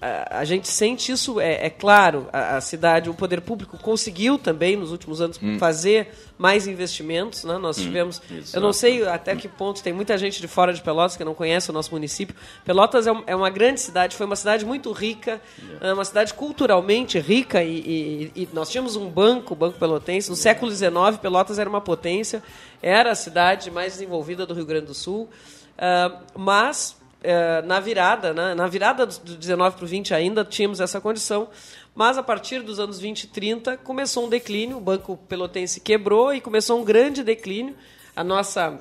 a, 0.00 0.38
a 0.40 0.44
gente 0.44 0.68
sente 0.68 1.10
isso, 1.10 1.40
é, 1.40 1.66
é 1.66 1.70
claro, 1.70 2.28
a, 2.32 2.56
a 2.56 2.60
cidade, 2.60 3.10
o 3.10 3.14
poder 3.14 3.40
público 3.40 3.76
conseguiu 3.78 4.38
também 4.38 4.76
nos 4.76 4.92
últimos 4.92 5.20
anos 5.20 5.38
fazer 5.58 6.14
mais 6.38 6.68
investimentos. 6.68 7.42
Né? 7.42 7.58
Nós 7.58 7.76
tivemos, 7.78 8.22
eu 8.54 8.60
não 8.60 8.72
sei 8.72 9.04
até 9.08 9.34
que 9.34 9.48
ponto, 9.48 9.82
tem 9.82 9.92
muita 9.92 10.16
gente 10.16 10.40
de 10.40 10.46
fora 10.46 10.72
de 10.72 10.80
Pelotas 10.82 11.16
que 11.16 11.24
não 11.24 11.34
conhece 11.34 11.70
o 11.70 11.72
nosso 11.72 11.90
município. 11.90 12.36
Pelotas 12.64 13.06
é, 13.08 13.12
um- 13.12 13.24
é 13.26 13.34
uma 13.34 13.50
grande 13.50 13.80
cidade, 13.80 14.14
foi 14.16 14.24
uma 14.26 14.36
cidade 14.36 14.64
muito 14.64 14.92
rica, 14.92 15.40
é 15.80 15.92
uma 15.92 16.04
cidade 16.04 16.32
culturalmente 16.34 17.18
rica 17.18 17.62
e, 17.64 18.30
e- 18.36 18.42
e 18.42 18.48
nós 18.52 18.70
tínhamos 18.70 18.94
um 18.94 19.08
banco, 19.08 19.52
o 19.54 19.56
Banco 19.56 19.78
Pelotense. 19.78 20.30
No 20.30 20.36
século 20.36 20.70
XIX, 20.70 21.16
Pelotas 21.20 21.58
era 21.58 21.68
uma 21.68 21.80
potência, 21.80 22.40
era 22.80 23.10
a 23.10 23.14
cidade 23.16 23.68
mais 23.70 23.94
desenvolvida 23.94 24.46
do 24.46 24.54
Rio 24.54 24.64
Grande 24.66 24.86
do 24.86 24.94
Sul. 24.94 25.28
Ah, 25.76 26.20
mas 26.36 26.96
eh, 27.22 27.62
na 27.62 27.80
virada, 27.80 28.32
né, 28.32 28.54
na 28.54 28.66
virada 28.66 29.04
do 29.04 29.18
do 29.18 29.34
19 29.36 29.76
para 29.76 29.84
o 29.84 29.88
20 29.88 30.14
ainda 30.14 30.44
tínhamos 30.44 30.80
essa 30.80 31.00
condição, 31.00 31.48
mas 31.94 32.16
a 32.16 32.22
partir 32.22 32.62
dos 32.62 32.78
anos 32.78 33.00
20 33.00 33.24
e 33.24 33.26
30 33.26 33.76
começou 33.78 34.26
um 34.26 34.28
declínio, 34.28 34.76
o 34.76 34.80
Banco 34.80 35.16
Pelotense 35.28 35.80
quebrou 35.80 36.32
e 36.32 36.40
começou 36.40 36.80
um 36.80 36.84
grande 36.84 37.24
declínio. 37.24 37.74
A 38.14 38.22
nossa, 38.22 38.80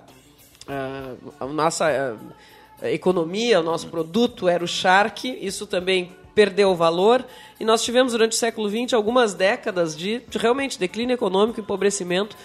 ah, 0.68 1.14
a 1.40 1.46
nossa 1.48 1.88
ah, 2.80 2.92
economia, 2.92 3.60
o 3.60 3.64
nosso 3.64 3.88
produto 3.88 4.48
era 4.48 4.64
o 4.64 4.68
charque, 4.68 5.36
isso 5.42 5.66
também 5.66 6.16
perdeu 6.36 6.70
o 6.70 6.76
valor. 6.76 7.26
E 7.60 7.66
nós 7.66 7.84
tivemos 7.84 8.14
durante 8.14 8.34
o 8.34 8.36
século 8.36 8.70
XX 8.70 8.94
algumas 8.94 9.34
décadas 9.34 9.98
de, 9.98 10.20
de 10.20 10.38
realmente 10.38 10.78
declínio 10.78 11.16
econômico, 11.16 11.60
empobrecimento. 11.60 12.38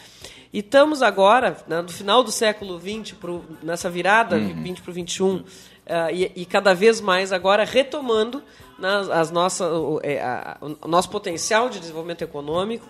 E 0.51 0.61
estamos 0.61 1.03
agora, 1.03 1.57
né, 1.69 1.83
no 1.83 1.89
final 1.91 2.23
do 2.23 2.33
século 2.33 2.81
XX, 2.81 3.13
pro, 3.13 3.45
nessa 3.63 3.91
virada 3.91 4.39
20 4.39 4.81
para 4.81 4.91
o 4.91 4.95
21, 4.95 5.45
ah, 5.87 6.11
e, 6.12 6.31
e 6.37 6.45
cada 6.47 6.75
vez 6.75 7.01
mais 7.01 7.33
agora 7.33 7.64
retomando 7.64 8.42
né, 8.79 8.88
as 9.12 9.31
nossas, 9.31 9.66
o, 9.73 10.01
é, 10.03 10.21
a- 10.23 10.57
o 10.61 10.88
nosso 10.88 11.09
potencial 11.11 11.68
de 11.68 11.79
desenvolvimento 11.81 12.23
econômico, 12.23 12.87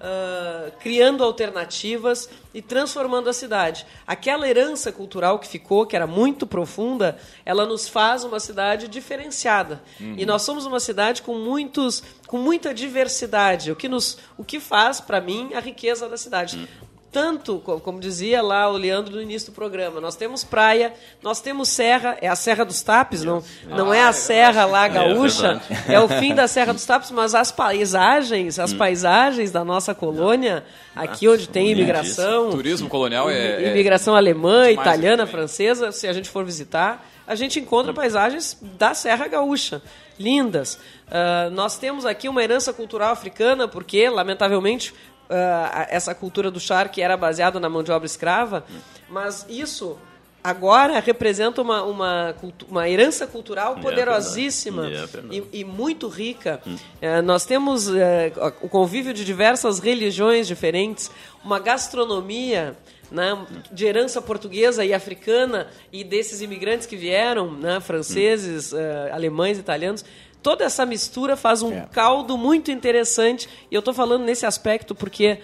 ah, 0.00 0.70
criando 0.80 1.22
alternativas 1.24 2.28
e 2.52 2.60
transformando 2.60 3.28
a 3.30 3.32
cidade. 3.32 3.86
Aquela 4.06 4.48
herança 4.48 4.90
cultural 4.92 5.38
que 5.38 5.46
ficou, 5.46 5.86
que 5.86 5.96
era 5.96 6.06
muito 6.06 6.46
profunda, 6.46 7.16
ela 7.44 7.64
nos 7.64 7.88
faz 7.88 8.24
uma 8.24 8.40
cidade 8.40 8.88
diferenciada. 8.88 9.82
E 10.18 10.26
nós 10.26 10.42
somos 10.42 10.66
uma 10.66 10.80
cidade 10.80 11.22
com 11.22 11.34
muitos, 11.38 12.02
com 12.26 12.38
muita 12.38 12.74
diversidade, 12.74 13.70
o 13.72 13.76
que 13.76 13.88
nos, 13.88 14.18
o 14.36 14.44
que 14.44 14.58
faz 14.60 15.00
para 15.00 15.20
mim 15.20 15.52
a 15.54 15.60
riqueza 15.60 16.08
da 16.08 16.16
cidade. 16.16 16.68
Tanto, 17.14 17.60
co- 17.60 17.78
como 17.78 18.00
dizia 18.00 18.42
lá 18.42 18.68
o 18.68 18.72
Leandro 18.76 19.14
no 19.14 19.22
início 19.22 19.52
do 19.52 19.54
programa, 19.54 20.00
nós 20.00 20.16
temos 20.16 20.42
praia, 20.42 20.92
nós 21.22 21.40
temos 21.40 21.68
serra, 21.68 22.18
é 22.20 22.26
a 22.26 22.34
Serra 22.34 22.64
dos 22.64 22.82
Tapes, 22.82 23.22
não, 23.22 23.40
não 23.68 23.94
é 23.94 24.02
a 24.02 24.12
serra 24.12 24.64
lá 24.64 24.88
gaúcha, 24.88 25.62
é, 25.88 26.00
o 26.00 26.08
fim 26.08 26.34
da 26.34 26.48
Serra 26.48 26.74
dos 26.74 26.84
Tapes, 26.84 27.12
mas 27.12 27.32
as 27.32 27.52
paisagens, 27.52 28.58
as 28.58 28.74
paisagens 28.74 29.52
da 29.52 29.64
nossa 29.64 29.94
colônia, 29.94 30.64
aqui 30.94 31.28
onde 31.28 31.48
tem 31.48 31.70
imigração, 31.70 32.50
Turismo 32.50 32.88
colonial 32.88 33.30
é. 33.30 33.62
é- 33.62 33.70
imigração 33.70 34.16
alemã, 34.16 34.68
demais 34.68 34.80
italiana, 34.80 35.24
francesa, 35.24 35.92
se 35.92 36.08
a 36.08 36.12
gente 36.12 36.28
for 36.28 36.44
visitar, 36.44 37.08
a 37.26 37.36
gente 37.36 37.60
encontra 37.60 37.92
paisagens 37.94 38.58
da 38.60 38.92
Serra 38.92 39.28
Gaúcha, 39.28 39.80
lindas. 40.18 40.78
Ah, 41.10 41.48
nós 41.52 41.78
temos 41.78 42.04
aqui 42.04 42.28
uma 42.28 42.42
herança 42.42 42.72
cultural 42.72 43.12
africana, 43.12 43.68
porque, 43.68 44.08
lamentavelmente, 44.10 44.92
ah, 45.30 45.86
essa 45.90 46.14
cultura 46.14 46.50
do 46.50 46.60
charque 46.60 47.00
era 47.02 47.16
baseada 47.16 47.58
na 47.58 47.68
mão 47.68 47.82
de 47.82 47.90
obra 47.90 48.06
escrava, 48.06 48.64
mas 49.08 49.46
isso 49.48 49.96
agora 50.44 51.00
representa 51.00 51.62
uma, 51.62 51.82
uma, 51.82 52.36
uma 52.68 52.86
herança 52.86 53.26
cultural 53.26 53.76
É 53.78 53.80
poderosíssima. 53.80 54.86
É 54.90 55.06
e, 55.30 55.60
e 55.60 55.64
muito 55.64 56.06
rica. 56.06 56.60
Eh, 57.00 57.22
nós 57.22 57.46
temos 57.46 57.88
eh, 57.88 58.30
o 58.60 58.68
convívio 58.68 59.14
de 59.14 59.24
diversas 59.24 59.78
religiões 59.78 60.46
diferentes, 60.46 61.10
uma 61.42 61.58
gastronomia 61.58 62.76
né, 63.10 63.46
de 63.72 63.86
herança 63.86 64.20
portuguesa 64.20 64.84
e 64.84 64.92
africana 64.92 65.68
e 65.90 66.04
desses 66.04 66.42
imigrantes 66.42 66.86
que 66.86 66.96
vieram, 66.96 67.50
né, 67.50 67.80
franceses, 67.80 68.74
eh, 68.74 69.10
alemães, 69.14 69.56
italianos. 69.56 70.04
Toda 70.44 70.62
essa 70.64 70.84
mistura 70.86 71.36
faz 71.36 71.60
um 71.62 71.72
É. 71.72 71.88
caldo 71.90 72.38
muito 72.38 72.70
interessante. 72.70 73.48
E 73.70 73.74
eu 73.74 73.80
estou 73.80 73.92
falando 73.94 74.22
nesse 74.24 74.46
aspecto 74.46 74.94
porque 74.94 75.40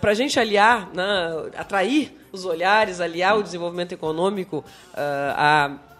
para 0.00 0.10
a 0.10 0.14
gente 0.14 0.38
aliar, 0.38 0.90
né, 0.94 1.50
atrair 1.56 2.12
os 2.32 2.44
olhares, 2.44 3.00
aliar 3.00 3.38
o 3.38 3.42
desenvolvimento 3.42 3.92
econômico 3.92 4.64
ah, 4.94 5.76
a 5.80 5.94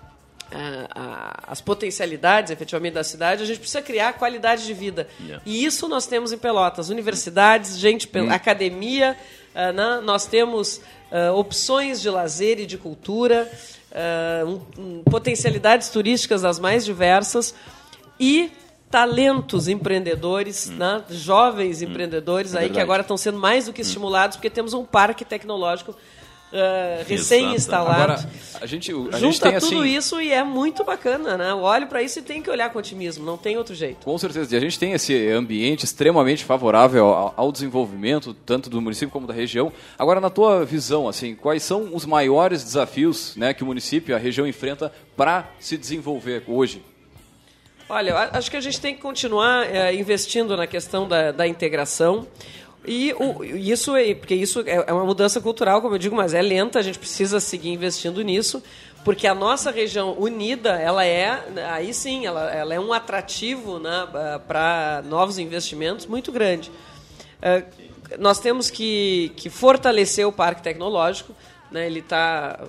as 1.49 1.61
potencialidades 1.61 2.51
efetivamente 2.53 2.93
da 2.95 3.03
cidade, 3.03 3.43
a 3.43 3.47
gente 3.47 3.59
precisa 3.59 3.83
criar 3.83 4.13
qualidade 4.13 4.65
de 4.65 4.73
vida. 4.73 5.09
Yeah. 5.21 5.43
E 5.45 5.65
isso 5.65 5.89
nós 5.89 6.07
temos 6.07 6.33
em 6.33 6.39
Pelotas. 6.39 6.91
Universidades, 6.91 7.77
gente, 7.79 8.07
pel- 8.07 8.31
academia, 8.31 9.17
ah, 9.55 9.73
né? 9.73 10.01
nós 10.05 10.27
temos 10.27 10.81
ah, 11.11 11.33
opções 11.33 12.01
de 12.01 12.09
lazer 12.11 12.61
e 12.61 12.67
de 12.67 12.79
cultura, 12.79 13.51
ah, 13.93 14.45
um- 14.47 14.61
um, 14.81 15.03
potencialidades 15.05 15.89
turísticas 15.89 16.43
das 16.43 16.59
mais 16.61 16.85
diversas 16.85 17.53
e 18.19 18.51
talentos 18.91 19.67
empreendedores, 19.67 20.71
né? 20.71 21.03
jovens 21.11 21.83
empreendedores 21.83 22.55
aí 22.55 22.71
que 22.71 22.79
agora 22.79 23.03
estão 23.03 23.17
sendo 23.17 23.39
mais 23.39 23.67
do 23.67 23.73
que 23.73 23.83
estimulados 23.83 24.37
porque 24.37 24.49
temos 24.49 24.73
um 24.73 24.85
parque 24.85 25.25
tecnológico 25.25 25.97
ah, 26.55 27.03
recém-instalado. 27.09 28.29
A 28.61 28.67
gente, 28.67 28.93
a 28.93 29.19
gente 29.19 29.21
Junta 29.21 29.51
tem 29.51 29.59
tudo 29.59 29.81
assim. 29.81 29.97
isso 29.97 30.21
e 30.21 30.31
é 30.31 30.45
muito 30.45 30.85
bacana, 30.85 31.37
né? 31.37 31.51
Eu 31.51 31.59
olho 31.59 31.89
para 31.89 32.01
isso 32.01 32.21
e 32.21 32.23
tem 32.23 32.41
que 32.41 32.49
olhar 32.49 32.71
com 32.71 32.79
otimismo, 32.79 33.27
não 33.27 33.37
tem 33.37 33.57
outro 33.57 33.75
jeito. 33.75 34.05
Com 34.05 34.17
certeza. 34.17 34.55
E 34.55 34.57
a 34.57 34.61
gente 34.61 34.79
tem 34.79 34.93
esse 34.93 35.29
ambiente 35.31 35.85
extremamente 35.85 36.45
favorável 36.45 37.07
ao, 37.07 37.35
ao 37.37 37.51
desenvolvimento, 37.51 38.33
tanto 38.33 38.71
do 38.71 38.81
município 38.81 39.11
como 39.11 39.27
da 39.27 39.35
região. 39.35 39.73
Agora, 39.99 40.21
na 40.21 40.31
tua 40.31 40.65
visão, 40.65 41.09
assim, 41.09 41.35
quais 41.35 41.65
são 41.65 41.91
os 41.93 42.07
maiores 42.07 42.63
desafios 42.63 43.35
né, 43.35 43.53
que 43.53 43.65
o 43.65 43.67
município, 43.67 44.15
a 44.15 44.19
região 44.19 44.47
enfrenta 44.47 44.93
para 45.17 45.51
se 45.59 45.77
desenvolver 45.77 46.45
hoje? 46.47 46.81
Olha, 47.89 48.31
acho 48.33 48.51
que 48.51 48.57
a 48.57 48.61
gente 48.61 48.81
tem 48.81 48.95
que 48.95 49.03
continuar 49.03 49.65
eh, 49.67 49.95
investindo 49.95 50.57
na 50.57 50.67
questão 50.67 51.07
da, 51.07 51.33
da 51.33 51.47
integração. 51.47 52.27
E 52.87 53.13
o- 53.19 53.45
isso 53.45 53.95
é, 53.97 54.15
porque 54.15 54.35
isso 54.35 54.61
é 54.67 54.85
é 54.87 54.93
uma 54.93 55.05
mudança 55.05 55.41
cultural, 55.41 55.81
como 55.83 55.95
eu 55.95 55.99
digo, 55.99 56.17
mas 56.17 56.33
é 56.35 56.41
lenta, 56.43 56.79
a 56.79 56.83
gente 56.83 56.99
precisa 56.99 57.41
seguir 57.41 57.71
investindo 57.71 58.23
nisso, 58.23 58.63
porque 59.05 59.27
a 59.27 59.35
nossa 59.35 59.71
região 59.71 60.17
unida, 60.19 60.71
ela 60.81 61.05
é, 61.05 61.43
aí 61.71 61.93
sim, 61.93 62.25
ela, 62.27 62.51
ela 62.53 62.75
é 62.75 62.81
um 62.81 62.93
atrativo 62.93 63.79
né, 63.79 64.09
para 64.49 65.03
novos 65.07 65.39
investimentos 65.39 66.07
muito 66.07 66.33
grande. 66.33 66.71
Eh, 67.43 67.65
nós 68.19 68.39
temos 68.39 68.71
que, 68.71 69.33
que 69.37 69.51
fortalecer 69.51 70.27
o 70.27 70.33
parque 70.33 70.63
tecnológico, 70.63 71.35
né, 71.71 71.87
ele 71.87 72.01
está 72.01 72.61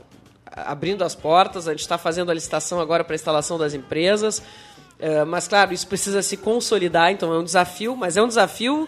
abrindo 0.51 1.03
as 1.03 1.15
portas, 1.15 1.67
a 1.67 1.71
gente 1.71 1.81
está 1.81 1.97
fazendo 1.97 2.31
a 2.31 2.33
licitação 2.33 2.79
agora 2.81 3.03
para 3.03 3.13
a 3.13 3.17
instalação 3.17 3.57
das 3.57 3.73
empresas. 3.73 4.41
Eh, 4.99 5.25
mas, 5.25 5.47
claro, 5.47 5.73
isso 5.73 5.87
precisa 5.87 6.21
se 6.21 6.37
consolidar, 6.37 7.11
então 7.11 7.33
é 7.33 7.39
um 7.39 7.43
desafio, 7.43 7.95
mas 7.95 8.17
é 8.17 8.21
um 8.21 8.27
desafio 8.27 8.87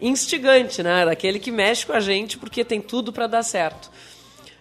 instigante, 0.00 0.82
né? 0.82 1.04
Daquele 1.04 1.38
que 1.38 1.50
mexe 1.50 1.84
com 1.84 1.92
a 1.92 2.00
gente 2.00 2.38
porque 2.38 2.64
tem 2.64 2.80
tudo 2.80 3.12
para 3.12 3.26
dar 3.26 3.42
certo. 3.42 3.90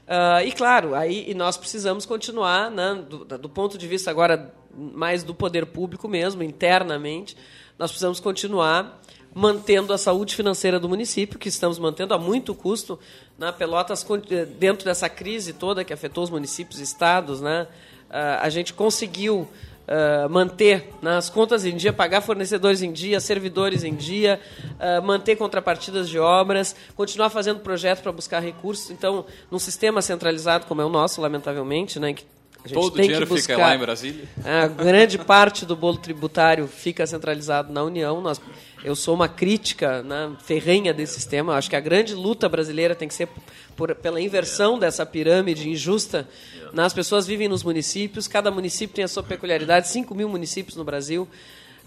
Ah, 0.07 0.41
e 0.41 0.53
claro, 0.53 0.95
aí 0.95 1.29
e 1.29 1.33
nós 1.33 1.57
precisamos 1.57 2.05
continuar, 2.05 2.71
né, 2.71 3.03
do, 3.09 3.25
do 3.25 3.49
ponto 3.49 3.77
de 3.77 3.85
vista 3.87 4.09
agora 4.09 4.53
mais 4.73 5.21
do 5.21 5.35
poder 5.35 5.65
público 5.65 6.07
mesmo, 6.07 6.41
internamente, 6.41 7.35
nós 7.77 7.91
precisamos 7.91 8.19
continuar 8.19 9.01
mantendo 9.35 9.91
a 9.91 9.97
saúde 9.97 10.33
financeira 10.33 10.79
do 10.79 10.87
município, 10.87 11.37
que 11.37 11.49
estamos 11.49 11.77
mantendo 11.77 12.13
a 12.13 12.17
muito 12.17 12.55
custo. 12.55 12.97
Na 13.37 13.51
Pelotas, 13.51 14.05
eh, 14.31 14.45
dentro 14.45 14.85
dessa 14.85 15.09
crise 15.09 15.53
toda 15.53 15.83
que 15.83 15.93
afetou 15.93 16.23
os 16.23 16.29
municípios 16.29 16.79
e 16.79 16.83
estados, 16.83 17.41
né, 17.41 17.67
ah, 18.09 18.39
a 18.41 18.49
gente 18.49 18.73
conseguiu 18.73 19.47
uh, 19.87 20.29
manter 20.29 20.89
nas 21.01 21.29
contas 21.29 21.65
em 21.65 21.75
dia, 21.75 21.93
pagar 21.93 22.21
fornecedores 22.21 22.81
em 22.81 22.91
dia, 22.91 23.19
servidores 23.19 23.83
em 23.83 23.95
dia, 23.95 24.39
uh, 24.73 25.01
manter 25.01 25.35
contrapartidas 25.35 26.09
de 26.09 26.19
obras, 26.19 26.75
continuar 26.95 27.29
fazendo 27.29 27.61
projetos 27.61 28.03
para 28.03 28.11
buscar 28.11 28.39
recursos. 28.39 28.91
Então, 28.91 29.25
num 29.49 29.59
sistema 29.59 30.01
centralizado 30.01 30.65
como 30.65 30.81
é 30.81 30.85
o 30.85 30.89
nosso, 30.89 31.21
lamentavelmente, 31.21 31.99
né, 31.99 32.13
que 32.13 32.23
a 32.23 32.25
gente 32.25 32.36
Todo 32.73 32.95
o 32.95 33.01
dinheiro 33.01 33.25
buscar, 33.25 33.53
fica 33.53 33.67
lá 33.67 33.75
em 33.75 33.79
Brasília. 33.79 34.25
A 34.43 34.67
grande 34.67 35.17
parte 35.17 35.65
do 35.65 35.75
bolo 35.75 35.97
tributário 35.97 36.67
fica 36.67 37.05
centralizado 37.05 37.71
na 37.71 37.83
União. 37.83 38.21
Nós, 38.21 38.41
eu 38.83 38.95
sou 38.95 39.13
uma 39.15 39.27
crítica 39.27 40.03
né, 40.03 40.31
ferrenha 40.43 40.93
desse 40.93 41.15
sistema. 41.15 41.53
Eu 41.53 41.57
acho 41.57 41.69
que 41.69 41.75
a 41.75 41.79
grande 41.79 42.13
luta 42.13 42.47
brasileira 42.47 42.95
tem 42.95 43.07
que 43.07 43.13
ser 43.13 43.27
por, 43.75 43.93
pela 43.95 44.19
inversão 44.19 44.79
dessa 44.79 45.05
pirâmide 45.05 45.69
injusta. 45.69 46.27
As 46.75 46.93
pessoas 46.93 47.25
vivem 47.27 47.47
nos 47.47 47.63
municípios, 47.63 48.27
cada 48.27 48.51
município 48.51 48.95
tem 48.95 49.05
a 49.05 49.07
sua 49.07 49.23
peculiaridade. 49.23 49.87
5 49.87 50.13
mil 50.13 50.29
municípios 50.29 50.75
no 50.75 50.83
Brasil. 50.83 51.27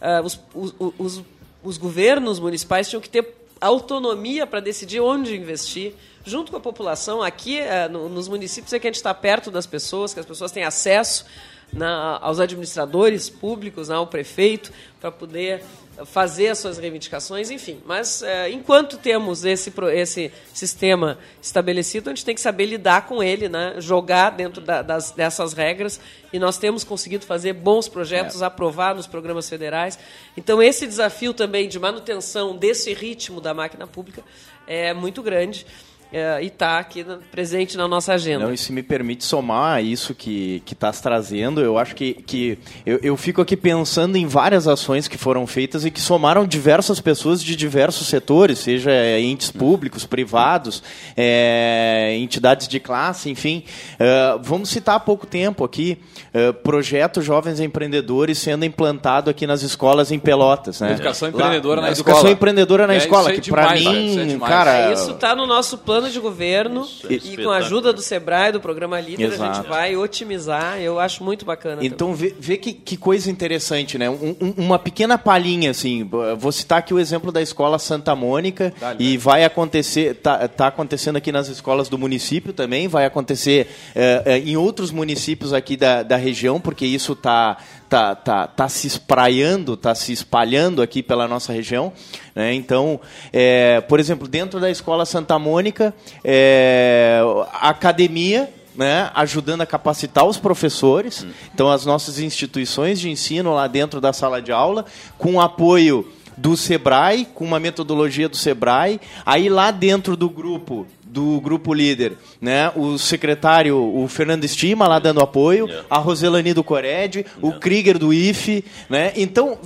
Uh, 0.01 0.25
os, 0.25 0.41
os, 0.55 0.75
os, 0.99 1.23
os 1.63 1.79
governos 1.79 2.39
municipais 2.39 2.89
tinham 2.89 3.01
que 3.01 3.09
ter 3.09 3.40
autonomia 3.61 4.47
para 4.47 4.61
decidir 4.61 5.01
onde 5.01 5.37
investir 5.37 5.95
junto 6.25 6.51
com 6.51 6.57
a 6.57 6.61
população. 6.61 7.23
Aqui, 7.23 7.61
no, 7.91 8.09
nos 8.09 8.29
municípios, 8.29 8.73
é 8.73 8.79
que 8.79 8.87
a 8.87 8.91
gente 8.91 8.97
está 8.97 9.13
perto 9.13 9.51
das 9.51 9.67
pessoas, 9.67 10.15
que 10.15 10.21
as 10.21 10.27
pessoas 10.27 10.53
têm 10.53 10.65
acesso 10.65 11.25
na, 11.73 12.19
aos 12.19 12.41
administradores 12.41 13.31
públicos, 13.31 13.89
né, 13.89 13.95
ao 13.95 14.07
prefeito, 14.07 14.73
para 15.01 15.11
poder 15.11 15.63
fazer 16.07 16.49
as 16.49 16.59
suas 16.59 16.79
reivindicações, 16.79 17.51
enfim. 17.51 17.81
Mas, 17.85 18.23
é, 18.23 18.51
enquanto 18.51 18.97
temos 18.97 19.45
esse, 19.45 19.73
esse 19.93 20.33
sistema 20.53 21.19
estabelecido, 21.41 22.11
a 22.11 22.15
gente 22.15 22.25
tem 22.25 22.35
que 22.35 22.41
saber 22.41 22.67
lidar 22.67 23.07
com 23.07 23.23
ele, 23.23 23.49
né, 23.49 23.75
jogar 23.79 24.31
dentro 24.31 24.61
da, 24.61 24.83
das, 24.83 25.11
dessas 25.11 25.53
regras, 25.53 26.01
e 26.33 26.39
nós 26.39 26.59
temos 26.59 26.85
conseguido 26.85 27.25
fazer 27.25 27.53
bons 27.53 27.89
projetos, 27.89 28.43
é. 28.43 28.45
aprovar 28.45 28.95
nos 28.95 29.07
programas 29.07 29.49
federais. 29.49 29.99
Então, 30.37 30.63
esse 30.63 30.87
desafio 30.87 31.35
também 31.35 31.69
de 31.69 31.79
manutenção 31.79 32.57
desse 32.57 32.93
ritmo 32.95 33.41
da 33.41 33.53
máquina 33.53 33.87
pública 33.87 34.23
é 34.67 34.95
muito 34.95 35.23
grande 35.23 35.67
é, 36.13 36.43
e 36.43 36.47
está 36.47 36.79
aqui 36.79 37.05
no, 37.05 37.19
presente 37.19 37.77
na 37.77 37.87
nossa 37.87 38.15
agenda. 38.15 38.47
Não, 38.47 38.53
e 38.53 38.59
se 38.59 38.73
me 38.73 38.83
permite 38.83 39.25
somar 39.25 39.83
isso 39.85 40.15
que 40.15 40.63
estás 40.71 41.01
trazendo, 41.01 41.61
eu 41.61 41.79
acho 41.79 41.95
que, 41.95 42.15
que 42.15 42.59
eu, 42.85 42.99
eu 43.03 43.17
fico 43.17 43.41
aqui 43.41 43.57
pensando 43.57 44.17
em 44.17 44.27
várias 44.27 44.67
ações 44.67 45.07
que 45.07 45.17
foram 45.17 45.47
feitas 45.47 45.85
e 45.85 45.91
que 45.91 46.01
somaram 46.01 46.47
diversas 46.47 47.01
pessoas 47.01 47.43
de 47.43 47.55
diversos 47.55 48.09
setores, 48.09 48.59
seja 48.59 48.91
entes 49.21 49.51
públicos, 49.51 50.05
privados, 50.05 50.83
é, 51.17 52.17
entidades 52.19 52.67
de 52.67 52.81
classe, 52.81 53.31
enfim. 53.31 53.63
É, 53.99 54.39
vamos 54.43 54.69
citar 54.69 54.97
há 54.97 55.01
pouco 55.01 55.27
tempo 55.27 55.65
aqui, 55.65 55.99
é, 56.35 56.51
projeto 56.53 57.23
Jovens 57.23 57.61
Empreendedores 57.61 58.39
sendo 58.39 58.65
implantado 58.65 59.31
aqui 59.31 59.47
nas 59.47 59.63
escolas 59.63 60.11
em 60.11 60.19
Pelotas. 60.19 60.81
Né? 60.81 60.93
Educação 60.93 61.29
empreendedora 61.29 61.81
Lá, 61.81 61.87
na 61.87 61.93
educação 61.93 62.19
escola. 62.19 62.33
empreendedora 62.33 62.87
na 62.87 62.95
é, 62.95 62.97
escola, 62.97 63.33
que 63.33 63.51
para 63.51 63.75
mim, 63.75 64.39
cara... 64.41 64.93
Isso 64.93 65.13
está 65.13 65.35
no 65.37 65.47
nosso 65.47 65.79
plano 65.79 66.00
plano 66.01 66.11
de 66.11 66.19
governo 66.19 66.89
e 67.09 67.37
com 67.37 67.51
a 67.51 67.59
ajuda 67.59 67.93
do 67.93 68.01
Sebrae, 68.01 68.53
do 68.53 68.61
programa 68.61 68.99
Líder, 68.99 69.33
Exato. 69.33 69.43
a 69.43 69.55
gente 69.55 69.69
vai 69.69 69.97
otimizar. 69.97 70.81
Eu 70.81 70.99
acho 70.99 71.23
muito 71.23 71.45
bacana. 71.45 71.85
Então, 71.85 72.15
vê, 72.15 72.35
vê 72.39 72.57
que, 72.57 72.73
que, 72.73 72.97
coisa 72.97 73.31
interessante, 73.31 73.99
né? 73.99 74.09
Um, 74.09 74.35
um, 74.41 74.55
uma 74.57 74.79
pequena 74.79 75.19
palhinha, 75.19 75.71
assim. 75.71 76.09
Vou 76.39 76.51
citar 76.51 76.79
aqui 76.79 76.95
o 76.95 76.99
exemplo 76.99 77.31
da 77.31 77.43
escola 77.43 77.79
Santa 77.79 78.17
Mônica 78.17 78.73
Dale, 78.81 79.05
e 79.05 79.17
vai 79.19 79.45
acontecer, 79.45 80.15
tá, 80.15 80.49
tá, 80.49 80.69
acontecendo 80.69 81.17
aqui 81.17 81.31
nas 81.31 81.49
escolas 81.49 81.89
do 81.89 81.99
município 81.99 82.53
também, 82.53 82.89
vai 82.89 83.05
acontecer 83.05 83.69
é, 83.95 84.23
é, 84.25 84.39
em 84.39 84.57
outros 84.57 84.91
municípios 84.91 85.53
aqui 85.53 85.77
da, 85.77 86.03
da 86.03 86.17
região, 86.17 86.61
porque 86.61 86.87
isso 86.87 87.13
está 87.13 87.59
tá, 87.91 88.15
tá, 88.15 88.47
tá 88.47 88.69
se 88.69 88.87
espraiando, 88.87 89.77
tá 89.77 89.97
se 89.97 90.13
espalhando 90.13 90.81
aqui 90.81 91.03
pela 91.03 91.27
nossa 91.27 91.53
região. 91.53 91.93
Né? 92.37 92.55
Então, 92.55 93.01
é, 93.33 93.81
por 93.81 93.99
exemplo, 93.99 94.29
dentro 94.29 94.61
da 94.61 94.71
Escola 94.71 95.05
Santa 95.05 95.37
Mônica, 95.41 95.93
é, 96.23 97.21
a 97.53 97.71
academia 97.71 98.49
né, 98.77 99.11
ajudando 99.13 99.63
a 99.63 99.67
capacitar 99.67 100.25
os 100.25 100.39
professores. 100.39 101.27
Então, 101.53 101.69
as 101.69 101.85
nossas 101.85 102.21
instituições 102.21 103.01
de 103.01 103.11
ensino 103.11 103.53
lá 103.53 103.67
dentro 103.67 104.01
da 104.01 104.13
sala 104.13 104.41
de 104.41 104.53
aula, 104.53 104.87
com 105.19 105.41
apoio 105.41 106.09
do 106.37 106.57
Sebrae, 106.57 107.27
com 107.35 107.45
uma 107.45 107.59
metodologia 107.59 108.29
do 108.29 108.37
Sebrae. 108.37 109.01
Aí, 109.27 109.49
lá 109.49 109.73
dentro 109.73 110.17
do 110.17 110.31
grupo 110.31 110.87
do 111.11 111.41
grupo 111.41 111.75
líder, 111.75 112.17
né? 112.41 112.71
O 112.77 112.97
secretário, 112.97 113.77
o 113.77 114.07
Fernando 114.07 114.45
Estima 114.45 114.87
lá 114.87 114.99
dando 114.99 115.21
apoio, 115.21 115.67
yeah. 115.67 115.87
a 115.91 115.99
Roselani 115.99 116.55
do 116.55 116.63
Cored, 116.63 117.19
yeah. 117.19 117.33
o 117.43 117.59
Krieger 117.59 117.99
do 117.99 118.13
IFE, 118.13 118.65
né? 118.89 119.13
Então, 119.17 119.59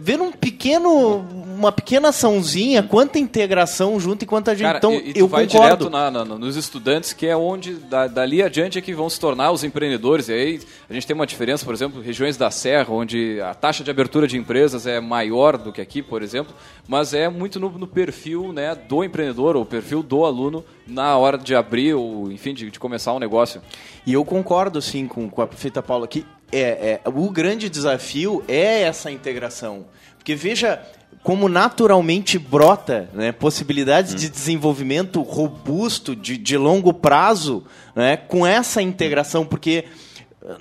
ver 0.00 0.20
um 0.20 0.32
pequeno, 0.32 1.18
uma 1.56 1.70
pequena 1.70 2.08
açãozinha, 2.08 2.82
quanta 2.82 3.18
integração 3.18 4.00
junto 4.00 4.22
e 4.22 4.26
quanta 4.26 4.54
gente. 4.54 4.66
Cara, 4.66 4.78
então, 4.78 4.94
e, 4.94 5.12
e 5.14 5.18
eu 5.18 5.28
vai 5.28 5.46
concordo. 5.46 5.86
direto 5.86 5.90
na, 5.90 6.10
na, 6.10 6.24
nos 6.24 6.56
estudantes, 6.56 7.12
que 7.12 7.26
é 7.26 7.36
onde 7.36 7.74
da, 7.74 8.06
dali 8.06 8.42
adiante 8.42 8.78
é 8.78 8.80
que 8.80 8.94
vão 8.94 9.10
se 9.10 9.20
tornar 9.20 9.52
os 9.52 9.62
empreendedores. 9.62 10.28
E 10.28 10.32
aí 10.32 10.60
a 10.88 10.94
gente 10.94 11.06
tem 11.06 11.14
uma 11.14 11.26
diferença, 11.26 11.64
por 11.64 11.74
exemplo, 11.74 12.00
regiões 12.00 12.36
da 12.36 12.50
Serra, 12.50 12.92
onde 12.92 13.40
a 13.40 13.54
taxa 13.54 13.84
de 13.84 13.90
abertura 13.90 14.26
de 14.26 14.38
empresas 14.38 14.86
é 14.86 15.00
maior 15.00 15.58
do 15.58 15.72
que 15.72 15.80
aqui, 15.80 16.02
por 16.02 16.22
exemplo, 16.22 16.54
mas 16.88 17.12
é 17.12 17.28
muito 17.28 17.60
no, 17.60 17.68
no 17.70 17.86
perfil, 17.86 18.52
né, 18.52 18.74
do 18.74 19.04
empreendedor 19.04 19.56
ou 19.56 19.64
perfil 19.64 20.02
do 20.02 20.24
aluno 20.24 20.45
aluno 20.46 20.64
na 20.86 21.16
hora 21.16 21.36
de 21.36 21.54
abrir 21.54 21.94
ou, 21.94 22.30
enfim, 22.30 22.54
de, 22.54 22.70
de 22.70 22.78
começar 22.78 23.12
um 23.12 23.18
negócio. 23.18 23.60
E 24.06 24.12
eu 24.12 24.24
concordo, 24.24 24.80
sim, 24.80 25.06
com, 25.06 25.28
com 25.28 25.42
a 25.42 25.46
prefeita 25.46 25.82
Paula, 25.82 26.06
que 26.06 26.24
é, 26.52 27.00
é, 27.04 27.08
o 27.08 27.30
grande 27.30 27.68
desafio 27.68 28.42
é 28.46 28.82
essa 28.82 29.10
integração. 29.10 29.86
Porque 30.16 30.34
veja 30.34 30.80
como 31.22 31.48
naturalmente 31.48 32.38
brota 32.38 33.10
né, 33.12 33.32
possibilidades 33.32 34.14
hum. 34.14 34.16
de 34.16 34.28
desenvolvimento 34.28 35.20
robusto, 35.22 36.14
de, 36.14 36.36
de 36.38 36.56
longo 36.56 36.92
prazo, 36.94 37.64
né, 37.94 38.16
com 38.16 38.46
essa 38.46 38.80
integração, 38.80 39.44
porque 39.44 39.86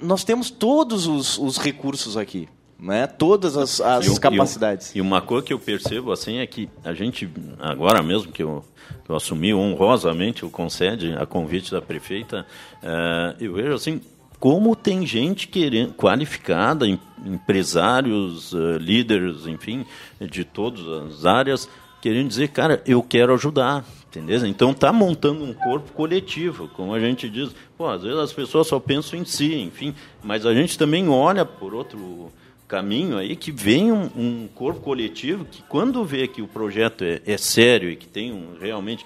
nós 0.01 0.23
temos 0.23 0.49
todos 0.49 1.05
os, 1.05 1.37
os 1.37 1.57
recursos 1.57 2.17
aqui 2.17 2.47
né? 2.79 3.07
Todas 3.07 3.57
as, 3.57 3.79
as 3.81 4.07
e, 4.07 4.19
capacidades. 4.19 4.93
E, 4.93 4.97
e, 4.97 5.01
uma 5.01 5.21
coisa 5.21 5.45
que 5.45 5.53
eu 5.53 5.59
percebo 5.59 6.11
assim 6.11 6.37
é 6.37 6.47
que 6.47 6.69
a 6.83 6.93
gente 6.93 7.29
agora 7.59 8.03
mesmo 8.03 8.31
que 8.31 8.43
eu, 8.43 8.63
que 9.03 9.09
eu 9.09 9.15
assumi 9.15 9.53
honrosamente 9.53 10.45
o 10.45 10.49
concede 10.49 11.13
a 11.13 11.25
convite 11.25 11.71
da 11.71 11.81
prefeita, 11.81 12.45
uh, 12.83 13.43
eu 13.43 13.53
vejo 13.53 13.73
assim 13.73 14.01
como 14.39 14.75
tem 14.75 15.07
gente 15.07 15.47
querendo 15.47 15.93
qualificada, 15.93 16.85
empresários, 17.25 18.53
uh, 18.53 18.77
líderes, 18.77 19.47
enfim, 19.47 19.85
de 20.19 20.43
todas 20.43 20.85
as 20.87 21.25
áreas 21.25 21.69
querendo 22.05 22.27
dizer, 22.27 22.49
cara, 22.49 22.83
eu 22.85 23.01
quero 23.01 23.33
ajudar, 23.33 23.83
entendeu? 24.07 24.45
Então 24.45 24.75
tá 24.75 24.93
montando 24.93 25.43
um 25.43 25.55
corpo 25.55 25.91
coletivo, 25.93 26.67
como 26.67 26.93
a 26.93 26.99
gente 26.99 27.27
diz. 27.27 27.49
Pô, 27.75 27.87
às 27.87 28.03
vezes 28.03 28.19
as 28.19 28.31
pessoas 28.31 28.67
só 28.67 28.79
pensam 28.79 29.17
em 29.17 29.25
si, 29.25 29.55
enfim, 29.55 29.95
mas 30.23 30.45
a 30.45 30.53
gente 30.53 30.77
também 30.77 31.09
olha 31.09 31.43
por 31.43 31.73
outro 31.73 32.31
caminho 32.75 33.17
aí 33.17 33.37
que 33.37 33.53
vem 33.53 33.89
um, 33.89 34.09
um, 34.17 34.49
corpo 34.53 34.81
coletivo 34.81 35.45
que 35.45 35.63
quando 35.63 36.03
vê 36.03 36.27
que 36.27 36.41
o 36.41 36.47
projeto 36.47 37.05
é, 37.05 37.21
é 37.25 37.37
sério 37.37 37.89
e 37.89 37.95
que 37.95 38.05
tem 38.05 38.33
um, 38.33 38.57
realmente 38.59 39.05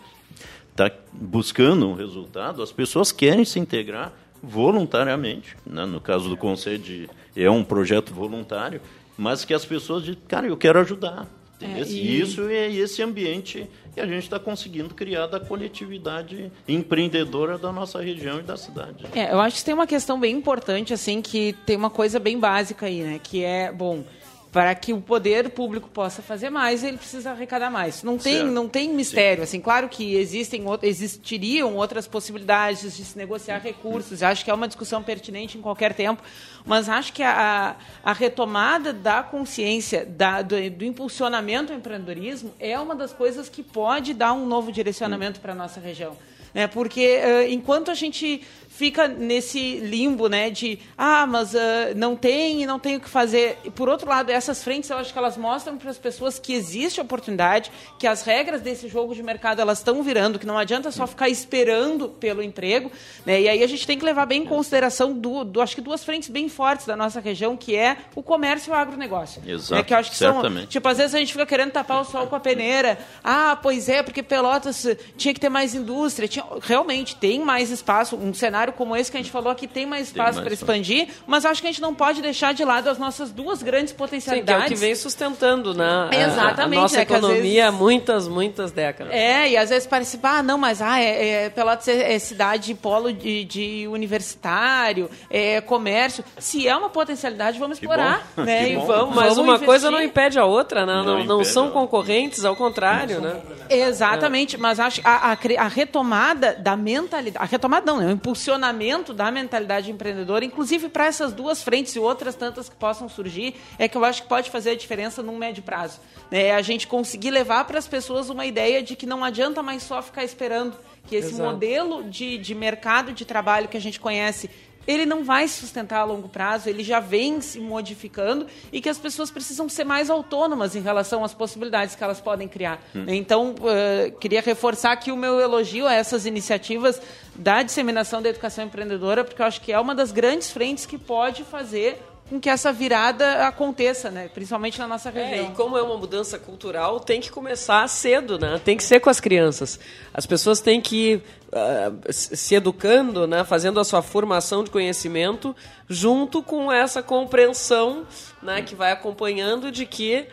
está 0.71 0.89
buscando 1.11 1.87
um 1.87 1.93
resultado, 1.93 2.63
as 2.63 2.71
pessoas 2.71 3.11
querem 3.11 3.45
se 3.45 3.59
integrar 3.59 4.11
voluntariamente. 4.41 5.55
Né? 5.67 5.85
No 5.85 6.01
caso 6.01 6.27
do 6.29 6.35
Conselho, 6.35 7.07
é 7.35 7.47
um 7.51 7.63
projeto 7.63 8.11
voluntário, 8.11 8.81
mas 9.15 9.45
que 9.45 9.53
as 9.53 9.65
pessoas 9.65 10.03
dizem, 10.03 10.19
cara, 10.27 10.47
eu 10.47 10.57
quero 10.57 10.79
ajudar. 10.79 11.27
É, 11.61 11.81
e... 11.83 12.19
Isso 12.19 12.47
é 12.47 12.71
esse 12.71 13.01
ambiente 13.01 13.67
que 13.93 13.99
a 13.99 14.05
gente 14.05 14.23
está 14.23 14.39
conseguindo 14.39 14.93
criar 14.93 15.27
da 15.27 15.39
coletividade 15.39 16.51
empreendedora 16.67 17.57
da 17.57 17.71
nossa 17.71 18.01
região 18.01 18.39
e 18.39 18.43
da 18.43 18.55
cidade. 18.55 19.05
É, 19.13 19.33
eu 19.33 19.39
acho 19.39 19.57
que 19.57 19.65
tem 19.65 19.73
uma 19.73 19.87
questão 19.87 20.19
bem 20.19 20.35
importante, 20.35 20.93
assim, 20.93 21.21
que 21.21 21.53
tem 21.65 21.75
uma 21.75 21.89
coisa 21.89 22.19
bem 22.19 22.39
básica 22.39 22.85
aí, 22.85 23.01
né? 23.01 23.19
Que 23.21 23.43
é, 23.43 23.71
bom, 23.71 24.03
para 24.51 24.73
que 24.73 24.93
o 24.93 24.99
poder 24.99 25.51
público 25.51 25.87
possa 25.89 26.23
fazer 26.23 26.49
mais, 26.49 26.83
ele 26.83 26.97
precisa 26.97 27.31
arrecadar 27.31 27.69
mais. 27.69 28.01
Não 28.01 28.17
tem, 28.17 28.43
não 28.43 28.67
tem 28.67 28.91
mistério. 28.91 29.43
Assim, 29.43 29.61
claro 29.61 29.87
que 29.87 30.15
existem, 30.15 30.63
existiriam 30.81 31.75
outras 31.75 32.07
possibilidades 32.07 32.97
de 32.97 33.05
se 33.05 33.15
negociar 33.15 33.59
recursos. 33.59 34.23
Acho 34.23 34.43
que 34.43 34.49
é 34.49 34.53
uma 34.53 34.67
discussão 34.67 35.03
pertinente 35.03 35.57
em 35.57 35.61
qualquer 35.61 35.93
tempo, 35.93 36.23
mas 36.65 36.89
acho 36.89 37.13
que 37.13 37.21
a, 37.21 37.75
a 38.03 38.13
retomada 38.13 38.91
da 38.91 39.21
consciência, 39.21 40.03
da, 40.03 40.41
do, 40.41 40.55
do, 40.71 40.83
impulsionamento 40.83 41.71
ao 41.71 41.77
empreendedorismo 41.77 42.51
é 42.59 42.79
uma 42.79 42.95
das 42.95 43.13
coisas 43.13 43.49
que 43.49 43.61
pode 43.61 44.15
dar 44.15 44.33
um 44.33 44.47
novo 44.47 44.71
direcionamento 44.71 45.39
para 45.39 45.51
a 45.51 45.55
nossa 45.55 45.79
região. 45.79 46.17
né? 46.55 46.65
Porque 46.65 47.21
enquanto 47.49 47.91
a 47.91 47.93
gente 47.93 48.41
fica 48.79 49.09
nesse 49.09 49.75
limbo, 49.79 50.29
né, 50.29 50.49
de 50.49 50.79
ah, 50.97 51.27
mas 51.27 51.53
uh, 51.53 51.57
não 51.97 52.15
tem, 52.15 52.65
não 52.65 52.79
tem 52.79 52.95
o 52.95 52.99
que 53.01 53.09
fazer. 53.09 53.57
E 53.65 53.69
por 53.69 53.89
outro 53.89 54.07
lado, 54.07 54.31
essas 54.31 54.63
frentes, 54.63 54.89
eu 54.89 54.95
acho 54.95 55.11
que 55.11 55.19
elas 55.19 55.35
mostram 55.35 55.77
para 55.77 55.89
as 55.89 55.97
pessoas 55.97 56.39
que 56.39 56.53
existe 56.53 57.01
oportunidade, 57.01 57.73
que 57.99 58.07
as 58.07 58.21
regras 58.21 58.61
desse 58.61 58.87
jogo 58.87 59.13
de 59.13 59.21
mercado 59.21 59.59
elas 59.59 59.79
estão 59.79 60.01
virando, 60.01 60.39
que 60.39 60.45
não 60.45 60.57
adianta 60.57 60.91
só 60.91 61.05
ficar 61.05 61.27
esperando 61.27 62.07
pelo 62.07 62.41
emprego, 62.41 62.89
né? 63.25 63.41
E 63.41 63.49
aí 63.49 63.61
a 63.61 63.67
gente 63.67 63.85
tem 63.85 63.99
que 63.99 64.05
levar 64.05 64.25
bem 64.25 64.43
em 64.43 64.45
consideração 64.45 65.11
do, 65.11 65.43
do 65.43 65.59
acho 65.59 65.75
que 65.75 65.81
duas 65.81 66.01
frentes 66.01 66.29
bem 66.29 66.47
fortes 66.47 66.85
da 66.85 66.95
nossa 66.95 67.19
região, 67.19 67.57
que 67.57 67.75
é 67.75 67.97
o 68.15 68.23
comércio 68.23 68.69
e 68.69 68.71
o 68.71 68.75
agronegócio. 68.75 69.41
Exato. 69.45 69.75
Né? 69.75 69.83
Que 69.83 69.93
eu 69.93 69.97
acho 69.97 70.09
que 70.09 70.15
certamente. 70.15 70.57
são, 70.59 70.67
tipo, 70.67 70.87
às 70.87 70.97
vezes 70.97 71.13
a 71.13 71.19
gente 71.19 71.33
fica 71.33 71.45
querendo 71.45 71.71
tapar 71.71 71.99
o 71.99 72.05
sol 72.05 72.27
com 72.27 72.35
a 72.37 72.39
peneira. 72.39 72.97
Ah, 73.21 73.59
pois 73.61 73.89
é, 73.89 74.01
porque 74.01 74.23
Pelotas 74.23 74.87
tinha 75.17 75.33
que 75.33 75.39
ter 75.39 75.49
mais 75.49 75.75
indústria, 75.75 76.29
tinha, 76.29 76.45
realmente 76.61 77.17
tem 77.17 77.41
mais 77.41 77.69
espaço, 77.69 78.15
um 78.15 78.33
cenário 78.33 78.68
cenário 78.69 78.73
como 78.73 78.95
esse 78.95 79.11
que 79.11 79.17
a 79.17 79.19
gente 79.19 79.31
falou 79.31 79.51
aqui 79.51 79.67
tem 79.67 79.85
mais 79.85 80.07
espaço 80.07 80.41
para 80.41 80.53
expandir, 80.53 81.07
mas 81.25 81.45
acho 81.45 81.61
que 81.61 81.67
a 81.67 81.71
gente 81.71 81.81
não 81.81 81.93
pode 81.93 82.21
deixar 82.21 82.53
de 82.53 82.63
lado 82.63 82.89
as 82.89 82.97
nossas 82.97 83.31
duas 83.31 83.61
grandes 83.61 83.93
potencialidades. 83.93 84.63
Sim, 84.63 84.67
que 84.67 84.73
é 84.73 84.75
o 84.75 84.79
que 84.79 84.85
vem 84.85 84.95
sustentando 84.95 85.73
né, 85.73 86.09
Exatamente, 86.11 86.77
a, 86.77 86.79
a 86.79 86.81
nossa 86.81 86.97
né, 86.97 87.03
economia 87.03 87.41
vezes... 87.41 87.63
há 87.63 87.71
muitas, 87.71 88.27
muitas 88.27 88.71
décadas. 88.71 89.13
É, 89.13 89.49
e 89.49 89.57
às 89.57 89.69
vezes 89.69 89.87
parece, 89.87 90.19
ah, 90.23 90.43
não, 90.43 90.57
mas 90.57 90.81
ah, 90.81 90.99
é, 90.99 91.45
é 91.45 91.49
Pelotas 91.49 91.87
é, 91.87 92.13
é 92.13 92.19
cidade 92.19 92.73
polo 92.73 93.11
de, 93.11 93.43
de, 93.45 93.87
universitário, 93.87 95.09
é 95.29 95.61
comércio. 95.61 96.23
Se 96.37 96.67
é 96.67 96.75
uma 96.75 96.89
potencialidade, 96.89 97.59
vamos 97.59 97.77
explorar. 97.77 98.27
Né? 98.39 98.71
E 98.71 98.75
vamos, 98.75 99.15
mas 99.15 99.35
vamos 99.35 99.37
uma 99.37 99.47
investir. 99.55 99.65
coisa 99.65 99.91
não 99.91 100.01
impede 100.01 100.39
a 100.39 100.45
outra, 100.45 100.85
né? 100.85 101.01
Não 101.03 101.19
Não, 101.19 101.23
não 101.25 101.43
são 101.43 101.71
concorrentes, 101.71 102.45
ao 102.45 102.55
contrário, 102.55 103.19
né? 103.19 103.41
Exatamente, 103.69 104.57
mas 104.57 104.79
acho 104.79 105.01
a, 105.03 105.31
a, 105.31 105.37
a 105.57 105.67
retomada 105.67 106.53
da 106.53 106.75
mentalidade, 106.75 107.43
a 107.43 107.47
retomada 107.47 107.85
não, 107.85 107.99
né? 107.99 108.13
o 108.13 108.35
impulsionamento 108.49 109.13
da 109.13 109.29
mentalidade 109.29 109.91
empreendedora, 109.91 110.43
inclusive 110.43 110.89
para 110.89 111.05
essas 111.05 111.31
duas 111.31 111.61
frentes 111.61 111.95
e 111.95 111.99
outras 111.99 112.35
tantas 112.35 112.67
que 112.67 112.75
possam 112.75 113.07
surgir, 113.07 113.55
é 113.77 113.87
que 113.87 113.95
eu 113.95 114.03
acho 114.03 114.23
que 114.23 114.27
pode 114.27 114.49
fazer 114.49 114.71
a 114.71 114.75
diferença 114.75 115.21
num 115.21 115.37
médio 115.37 115.61
prazo. 115.61 115.99
Né? 116.31 116.51
A 116.51 116.61
gente 116.61 116.87
conseguir 116.87 117.29
levar 117.29 117.65
para 117.65 117.77
as 117.77 117.87
pessoas 117.87 118.29
uma 118.29 118.45
ideia 118.45 118.81
de 118.81 118.95
que 118.95 119.05
não 119.05 119.23
adianta 119.23 119.61
mais 119.61 119.83
só 119.83 120.01
ficar 120.01 120.23
esperando 120.23 120.75
que 121.07 121.15
esse 121.15 121.33
Exato. 121.33 121.51
modelo 121.51 122.03
de, 122.03 122.37
de 122.37 122.55
mercado 122.55 123.13
de 123.13 123.25
trabalho 123.25 123.67
que 123.67 123.77
a 123.77 123.81
gente 123.81 123.99
conhece 123.99 124.49
ele 124.89 125.05
não 125.05 125.23
vai 125.23 125.47
se 125.47 125.59
sustentar 125.59 125.99
a 125.99 126.03
longo 126.03 126.27
prazo, 126.27 126.67
ele 126.67 126.83
já 126.83 126.99
vem 126.99 127.39
se 127.41 127.59
modificando 127.59 128.47
e 128.73 128.81
que 128.81 128.89
as 128.89 128.97
pessoas 128.97 129.29
precisam 129.29 129.69
ser 129.69 129.83
mais 129.83 130.09
autônomas 130.09 130.75
em 130.75 130.81
relação 130.81 131.23
às 131.23 131.31
possibilidades 131.31 131.93
que 131.93 132.03
elas 132.03 132.19
podem 132.19 132.47
criar. 132.47 132.81
Então, 133.07 133.53
eh, 133.65 134.11
queria 134.19 134.41
reforçar 134.41 134.93
aqui 134.93 135.11
o 135.11 135.15
meu 135.15 135.39
elogio 135.39 135.85
a 135.85 135.93
essas 135.93 136.25
iniciativas 136.25 136.99
da 137.35 137.61
disseminação 137.61 138.19
da 138.19 138.29
educação 138.29 138.65
empreendedora, 138.65 139.23
porque 139.23 139.39
eu 139.39 139.45
acho 139.45 139.61
que 139.61 139.71
é 139.71 139.79
uma 139.79 139.93
das 139.93 140.11
grandes 140.11 140.51
frentes 140.51 140.87
que 140.87 140.97
pode 140.97 141.43
fazer 141.43 142.01
com 142.29 142.39
que 142.39 142.49
essa 142.49 142.71
virada 142.71 143.47
aconteça, 143.47 144.11
né? 144.11 144.29
principalmente 144.31 144.77
na 144.77 144.87
nossa 144.87 145.09
É, 145.09 145.11
região. 145.11 145.51
e 145.51 145.55
como 145.55 145.77
é 145.77 145.81
uma 145.81 145.97
mudança 145.97 146.37
cultural, 146.37 146.99
tem 146.99 147.19
que 147.19 147.31
começar 147.31 147.87
cedo, 147.89 148.37
né? 148.37 148.61
Tem 148.63 148.77
que 148.77 148.83
ser 148.83 148.99
com 148.99 149.09
as 149.09 149.19
crianças. 149.19 149.79
As 150.13 150.25
pessoas 150.25 150.61
têm 150.61 150.79
que 150.79 151.13
ir 151.13 151.23
ah, 151.51 151.91
se 152.11 152.53
educando, 152.55 153.25
né? 153.25 153.43
Fazendo 153.43 153.79
a 153.79 153.83
sua 153.83 154.01
formação 154.01 154.63
de 154.63 154.69
conhecimento 154.69 155.55
junto 155.87 156.43
com 156.43 156.71
essa 156.71 157.01
compreensão, 157.01 158.05
né? 158.43 158.61
Que 158.61 158.75
vai 158.75 158.91
acompanhando 158.91 159.71
de 159.71 159.85
que 159.85 160.27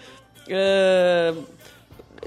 ah, 0.51 1.35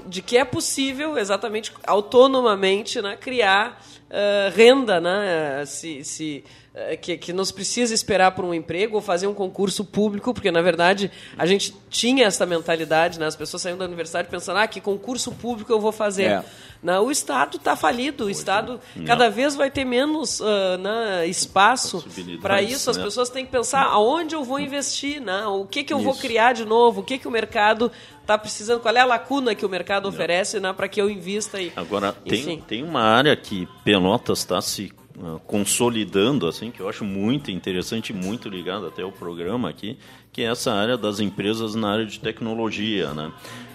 de 0.06 0.22
que 0.22 0.36
é 0.36 0.44
possível 0.44 1.18
exatamente 1.18 1.72
autonomamente 1.86 3.02
né, 3.02 3.16
criar 3.20 3.80
ah, 4.10 4.50
renda, 4.54 5.00
né, 5.00 5.64
se, 5.66 6.02
se, 6.02 6.44
ah, 6.74 6.96
que, 6.96 7.16
que 7.16 7.32
não 7.32 7.44
se 7.44 7.54
precisa 7.54 7.94
esperar 7.94 8.32
por 8.32 8.44
um 8.44 8.52
emprego 8.52 8.96
ou 8.96 9.00
fazer 9.00 9.28
um 9.28 9.34
concurso 9.34 9.84
público, 9.84 10.34
porque 10.34 10.50
na 10.50 10.60
verdade 10.60 11.12
a 11.38 11.46
gente 11.46 11.72
tinha 11.88 12.26
essa 12.26 12.44
mentalidade, 12.44 13.20
né, 13.20 13.26
as 13.26 13.36
pessoas 13.36 13.62
saíam 13.62 13.78
da 13.78 13.84
universidade 13.84 14.26
pensando, 14.28 14.58
ah, 14.58 14.66
que 14.66 14.80
concurso 14.80 15.30
público 15.30 15.72
eu 15.72 15.78
vou 15.78 15.92
fazer. 15.92 16.24
É. 16.24 16.44
Não, 16.82 17.06
o 17.06 17.10
Estado 17.10 17.58
está 17.58 17.76
falido, 17.76 18.24
o 18.24 18.30
Estado 18.30 18.80
cada 19.06 19.28
vez 19.28 19.54
vai 19.54 19.70
ter 19.70 19.84
menos 19.84 20.40
ah, 20.40 20.76
né, 20.78 21.26
espaço 21.28 22.04
para 22.42 22.60
isso. 22.60 22.90
As 22.90 22.96
né? 22.96 23.04
pessoas 23.04 23.28
têm 23.30 23.44
que 23.44 23.52
pensar 23.52 23.84
aonde 23.84 24.34
eu 24.34 24.42
vou 24.42 24.58
investir, 24.58 25.20
né? 25.20 25.46
o 25.46 25.64
que, 25.64 25.84
que 25.84 25.92
eu 25.92 26.00
vou 26.00 26.14
Isso. 26.14 26.22
criar 26.22 26.52
de 26.52 26.64
novo, 26.64 27.02
o 27.02 27.04
que, 27.04 27.16
que 27.16 27.28
o 27.28 27.30
mercado 27.30 27.92
está 28.30 28.38
precisando, 28.38 28.80
qual 28.80 28.94
é 28.94 29.00
a 29.00 29.04
lacuna 29.04 29.54
que 29.54 29.66
o 29.66 29.68
mercado 29.68 30.08
oferece 30.08 30.60
né, 30.60 30.72
para 30.72 30.88
que 30.88 31.00
eu 31.00 31.10
invista 31.10 31.58
aí. 31.58 31.72
Agora, 31.74 32.12
tem, 32.12 32.40
Enfim. 32.40 32.62
tem 32.66 32.82
uma 32.84 33.02
área 33.02 33.34
que 33.34 33.66
Pelotas 33.84 34.38
está 34.38 34.60
se 34.60 34.92
ah, 35.20 35.38
consolidando, 35.46 36.46
assim, 36.46 36.70
que 36.70 36.80
eu 36.80 36.88
acho 36.88 37.04
muito 37.04 37.50
interessante 37.50 38.10
e 38.10 38.12
muito 38.12 38.48
ligado 38.48 38.86
até 38.86 39.02
ao 39.02 39.10
programa 39.10 39.68
aqui, 39.68 39.98
que 40.32 40.42
é 40.42 40.44
essa 40.44 40.72
área 40.72 40.96
das 40.96 41.18
empresas 41.18 41.74
na 41.74 41.92
área 41.92 42.06
de 42.06 42.20
tecnologia. 42.20 43.12
Né? 43.12 43.32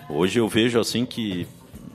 Hoje 0.09 0.39
eu 0.39 0.47
vejo 0.47 0.79
assim 0.79 1.05
que 1.05 1.45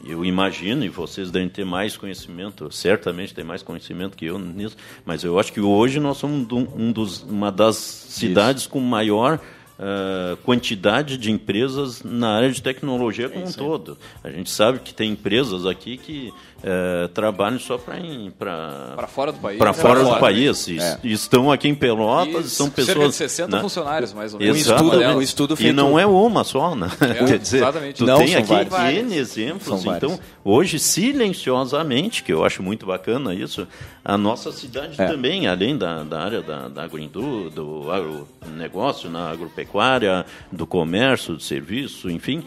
eu 0.04 0.24
imagino, 0.24 0.84
e 0.84 0.88
vocês 0.88 1.30
devem 1.30 1.48
ter 1.48 1.64
mais 1.64 1.96
conhecimento, 1.96 2.70
certamente 2.70 3.34
tem 3.34 3.44
mais 3.44 3.62
conhecimento 3.62 4.16
que 4.16 4.26
eu 4.26 4.38
nisso, 4.38 4.76
mas 5.04 5.24
eu 5.24 5.38
acho 5.38 5.52
que 5.52 5.60
hoje 5.60 6.00
nós 6.00 6.16
somos 6.16 6.50
um, 6.50 6.66
um 6.74 6.92
dos, 6.92 7.22
uma 7.22 7.52
das 7.52 7.76
cidades 7.76 8.66
com 8.66 8.80
maior 8.80 9.38
ah, 9.82 10.36
quantidade 10.44 11.16
de 11.16 11.30
empresas 11.30 12.02
na 12.02 12.36
área 12.36 12.50
de 12.50 12.60
tecnologia 12.60 13.30
como 13.30 13.46
um 13.46 13.52
todo. 13.52 13.96
A 14.22 14.30
gente 14.30 14.50
sabe 14.50 14.80
que 14.80 14.92
tem 14.92 15.12
empresas 15.12 15.64
aqui 15.64 15.96
que 15.96 16.30
eh, 16.62 17.08
trabalham 17.14 17.58
só 17.58 17.78
para 17.78 18.92
Para 18.96 19.06
fora 19.06 19.32
do 19.32 19.38
país. 19.38 19.58
para 19.58 19.68
né? 19.72 19.74
fora 19.74 20.00
do 20.02 20.10
Pra 20.10 20.18
país. 20.18 20.66
E 20.68 20.78
É. 20.78 20.98
Estão 21.04 21.50
aqui 21.50 21.68
em 21.68 21.74
Pelotas, 21.74 22.46
E 22.46 22.50
são 22.50 22.66
cerca 22.66 22.82
pessoas. 22.86 23.10
de 23.10 23.14
60 23.16 23.56
né? 23.56 23.62
funcionários, 23.62 24.12
mais 24.12 24.34
ou 24.34 24.40
menos. 24.40 24.58
Exato. 24.58 24.82
estudo- 24.84 24.98
Delas. 24.98 25.16
um 25.16 25.22
estudo 25.22 25.54
E 25.54 25.56
feito- 25.56 25.74
não 25.76 25.98
é 25.98 26.06
uma 26.06 26.44
só, 26.44 26.74
né? 26.74 26.88
É, 27.00 27.14
Quer 27.24 27.38
dizer, 27.38 27.58
exatamente. 27.58 27.94
tu 27.96 28.06
Não, 28.06 28.18
tem 28.18 28.34
aqui 28.36 28.64
vários. 28.64 29.00
N 29.04 29.16
exemplos. 29.16 29.64
São 29.82 29.96
Então, 29.96 30.10
vários. 30.10 30.26
hoje, 30.44 30.78
silenciosamente, 30.78 32.22
que 32.22 32.32
eu 32.32 32.44
acho 32.44 32.62
muito 32.62 32.86
bacana 32.86 33.34
isso, 33.34 33.66
a 34.04 34.16
nossa 34.18 34.52
cidade 34.52 35.00
É. 35.00 35.06
também, 35.06 35.46
além 35.46 35.76
da, 35.76 36.02
da 36.02 36.20
área 36.20 36.42
da, 36.42 36.68
da 36.68 36.82
agroindú, 36.84 37.50
do 37.50 37.86
agronegócio, 37.90 39.08
na 39.10 39.30
agropecuária, 39.30 40.24
do 40.50 40.66
comércio, 40.66 41.34
do 41.34 41.42
serviço, 41.42 42.10
enfim, 42.10 42.42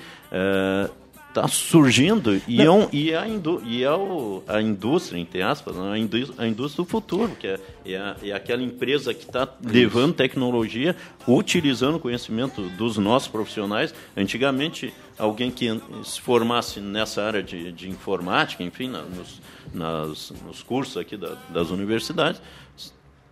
está 1.34 1.48
surgindo 1.48 2.40
e, 2.48 2.62
é, 2.62 2.70
um, 2.70 2.88
e, 2.94 3.14
a, 3.16 3.28
indú 3.28 3.60
e 3.66 3.84
é 3.84 3.92
o, 3.92 4.44
a 4.48 4.62
indústria, 4.62 5.18
entre 5.20 5.42
aspas, 5.42 5.76
né, 5.76 5.92
a, 5.94 5.98
indú 5.98 6.18
a 6.38 6.46
indústria 6.48 6.86
do 6.86 6.90
futuro, 6.90 7.36
que 7.40 7.48
é, 7.48 7.60
é, 7.86 7.96
a- 7.98 8.16
é 8.22 8.32
aquela 8.32 8.62
empresa 8.62 9.14
que 9.16 9.24
está 9.26 9.48
levando 9.64 10.14
tecnologia, 10.14 10.96
utilizando 11.28 11.96
o 11.96 12.00
conhecimento 12.00 12.62
dos 12.78 12.98
nossos 12.98 13.28
profissionais. 13.28 13.94
Antigamente, 14.16 14.94
alguém 15.18 15.50
que 15.50 15.68
se 16.04 16.22
formasse 16.22 16.80
nessa 16.80 17.24
área 17.24 17.42
de, 17.42 17.72
de 17.72 17.90
informática, 17.90 18.64
enfim, 18.64 18.88
na- 18.90 19.02
nos, 19.02 19.42
nas, 19.74 20.32
nos 20.46 20.62
cursos 20.62 20.98
aqui 20.98 21.18
da- 21.18 21.36
das 21.50 21.72
universidades, 21.72 22.40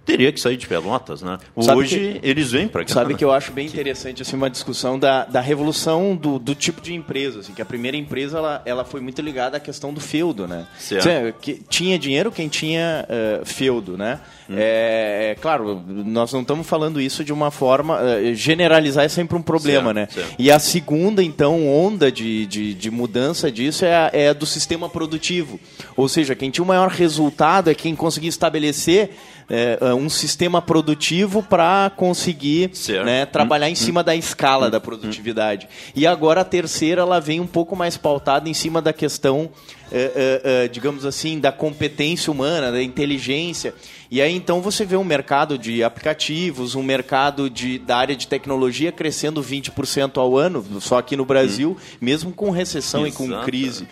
teria 0.05 0.31
que 0.31 0.39
sair 0.39 0.57
de 0.57 0.67
Pelotas, 0.67 1.21
né? 1.21 1.37
Sabe 1.59 1.77
Hoje 1.77 2.19
eles 2.23 2.51
vêm 2.51 2.67
para 2.67 2.83
cá. 2.83 2.93
Sabe 2.93 3.13
né? 3.13 3.19
que 3.19 3.23
eu 3.23 3.31
acho 3.31 3.51
bem 3.51 3.67
interessante 3.67 4.21
assim, 4.21 4.35
uma 4.35 4.49
discussão 4.49 4.97
da, 4.97 5.25
da 5.25 5.41
revolução 5.41 6.15
do, 6.15 6.39
do 6.39 6.55
tipo 6.55 6.81
de 6.81 6.93
empresa. 6.93 7.39
Assim, 7.39 7.53
que 7.53 7.61
a 7.61 7.65
primeira 7.65 7.95
empresa 7.97 8.37
ela, 8.37 8.61
ela 8.65 8.85
foi 8.85 9.01
muito 9.01 9.21
ligada 9.21 9.57
à 9.57 9.59
questão 9.59 9.93
do 9.93 9.99
feudo. 9.99 10.47
Né? 10.47 10.65
Certo. 10.77 11.39
Que 11.39 11.61
tinha 11.69 11.97
dinheiro 11.97 12.31
quem 12.31 12.47
tinha 12.47 13.05
eh, 13.07 13.41
feudo. 13.45 13.97
Né? 13.97 14.19
É, 14.57 15.31
é, 15.31 15.35
claro, 15.41 15.83
nós 15.87 16.33
não 16.33 16.41
estamos 16.41 16.67
falando 16.67 16.99
isso 16.99 17.23
de 17.23 17.31
uma 17.31 17.51
forma. 17.51 17.99
eh, 18.01 18.33
generalizar 18.33 19.05
é 19.05 19.09
sempre 19.09 19.37
um 19.37 19.41
problema. 19.41 19.93
Certo, 19.93 19.95
né? 19.95 20.07
certo. 20.11 20.35
E 20.39 20.51
a 20.51 20.59
segunda, 20.59 21.23
então, 21.23 21.67
onda 21.67 22.11
de, 22.11 22.45
de, 22.45 22.73
de 22.73 22.91
mudança 22.91 23.51
disso 23.51 23.85
é 23.85 23.95
a, 23.95 24.09
é 24.13 24.29
a 24.29 24.33
do 24.33 24.45
sistema 24.45 24.89
produtivo. 24.89 25.59
Ou 25.95 26.07
seja, 26.07 26.35
quem 26.35 26.49
tinha 26.49 26.63
o 26.63 26.67
maior 26.67 26.89
resultado 26.89 27.69
é 27.69 27.75
quem 27.75 27.95
conseguia 27.95 28.29
estabelecer 28.29 29.11
é, 29.51 29.93
um 29.93 30.09
sistema 30.09 30.61
produtivo 30.61 31.43
para 31.43 31.91
conseguir 31.95 32.71
né, 33.03 33.25
trabalhar 33.25 33.69
em 33.69 33.75
cima 33.75 34.01
da 34.01 34.15
escala 34.15 34.71
da 34.71 34.79
produtividade. 34.79 35.67
E 35.93 36.07
agora 36.07 36.41
a 36.41 36.45
terceira 36.45 37.01
ela 37.01 37.19
vem 37.19 37.39
um 37.41 37.47
pouco 37.47 37.75
mais 37.75 37.97
pautada 37.97 38.47
em 38.47 38.53
cima 38.53 38.81
da 38.81 38.93
questão, 38.93 39.49
é, 39.91 40.41
é, 40.43 40.63
é, 40.65 40.67
digamos 40.67 41.05
assim, 41.05 41.39
da 41.39 41.51
competência 41.51 42.31
humana, 42.31 42.71
da 42.71 42.81
inteligência. 42.81 43.73
E 44.09 44.21
aí 44.21 44.33
então 44.35 44.61
você 44.61 44.85
vê 44.85 44.95
um 44.95 45.03
mercado 45.03 45.57
de 45.57 45.83
aplicativos, 45.83 46.75
um 46.75 46.83
mercado 46.83 47.49
de, 47.49 47.77
da 47.79 47.97
área 47.97 48.15
de 48.15 48.27
tecnologia 48.27 48.91
crescendo 48.91 49.41
20% 49.41 50.17
ao 50.17 50.37
ano, 50.37 50.65
só 50.81 50.97
aqui 50.97 51.15
no 51.15 51.25
Brasil, 51.25 51.77
mesmo 51.99 52.31
com 52.31 52.49
recessão 52.51 53.05
e 53.05 53.11
com 53.11 53.25
Exato. 53.25 53.45
crise. 53.45 53.87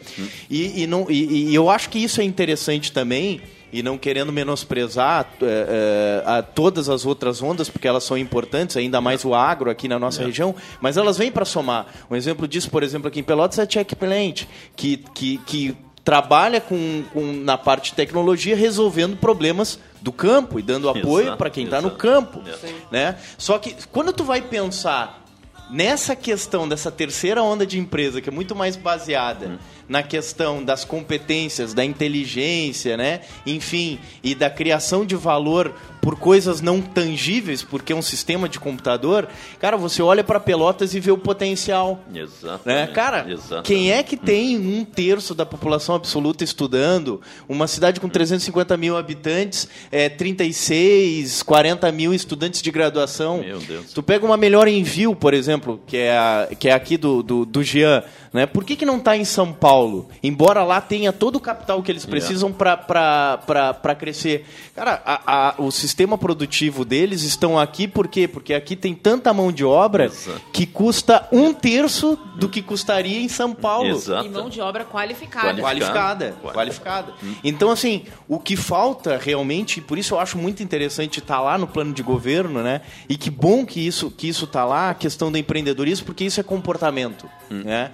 E, 0.50 0.84
e, 0.84 0.88
não, 0.88 1.06
e, 1.10 1.50
e 1.50 1.56
eu 1.56 1.70
acho 1.70 1.90
que 1.90 2.00
isso 2.00 2.20
é 2.22 2.24
interessante 2.24 2.92
também, 2.92 3.42
e 3.72 3.84
não 3.84 3.98
querendo 3.98 4.32
menosprezar 4.32 5.30
é, 5.42 5.46
é, 5.46 6.30
a 6.30 6.42
todas 6.42 6.90
as 6.90 7.06
outras 7.06 7.42
ondas, 7.42 7.70
porque 7.70 7.88
elas 7.88 8.04
são 8.04 8.18
importantes, 8.18 8.76
ainda 8.78 9.00
mais 9.00 9.24
o 9.24 9.34
agro 9.34 9.70
aqui 9.70 9.88
na 9.88 10.00
nossa 10.00 10.24
região, 10.24 10.56
mas 10.82 10.98
elas 10.98 11.18
vêm 11.18 11.32
para 11.32 11.46
somar. 11.46 11.86
Um 12.10 12.16
exemplo 12.16 12.48
disso, 12.48 12.70
por 12.70 12.84
exemplo, 12.84 13.08
aqui 13.08 13.20
em 13.20 13.24
Pelotas 13.24 13.60
é 13.60 13.64
a 13.64 13.70
Checkplant, 13.70 14.46
que, 14.76 14.98
que, 15.14 15.38
que 15.46 15.78
trabalha 16.10 16.60
com, 16.60 17.04
com 17.14 17.22
na 17.22 17.56
parte 17.56 17.92
de 17.92 17.96
tecnologia 17.96 18.56
resolvendo 18.56 19.16
problemas 19.16 19.78
do 20.02 20.12
campo 20.12 20.58
e 20.58 20.64
dando 20.64 20.90
apoio 20.90 21.38
para 21.38 21.52
quem 21.52 21.66
está 21.66 21.80
no 21.84 21.92
campo, 21.92 22.42
Sim. 22.60 22.74
né? 22.90 23.16
Só 23.38 23.60
que 23.60 23.76
quando 23.92 24.12
tu 24.12 24.24
vai 24.24 24.42
pensar 24.42 25.24
nessa 25.70 26.16
questão 26.16 26.68
dessa 26.68 26.90
terceira 26.90 27.44
onda 27.44 27.64
de 27.64 27.78
empresa 27.78 28.22
que 28.22 28.28
é 28.28 28.32
muito 28.32 28.56
mais 28.56 28.76
baseada 28.76 29.50
Hum. 29.50 29.58
Na 29.90 30.04
questão 30.04 30.64
das 30.64 30.86
competências, 30.86 31.74
da 31.74 31.84
inteligência, 31.84 32.96
né? 32.96 33.22
Enfim, 33.46 34.00
e 34.24 34.36
da 34.36 34.50
criação 34.50 35.04
de 35.06 35.16
valor 35.16 35.74
por 36.00 36.18
coisas 36.18 36.62
não 36.62 36.80
tangíveis, 36.82 37.62
porque 37.62 37.92
é 37.92 37.96
um 37.96 38.02
sistema 38.02 38.48
de 38.48 38.58
computador. 38.60 39.28
Cara, 39.60 39.76
você 39.76 40.02
olha 40.02 40.24
para 40.24 40.40
Pelotas 40.40 40.94
e 40.96 41.00
vê 41.00 41.12
o 41.12 41.18
potencial. 41.18 42.00
Exatamente. 42.14 42.66
Né? 42.66 42.88
Cara, 42.94 43.26
Exatamente. 43.30 43.66
quem 43.66 43.92
é 43.92 44.02
que 44.02 44.16
tem 44.16 44.58
um 44.58 44.86
terço 44.86 45.36
da 45.36 45.46
população 45.46 45.96
absoluta 45.96 46.44
estudando? 46.44 47.20
Uma 47.50 47.68
cidade 47.68 48.00
com 48.00 48.08
350 48.08 48.78
mil 48.78 48.96
habitantes, 48.96 49.68
é, 49.92 50.08
36, 50.08 51.44
40 51.44 51.92
mil 51.92 52.14
estudantes 52.14 52.62
de 52.62 52.72
graduação. 52.72 53.40
Meu 53.40 53.60
Deus. 53.60 53.92
Tu 53.94 54.02
pega 54.04 54.26
uma 54.26 54.38
melhor 54.38 54.68
envio, 54.68 55.16
por 55.16 55.34
exemplo, 55.34 55.82
que 55.86 55.98
é, 55.98 56.18
a- 56.18 56.48
que 56.58 56.70
é 56.70 56.74
aqui 56.74 56.96
do, 56.98 57.22
do, 57.24 57.46
do 57.46 57.64
Jean. 57.64 58.04
Né? 58.32 58.46
Por 58.46 58.64
que, 58.64 58.76
que 58.76 58.86
não 58.86 58.98
está 58.98 59.18
em 59.18 59.26
São 59.26 59.52
Paulo? 59.52 60.08
Embora 60.22 60.64
lá 60.64 60.80
tenha 60.80 61.12
todo 61.12 61.38
o 61.38 61.40
capital 61.40 61.82
que 61.82 61.92
eles 61.92 62.04
Yeah. 62.04 62.12
precisam 62.26 62.52
para 62.54 63.96
crescer. 63.98 64.46
Cara, 64.76 65.02
a- 65.06 65.22
a- 65.50 65.56
o 65.58 65.72
sistema 65.72 66.18
produtivo 66.18 66.86
deles 66.86 67.24
estão 67.24 67.58
aqui 67.58 67.88
por 67.88 68.08
quê? 68.08 68.28
Porque 68.28 68.54
aqui 68.54 68.76
tem 68.76 68.94
tanta 68.94 69.34
mão 69.34 69.52
de 69.52 69.66
obra 69.66 70.06
Exato. 70.06 70.42
que 70.54 70.66
custa 70.66 71.28
um 71.32 71.54
terço 71.54 72.18
do 72.36 72.48
que 72.48 72.62
custaria 72.62 73.20
em 73.20 73.28
São 73.28 73.54
Paulo. 73.54 73.90
Exato. 73.90 74.26
E 74.26 74.30
mão 74.30 74.50
de 74.50 74.62
obra 74.62 74.86
qualificada. 74.86 75.62
Qualificada, 75.62 76.36
Qualificada. 76.42 76.54
qualificada. 76.54 77.14
Então, 77.44 77.72
assim, 77.72 78.04
o 78.28 78.40
que 78.40 78.56
falta 78.56 79.18
realmente, 79.18 79.78
e 79.78 79.82
por 79.82 79.98
isso 79.98 80.14
eu 80.14 80.20
acho 80.20 80.38
muito 80.38 80.62
interessante 80.64 81.20
estar 81.20 81.42
lá 81.42 81.58
no 81.58 81.68
plano 81.68 81.94
de 81.94 82.04
governo, 82.04 82.62
né? 82.62 82.82
E 83.08 83.18
que 83.18 83.30
bom 83.30 83.66
que 83.66 83.86
isso 83.86 84.10
que 84.12 84.28
isso 84.28 84.46
tá 84.48 84.64
lá, 84.66 84.90
a 84.92 84.94
questão 84.94 85.32
do 85.32 85.38
empreendedorismo, 85.38 86.06
porque 86.06 86.24
isso 86.24 86.40
é 86.40 86.44
comportamento, 86.44 87.30
né? 87.50 87.92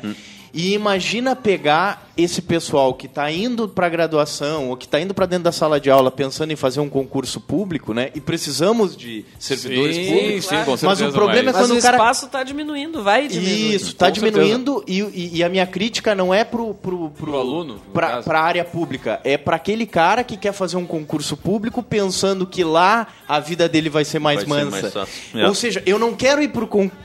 E 0.57 0.73
imagina 0.73 1.35
pegar 1.35 2.05
esse 2.17 2.41
pessoal 2.41 2.93
que 2.93 3.07
está 3.07 3.29
indo 3.29 3.67
para 3.67 3.87
a 3.87 3.89
graduação 3.89 4.69
ou 4.69 4.77
que 4.77 4.85
está 4.85 4.97
indo 5.01 5.13
para 5.13 5.25
dentro 5.25 5.43
da 5.43 5.51
sala 5.51 5.81
de 5.81 5.89
aula 5.91 6.09
pensando 6.09 6.53
em 6.53 6.55
fazer 6.55 6.79
um 6.79 6.87
concurso 6.87 7.41
público, 7.41 7.93
né? 7.93 8.09
E 8.15 8.21
precisamos 8.21 8.95
de 8.95 9.25
servidores 9.37 9.97
Sim, 9.97 10.05
públicos. 10.13 10.45
sim, 10.45 10.55
com 10.63 10.71
Mas 10.71 10.79
certeza, 10.79 11.09
o 11.09 11.11
problema 11.11 11.39
é 11.39 11.43
mas- 11.43 11.55
Mas 11.55 11.61
quando 11.67 11.71
o 11.75 11.79
o 11.79 11.81
cara 11.81 11.97
espaço 11.97 12.25
está 12.27 12.41
diminuindo, 12.43 13.03
vai 13.03 13.27
diminuindo. 13.27 13.73
isso, 13.75 13.87
está 13.89 14.09
diminuindo 14.09 14.81
e, 14.87 15.01
e- 15.01 15.31
e 15.33 15.43
a 15.43 15.49
minha 15.49 15.67
crítica 15.67 16.15
não 16.15 16.33
é 16.33 16.45
pro, 16.45 16.73
pro, 16.73 17.09
pro, 17.09 17.25
Pro 17.25 17.37
aluno, 17.37 17.81
caso. 17.93 18.23
pra 18.23 18.39
área 18.39 18.63
pública, 18.63 19.19
é 19.25 19.37
para 19.37 19.57
aquele 19.57 19.85
cara 19.85 20.23
que 20.23 20.37
quer 20.37 20.53
fazer 20.53 20.77
um 20.77 20.85
concurso 20.85 21.35
público 21.35 21.83
pensando 21.83 22.47
que 22.47 22.63
lá 22.63 23.07
a 23.27 23.41
vida 23.41 23.67
dele 23.67 23.89
vai 23.89 24.05
ser 24.05 24.19
mais 24.19 24.41
Vai 24.45 24.45
ser 24.59 24.65
mansa. 24.65 24.81
mais 24.81 24.93
fácil. 24.93 25.39
É. 25.41 25.47
Ou 25.49 25.53
seja, 25.53 25.83
eu 25.85 25.99
não 25.99 26.13
quero 26.13 26.41
ir 26.41 26.49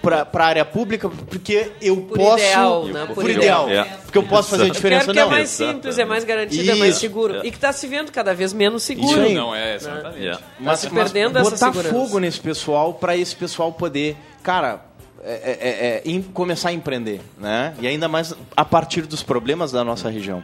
pra, 0.00 0.24
pra 0.24 0.46
área 0.46 0.64
pública 0.64 1.08
porque 1.08 1.72
eu 1.82 1.96
Por 1.96 2.16
posso. 2.16 2.44
ideal, 2.44 2.84
né? 2.86 3.06
Por, 3.06 3.14
Por 3.16 3.24
ideal. 3.24 3.39
Ideal. 3.40 3.68
É. 3.68 3.84
Porque 4.04 4.18
eu 4.18 4.22
posso 4.24 4.50
fazer 4.50 4.62
a 4.62 4.66
Exato. 4.66 4.78
Eu 4.78 4.82
quero 4.82 4.94
diferença, 5.00 5.12
que 5.12 5.18
é 5.18 5.22
não. 5.22 5.30
mais 5.30 5.48
Exatamente. 5.50 5.74
simples, 5.76 5.98
é 5.98 6.04
mais 6.04 6.24
garantido, 6.24 6.70
é 6.70 6.74
mais 6.74 6.90
Isso. 6.92 7.00
seguro. 7.00 7.36
É. 7.36 7.38
E 7.46 7.50
que 7.50 7.56
está 7.56 7.72
se 7.72 7.86
vendo 7.86 8.10
cada 8.12 8.34
vez 8.34 8.52
menos 8.52 8.82
seguro. 8.82 9.22
Isso. 9.24 9.34
Não 9.34 9.54
é, 9.54 9.74
exatamente. 9.74 10.18
Yeah. 10.20 10.40
Mas, 10.58 10.80
se 10.80 10.90
mas 10.90 11.04
perdendo 11.12 11.38
essa 11.38 11.50
botar 11.50 11.66
segurança. 11.72 11.90
fogo 11.94 12.18
nesse 12.18 12.40
pessoal 12.40 12.94
para 12.94 13.16
esse 13.16 13.34
pessoal 13.36 13.72
poder, 13.72 14.16
cara, 14.42 14.80
é, 15.22 15.32
é, 15.32 15.68
é, 15.68 16.02
em- 16.04 16.22
começar 16.22 16.70
a 16.70 16.72
empreender, 16.72 17.20
né? 17.38 17.74
E 17.80 17.86
ainda 17.86 18.08
mais 18.08 18.34
a 18.56 18.64
partir 18.64 19.02
dos 19.02 19.22
problemas 19.22 19.70
da 19.70 19.84
nossa 19.84 20.08
região. 20.08 20.42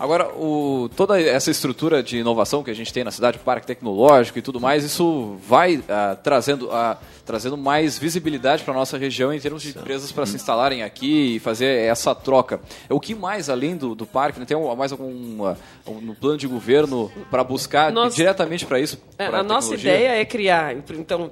Agora, 0.00 0.30
o, 0.34 0.88
toda 0.96 1.20
essa 1.20 1.50
estrutura 1.50 2.02
de 2.02 2.16
inovação 2.16 2.62
que 2.62 2.70
a 2.70 2.74
gente 2.74 2.90
tem 2.90 3.04
na 3.04 3.10
cidade, 3.10 3.38
parque 3.38 3.66
tecnológico 3.66 4.38
e 4.38 4.42
tudo 4.42 4.58
mais, 4.58 4.82
isso 4.82 5.36
vai 5.46 5.84
ah, 5.90 6.16
trazendo, 6.22 6.70
ah, 6.72 6.96
trazendo 7.26 7.54
mais 7.58 7.98
visibilidade 7.98 8.62
para 8.64 8.72
a 8.72 8.76
nossa 8.78 8.96
região 8.96 9.30
em 9.30 9.38
termos 9.38 9.60
de 9.62 9.68
empresas 9.68 10.10
para 10.10 10.24
se 10.24 10.36
instalarem 10.36 10.82
aqui 10.82 11.36
e 11.36 11.38
fazer 11.38 11.66
essa 11.80 12.14
troca. 12.14 12.60
O 12.88 12.98
que 12.98 13.14
mais, 13.14 13.50
além 13.50 13.76
do, 13.76 13.94
do 13.94 14.06
parque, 14.06 14.40
né, 14.40 14.46
tem 14.46 14.56
mais 14.74 14.90
algum 14.90 15.44
ah, 15.44 15.54
um- 15.86 16.00
no 16.00 16.14
plano 16.14 16.38
de 16.38 16.46
governo 16.46 17.12
para 17.30 17.44
buscar 17.44 17.92
diretamente 18.14 18.64
para 18.64 18.80
isso? 18.80 18.98
É, 19.18 19.28
pra 19.28 19.40
a 19.40 19.42
nossa 19.42 19.74
ideia 19.74 20.18
é 20.18 20.24
criar, 20.24 20.74
então, 20.92 21.30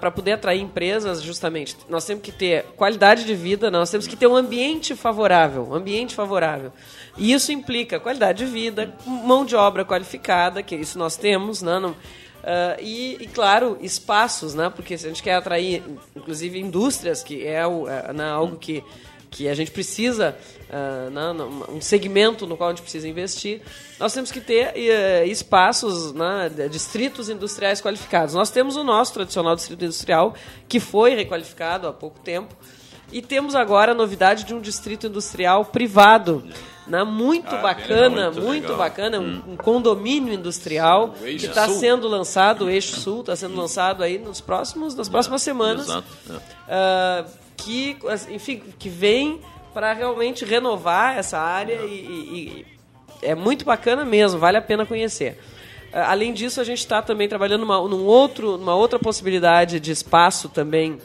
para 0.00 0.10
poder 0.10 0.32
atrair 0.32 0.62
empresas, 0.62 1.20
justamente, 1.20 1.76
nós 1.86 2.06
temos 2.06 2.22
que 2.22 2.32
ter 2.32 2.64
qualidade 2.78 3.24
de 3.24 3.34
vida, 3.34 3.70
nós 3.70 3.90
temos 3.90 4.06
que 4.06 4.16
ter 4.16 4.26
um 4.26 4.34
ambiente 4.34 4.94
favorável, 4.96 5.68
um 5.70 5.74
ambiente 5.74 6.14
favorável. 6.14 6.72
E 7.16 7.32
isso 7.32 7.50
implica 7.52 7.98
qualidade 7.98 8.44
de 8.44 8.50
vida, 8.50 8.94
mão 9.06 9.44
de 9.44 9.56
obra 9.56 9.84
qualificada, 9.84 10.62
que 10.62 10.74
isso 10.76 10.98
nós 10.98 11.16
temos, 11.16 11.62
né? 11.62 11.78
Não- 11.78 11.96
ah, 12.46 12.76
e, 12.80 13.16
e, 13.20 13.26
claro, 13.26 13.76
espaços, 13.80 14.54
né? 14.54 14.70
Porque 14.70 14.96
se 14.96 15.06
a 15.06 15.08
gente 15.08 15.22
quer 15.22 15.34
atrair, 15.34 15.82
inclusive, 16.14 16.60
indústrias, 16.60 17.24
que 17.24 17.44
é, 17.44 17.66
o, 17.66 17.88
é, 17.88 18.12
né, 18.12 18.30
algo 18.30 18.56
que, 18.56 18.84
que 19.28 19.48
a 19.48 19.54
gente 19.54 19.72
precisa, 19.72 20.36
ah, 20.70 21.10
né, 21.10 21.44
um 21.68 21.80
segmento 21.80 22.46
no 22.46 22.56
qual 22.56 22.68
a 22.68 22.72
gente 22.72 22.82
precisa 22.82 23.08
investir, 23.08 23.62
nós 23.98 24.14
temos 24.14 24.30
que 24.30 24.40
ter 24.40 24.72
eh, 24.76 25.26
espaços, 25.26 26.12
né, 26.12 26.48
distritos 26.70 27.28
industriais 27.28 27.80
qualificados. 27.80 28.34
Nós 28.34 28.50
temos 28.50 28.76
o 28.76 28.84
nosso 28.84 29.12
tradicional 29.14 29.56
distrito 29.56 29.84
industrial, 29.84 30.34
que 30.68 30.78
foi 30.78 31.16
requalificado 31.16 31.88
há 31.88 31.92
pouco 31.92 32.20
tempo, 32.20 32.54
e 33.10 33.20
temos 33.20 33.56
agora 33.56 33.90
a 33.90 33.94
novidade 33.94 34.44
de 34.44 34.54
um 34.54 34.60
distrito 34.60 35.08
industrial 35.08 35.64
privado. 35.64 36.44
Né, 36.86 37.02
muito 37.02 37.52
Ah, 37.52 37.58
bacana, 37.58 38.30
muito 38.30 38.42
muito, 38.46 38.76
bacana, 38.76 39.18
um, 39.18 39.42
um 39.52 39.56
condomínio 39.56 40.32
industrial 40.32 41.14
Eixo 41.20 41.38
que 41.40 41.46
está 41.46 41.68
sendo 41.68 42.06
lançado, 42.06 42.66
o 42.66 42.70
Eixo 42.70 43.00
Sul 43.00 43.20
está 43.20 43.34
sendo 43.34 43.56
lançado 43.56 44.04
aí 44.04 44.18
nos 44.18 44.40
próximos, 44.40 44.94
nas 44.94 45.08
próximas 45.08 45.42
semanas 45.42 45.88
Exato. 45.88 46.06
é. 46.30 46.34
ah, 46.68 47.24
que, 47.56 47.96
enfim, 48.30 48.62
que 48.78 48.88
vem 48.88 49.40
para 49.74 49.92
realmente 49.92 50.44
renovar 50.44 51.18
essa 51.18 51.38
área 51.38 51.74
e, 51.82 51.86
e- 51.92 52.36
e 52.62 52.66
é 53.20 53.34
muito 53.34 53.64
bacana 53.64 54.04
mesmo, 54.04 54.38
vale 54.38 54.56
a 54.56 54.62
pena 54.62 54.86
conhecer. 54.86 55.38
Ah, 55.92 56.12
além 56.12 56.32
disso, 56.32 56.60
a 56.60 56.64
gente 56.64 56.78
está 56.78 57.02
também 57.02 57.28
trabalhando 57.28 57.62
numa, 57.62 57.80
num 57.88 58.04
outro, 58.04 58.56
numa 58.56 58.76
outra 58.76 58.98
possibilidade 58.98 59.80
de 59.80 59.90
espaço 59.90 60.48
também 60.48 60.98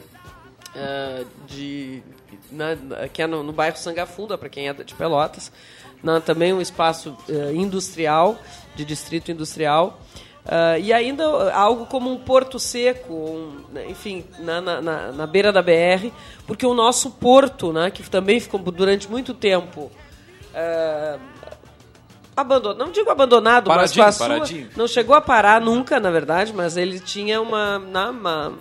ah, 0.76 1.24
de 1.48 2.02
na- 2.52 2.74
na- 2.76 3.08
que 3.08 3.22
é 3.22 3.26
no, 3.26 3.42
no 3.42 3.52
bairro 3.52 3.76
Sangafunda, 3.76 4.36
para 4.38 4.48
quem 4.48 4.68
é 4.68 4.72
de 4.72 4.94
Pelotas. 4.94 5.50
Na- 6.02 6.20
também 6.20 6.52
um 6.52 6.60
espaço 6.60 7.16
eh, 7.28 7.52
industrial, 7.54 8.36
de 8.74 8.84
distrito 8.84 9.30
industrial. 9.30 10.00
Ah, 10.44 10.76
e 10.76 10.92
ainda 10.92 11.24
algo 11.54 11.86
como 11.86 12.10
um 12.10 12.18
porto 12.18 12.58
seco, 12.58 13.12
um, 13.14 13.60
né, 13.72 13.86
enfim, 13.88 14.24
na, 14.40 14.60
na- 14.60 15.12
na- 15.12 15.26
beira 15.26 15.52
da 15.52 15.62
BR, 15.62 16.10
porque 16.48 16.66
o 16.66 16.74
nosso 16.74 17.12
porto, 17.12 17.72
né, 17.72 17.92
que 17.92 18.02
também 18.10 18.40
ficou 18.40 18.58
durante 18.58 19.08
muito 19.08 19.34
tempo 19.34 19.88
ah, 20.52 21.16
abandonado, 22.36 22.78
não 22.78 22.90
digo 22.90 23.08
abandonado, 23.10 23.68
mas 23.68 23.92
com 23.92 23.98
Paradinho, 23.98 24.04
a 24.06 24.12
sua, 24.12 24.28
paradinho. 24.28 24.68
não 24.76 24.88
chegou 24.88 25.14
a 25.14 25.20
parar 25.20 25.60
nunca, 25.60 26.00
na 26.00 26.10
verdade, 26.10 26.52
mas 26.52 26.76
ele 26.76 26.98
tinha 26.98 27.40
uma, 27.40 27.78
uma- 27.78 28.52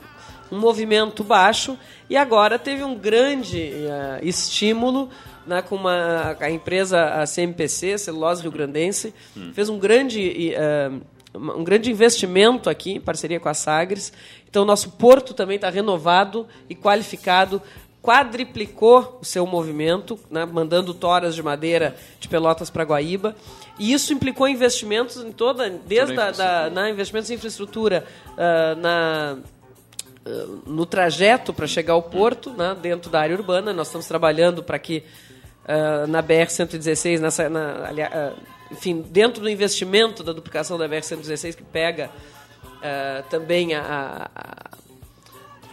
um 0.52 0.60
movimento 0.60 1.24
baixo 1.24 1.78
e 2.12 2.18
agora 2.18 2.60
teve 2.60 2.84
um 2.84 2.94
grande 2.94 3.72
eh, 3.72 4.20
estímulo 4.22 5.10
né, 5.48 5.62
com 5.62 5.78
uma, 5.78 6.36
a 6.42 6.52
empresa 6.52 7.06
a 7.06 7.26
CMPC, 7.26 7.98
Celulose 7.98 8.42
Rio 8.42 8.52
Grandense, 8.52 9.14
fez 9.54 9.70
um 9.70 9.80
grande, 9.80 10.54
eh, 10.54 10.92
um 11.34 11.64
grande 11.64 11.90
investimento 11.90 12.70
aqui, 12.70 12.96
em 12.96 13.00
parceria 13.00 13.40
com 13.40 13.48
a 13.48 13.54
Sagres. 13.54 14.12
Então, 14.50 14.64
o 14.64 14.66
nosso 14.66 14.92
porto 14.92 15.34
também 15.34 15.56
está 15.56 15.70
renovado 15.70 16.46
e 16.70 16.76
qualificado 16.76 17.62
quadriplicou 18.02 19.20
o 19.22 19.26
seu 19.26 19.48
movimento, 19.48 20.20
né, 20.30 20.44
mandando 20.44 20.94
toras 20.94 21.34
de 21.34 21.42
madeira 21.42 21.96
de 22.20 22.28
Pelotas 22.28 22.70
para 22.70 22.84
Guaíba. 22.84 23.38
E 23.80 23.94
isso 23.94 24.12
implicou 24.12 24.50
investimentos 24.50 25.16
em 25.16 25.32
toda, 25.32 25.70
desde 25.70 26.14
da, 26.14 26.70
na 26.70 26.90
investimentos 26.90 27.32
em 27.32 27.36
infraestrutura, 27.36 28.06
ah, 28.38 28.76
na, 28.76 29.38
no 30.66 30.86
trajeto 30.86 31.52
para 31.54 31.66
chegar 31.68 31.94
ao 31.94 32.02
porto, 32.04 32.52
né, 32.52 32.76
dentro 32.82 33.10
da 33.10 33.20
área 33.22 33.36
urbana. 33.36 33.74
Nós 33.74 33.88
estamos 33.88 34.06
trabalhando 34.08 34.62
para 34.64 34.78
que 34.80 35.04
ah, 35.68 36.06
na 36.08 36.22
BR-116, 36.22 37.20
nessa, 37.20 37.50
na, 37.50 37.88
ali- 37.88 38.02
ah, 38.04 38.34
enfim, 38.72 39.02
dentro 39.10 39.42
do 39.42 39.50
investimento 39.50 40.24
da 40.24 40.32
duplicação 40.34 40.78
da 40.78 40.88
BR-116, 40.88 41.56
que 41.56 41.64
pega 41.64 42.10
ah, 42.84 43.24
também 43.30 43.74
a- 43.74 44.30
a 44.36 44.72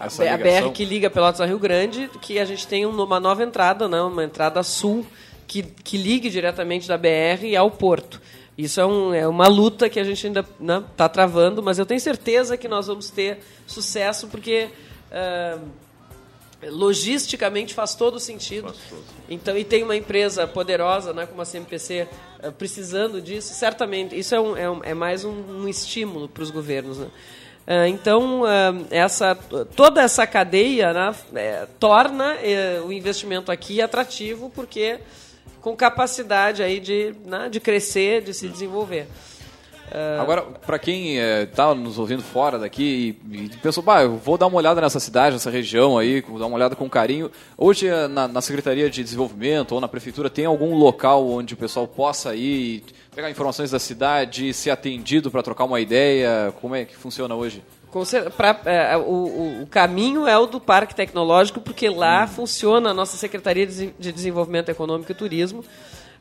a 0.00 0.08
ligação. 0.36 0.68
BR 0.68 0.72
que 0.74 0.84
liga 0.84 1.10
Pelotas 1.10 1.40
ao 1.40 1.46
Rio 1.48 1.58
Grande, 1.58 2.08
que 2.22 2.38
a 2.38 2.44
gente 2.44 2.66
tem 2.68 2.86
um- 2.86 3.02
uma 3.02 3.18
nova 3.18 3.42
entrada, 3.42 3.88
né, 3.88 4.00
uma 4.00 4.22
entrada 4.22 4.62
sul, 4.62 5.04
que, 5.46 5.62
que 5.62 5.96
ligue 5.96 6.30
diretamente 6.30 6.86
da 6.86 6.96
BR 6.96 7.56
ao 7.58 7.68
porto. 7.70 8.20
Isso 8.58 8.80
é, 8.80 8.86
um, 8.86 9.14
é 9.14 9.28
uma 9.28 9.46
luta 9.46 9.88
que 9.88 10.00
a 10.00 10.04
gente 10.04 10.26
ainda 10.26 10.44
está 10.90 11.08
travando, 11.08 11.62
mas 11.62 11.78
eu 11.78 11.86
tenho 11.86 12.00
certeza 12.00 12.56
que 12.56 12.66
nós 12.66 12.88
vamos 12.88 13.08
ter 13.08 13.38
sucesso, 13.66 14.26
porque 14.26 14.68
ah, 15.12 15.58
logisticamente 16.66 17.72
faz 17.72 17.94
todo 17.94 18.18
sentido. 18.18 18.74
Então, 19.28 19.56
e 19.56 19.64
tem 19.64 19.82
uma 19.84 19.96
empresa 19.96 20.46
poderosa, 20.46 21.12
né, 21.12 21.26
como 21.26 21.40
a 21.40 21.44
CMPC, 21.44 22.08
eh, 22.40 22.50
precisando 22.50 23.20
disso, 23.20 23.54
certamente, 23.54 24.18
isso 24.18 24.34
é, 24.34 24.40
um, 24.40 24.56
é, 24.56 24.70
um, 24.70 24.80
é 24.82 24.94
mais 24.94 25.24
um, 25.24 25.68
estímulo 25.68 26.28
para 26.28 26.42
os 26.42 26.50
governos. 26.50 26.98
Né? 26.98 27.06
Uh, 27.66 27.86
então, 27.86 28.42
uh, 28.42 28.86
essa, 28.90 29.34
toda 29.76 30.00
essa 30.00 30.26
cadeia 30.26 30.92
né, 30.92 31.14
é, 31.34 31.66
torna 31.78 32.34
é, 32.36 32.80
o 32.80 32.90
investimento 32.90 33.52
aqui 33.52 33.82
atrativo, 33.82 34.50
porque 34.54 34.98
com 35.60 35.76
capacidade 35.76 36.62
aí 36.62 36.80
de, 36.80 37.14
né, 37.24 37.48
de 37.48 37.60
crescer, 37.60 38.22
de 38.22 38.32
se 38.34 38.48
desenvolver. 38.48 39.06
Uh... 39.88 40.20
Agora, 40.20 40.42
para 40.42 40.78
quem 40.78 41.16
está 41.16 41.74
nos 41.74 41.98
ouvindo 41.98 42.22
fora 42.22 42.58
daqui 42.58 43.16
e, 43.30 43.44
e 43.44 43.48
pensou, 43.56 43.82
bah, 43.82 44.02
eu 44.02 44.16
vou 44.16 44.36
dar 44.36 44.46
uma 44.46 44.58
olhada 44.58 44.80
nessa 44.80 45.00
cidade, 45.00 45.34
nessa 45.34 45.50
região 45.50 45.96
aí, 45.96 46.20
vou 46.20 46.38
dar 46.38 46.46
uma 46.46 46.56
olhada 46.56 46.76
com 46.76 46.88
carinho. 46.90 47.30
Hoje, 47.56 47.88
na, 48.08 48.28
na 48.28 48.40
Secretaria 48.42 48.90
de 48.90 49.02
Desenvolvimento 49.02 49.72
ou 49.72 49.80
na 49.80 49.88
Prefeitura, 49.88 50.28
tem 50.28 50.44
algum 50.44 50.74
local 50.74 51.26
onde 51.26 51.54
o 51.54 51.56
pessoal 51.56 51.88
possa 51.88 52.34
ir, 52.34 52.84
pegar 53.14 53.30
informações 53.30 53.70
da 53.70 53.78
cidade, 53.78 54.52
ser 54.52 54.70
atendido 54.70 55.30
para 55.30 55.42
trocar 55.42 55.64
uma 55.64 55.80
ideia? 55.80 56.52
Como 56.60 56.74
é 56.74 56.84
que 56.84 56.94
funciona 56.94 57.34
hoje? 57.34 57.62
Pra, 58.36 58.60
é, 58.66 58.96
o, 58.96 59.62
o, 59.62 59.66
caminho 59.70 60.26
é 60.26 60.36
o 60.38 60.46
do 60.46 60.60
Parque 60.60 60.94
Tecnológico, 60.94 61.60
porque 61.60 61.88
lá 61.88 62.24
hum. 62.24 62.28
funciona 62.28 62.90
a 62.90 62.94
nossa 62.94 63.16
Secretaria 63.16 63.66
de 63.66 64.12
Desenvolvimento 64.12 64.68
Econômico 64.68 65.10
e 65.10 65.14
Turismo. 65.14 65.64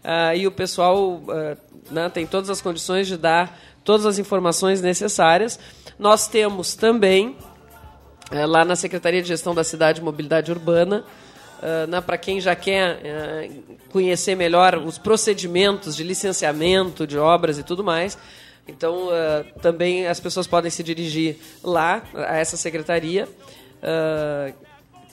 Uh, 0.03 0.35
e 0.37 0.47
o 0.47 0.51
pessoal 0.51 1.15
uh, 1.15 1.57
né, 1.91 2.09
tem 2.09 2.25
todas 2.25 2.49
as 2.49 2.61
condições 2.61 3.07
de 3.07 3.17
dar 3.17 3.59
todas 3.83 4.05
as 4.05 4.17
informações 4.17 4.81
necessárias. 4.81 5.59
Nós 5.99 6.27
temos 6.27 6.75
também, 6.75 7.35
uh, 8.31 8.45
lá 8.45 8.63
na 8.63 8.77
Secretaria 8.77 9.21
de 9.21 9.27
Gestão 9.27 9.53
da 9.53 9.65
Cidade 9.65 9.99
e 9.99 10.03
Mobilidade 10.03 10.51
Urbana, 10.51 11.03
né, 11.89 11.99
para 12.01 12.19
quem 12.19 12.39
já 12.39 12.55
quer 12.55 13.49
conhecer 13.91 14.35
melhor 14.35 14.77
os 14.77 14.99
procedimentos 14.99 15.95
de 15.95 16.03
licenciamento 16.03 17.07
de 17.07 17.17
obras 17.17 17.57
e 17.57 17.63
tudo 17.63 17.83
mais, 17.83 18.15
então, 18.67 19.07
uh, 19.07 19.59
também 19.61 20.07
as 20.07 20.19
pessoas 20.19 20.45
podem 20.45 20.69
se 20.69 20.83
dirigir 20.83 21.37
lá, 21.63 22.03
a 22.13 22.37
essa 22.37 22.57
secretaria, 22.57 23.27
uh, 23.27 24.53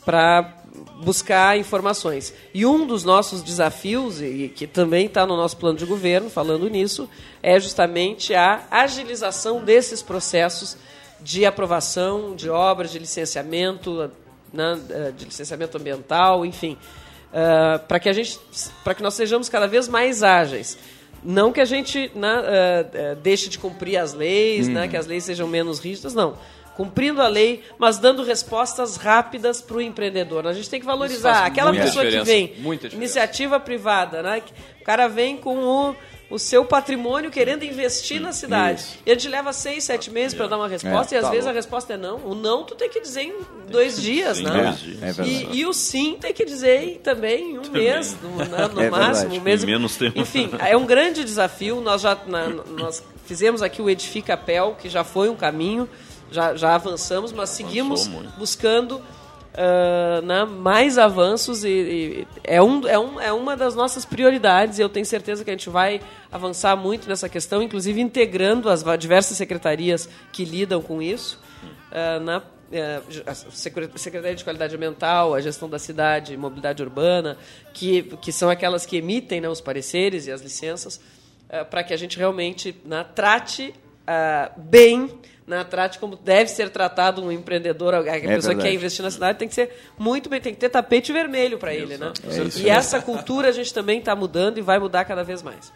para 0.05 0.65
buscar 1.03 1.57
informações. 1.57 2.35
E 2.53 2.67
um 2.67 2.87
dos 2.87 3.05
nossos 3.05 3.43
desafios, 3.43 4.21
e 4.21 4.53
que 4.55 4.67
também 4.67 5.07
está 5.07 5.25
no 5.25 5.37
nosso 5.37 5.57
plano 5.57 5.79
de 5.79 5.87
governo, 5.87 6.29
falando 6.29 6.69
nisso, 6.69 7.09
é 7.43 7.59
justamente 7.61 8.35
a 8.35 8.67
agilização 8.71 9.65
desses 9.65 10.03
processos 10.03 10.77
de 11.21 11.47
aprovação 11.47 12.35
de 12.35 12.51
obras, 12.51 12.91
de 12.91 12.99
licenciamento, 12.99 14.11
né, 14.53 14.79
de 15.17 15.25
licenciamento 15.25 15.79
ambiental, 15.79 16.45
enfim, 16.45 16.77
uh, 17.31 17.79
para 17.87 17.99
que 17.99 18.09
a 18.09 18.13
gente, 18.13 18.39
para 18.83 18.95
que 18.95 19.03
nós 19.03 19.15
sejamos 19.15 19.49
cada 19.49 19.67
vez 19.67 19.89
mais 19.89 20.23
ágeis. 20.23 20.77
Não 21.25 21.53
que 21.53 21.61
a 21.61 21.65
gente 21.65 22.11
né, 22.15 22.37
uh, 22.37 23.13
uh, 23.13 23.17
deixe 23.17 23.49
de 23.49 23.59
cumprir 23.59 23.97
as 23.97 24.13
leis, 24.13 24.69
né, 24.69 24.87
que 24.87 24.97
as 24.97 25.07
leis 25.07 25.25
sejam 25.25 25.49
menos 25.49 25.79
rígidas, 25.79 26.15
não. 26.15 26.37
Cumprindo 26.77 27.23
a 27.23 27.29
lei, 27.29 27.63
mas 27.79 27.99
dando 27.99 28.23
respostas 28.25 28.97
rápidas 28.97 29.63
para 29.63 29.77
o 29.77 29.81
empreendedor. 29.81 30.47
A 30.47 30.53
gente 30.53 30.69
tem 30.69 30.81
que 30.81 30.87
valorizar 30.87 31.47
aquela 31.47 31.73
pessoa 31.73 32.05
que 32.05 32.21
vem, 32.21 32.53
iniciativa 32.93 33.59
privada, 33.61 34.23
né? 34.23 34.43
O 34.81 34.85
cara 34.85 35.09
vem 35.09 35.37
com 35.37 35.57
o 35.57 35.97
o 36.31 36.39
seu 36.39 36.65
patrimônio 36.65 37.31
querendo 37.31 37.65
investir 37.65 38.21
na 38.21 38.33
cidade. 38.33 38.81
Isso. 38.81 38.99
E 39.07 39.11
a 39.11 39.15
gente 39.15 39.29
leva 39.29 39.53
seis, 39.53 39.85
sete 39.85 40.11
meses 40.11 40.35
para 40.37 40.47
dar 40.47 40.57
uma 40.57 40.69
resposta, 40.69 41.15
é, 41.15 41.17
e 41.17 41.19
às 41.19 41.25
tá 41.25 41.31
vezes 41.31 41.45
louco. 41.45 41.59
a 41.59 41.61
resposta 41.61 41.93
é 41.95 41.97
não. 41.97 42.17
O 42.19 42.35
não 42.35 42.65
tu 42.65 42.75
tem 42.75 42.89
que 42.89 43.01
dizer 43.01 43.23
em 43.23 43.35
dois 43.71 44.01
dias, 44.01 44.39
sim, 44.39 44.45
né? 44.45 44.77
É, 45.03 45.09
é 45.09 45.27
e, 45.27 45.59
e, 45.59 45.67
o 45.67 45.73
sim 45.73 46.17
tem 46.21 46.33
que 46.33 46.45
dizer 46.45 47.01
também 47.03 47.53
em 47.53 47.59
um 47.59 47.63
também. 47.63 47.83
mês, 47.83 48.17
no, 48.23 48.37
né, 48.37 48.69
no 48.73 48.81
é 48.83 48.91
máximo. 48.91 49.35
Um 49.35 49.41
mês. 49.41 49.65
menos 49.65 49.97
tempo. 49.97 50.19
Enfim, 50.19 50.51
é 50.59 50.77
um 50.77 50.87
grande 50.87 51.23
desafio. 51.25 51.81
Nós 51.81 52.01
já 52.01 52.19
na, 52.27 52.49
nós 52.49 53.03
fizemos 53.27 53.63
aqui 53.63 53.83
o 53.83 53.91
Edifica 53.91 54.37
Pel, 54.37 54.77
que 54.81 54.89
já 54.89 55.05
foi 55.05 55.29
um 55.29 55.37
caminho, 55.37 55.89
já, 56.31 56.55
já 56.55 56.75
avançamos, 56.75 57.33
mas 57.33 57.51
seguimos 57.51 58.09
buscando 58.39 59.01
uh, 59.55 60.25
né, 60.25 60.45
mais 60.45 60.99
avanços 60.99 61.65
e, 61.65 61.69
e, 61.69 62.29
é, 62.43 62.61
um, 62.61 62.87
é, 62.87 62.99
um, 62.99 63.21
é 63.21 63.33
uma 63.33 63.57
das 63.57 63.75
nossas 63.75 64.05
prioridades 64.05 64.79
e 64.79 64.83
eu 64.83 64.89
tenho 64.89 65.07
certeza 65.07 65.45
que 65.45 65.51
a 65.51 65.53
gente 65.53 65.71
vai 65.71 66.01
avançar 66.31 66.77
muito 66.77 67.09
nessa 67.09 67.29
questão, 67.29 67.63
inclusive 67.63 68.01
integrando 68.01 68.69
as 68.69 68.85
diversas 68.99 69.37
secretarias 69.37 70.09
que 70.33 70.45
lidam 70.45 70.83
com 70.83 71.01
isso. 71.01 71.41
Uh, 71.91 72.21
na 72.21 72.39
uh, 72.39 72.43
a 73.27 73.35
Secretaria 73.35 74.35
de 74.35 74.43
Qualidade 74.43 74.75
Ambiental, 74.75 75.35
a 75.35 75.41
gestão 75.41 75.69
da 75.69 75.79
cidade, 75.79 76.37
mobilidade 76.37 76.83
urbana, 76.83 77.39
que, 77.73 78.03
que 78.21 78.33
são 78.33 78.51
aquelas 78.51 78.85
que 78.85 78.97
emitem 78.97 79.41
né, 79.41 79.49
os 79.49 79.61
pareceres 79.61 80.27
e 80.27 80.33
as 80.33 80.41
licenças, 80.41 80.97
uh, 80.97 81.65
para 81.71 81.85
que 81.85 81.95
a 81.95 81.97
gente 81.97 82.19
realmente 82.19 82.75
né, 82.85 83.07
trate 83.15 83.73
bem 84.59 85.09
na 85.47 85.63
trate 85.63 85.99
como 85.99 86.17
deve 86.17 86.51
ser 86.51 86.71
tratado 86.71 87.23
um 87.23 87.31
empreendedor, 87.31 87.95
a 87.95 87.99
é 87.99 88.03
pessoa 88.03 88.27
verdade. 88.29 88.57
que 88.57 88.63
quer 88.63 88.73
investir 88.73 89.05
na 89.05 89.11
cidade 89.11 89.39
tem 89.39 89.49
que 89.49 89.55
ser 89.55 89.71
muito 89.99 90.29
bem, 90.29 90.41
tem 90.41 90.55
que 90.55 90.61
ter 90.61 90.71
tapete 90.71 91.13
vermelho 91.13 91.59
para 91.59 91.75
ele, 91.75 91.99
né? 91.99 92.13
É 92.25 92.61
e 92.61 92.69
essa 92.69 93.01
cultura 93.01 93.49
a 93.49 93.53
gente 93.53 93.73
também 93.73 93.99
está 93.99 94.17
mudando 94.17 94.59
e 94.59 94.63
vai 94.63 94.79
mudar 94.79 95.05
cada 95.05 95.23
vez 95.23 95.43
mais. 95.43 95.73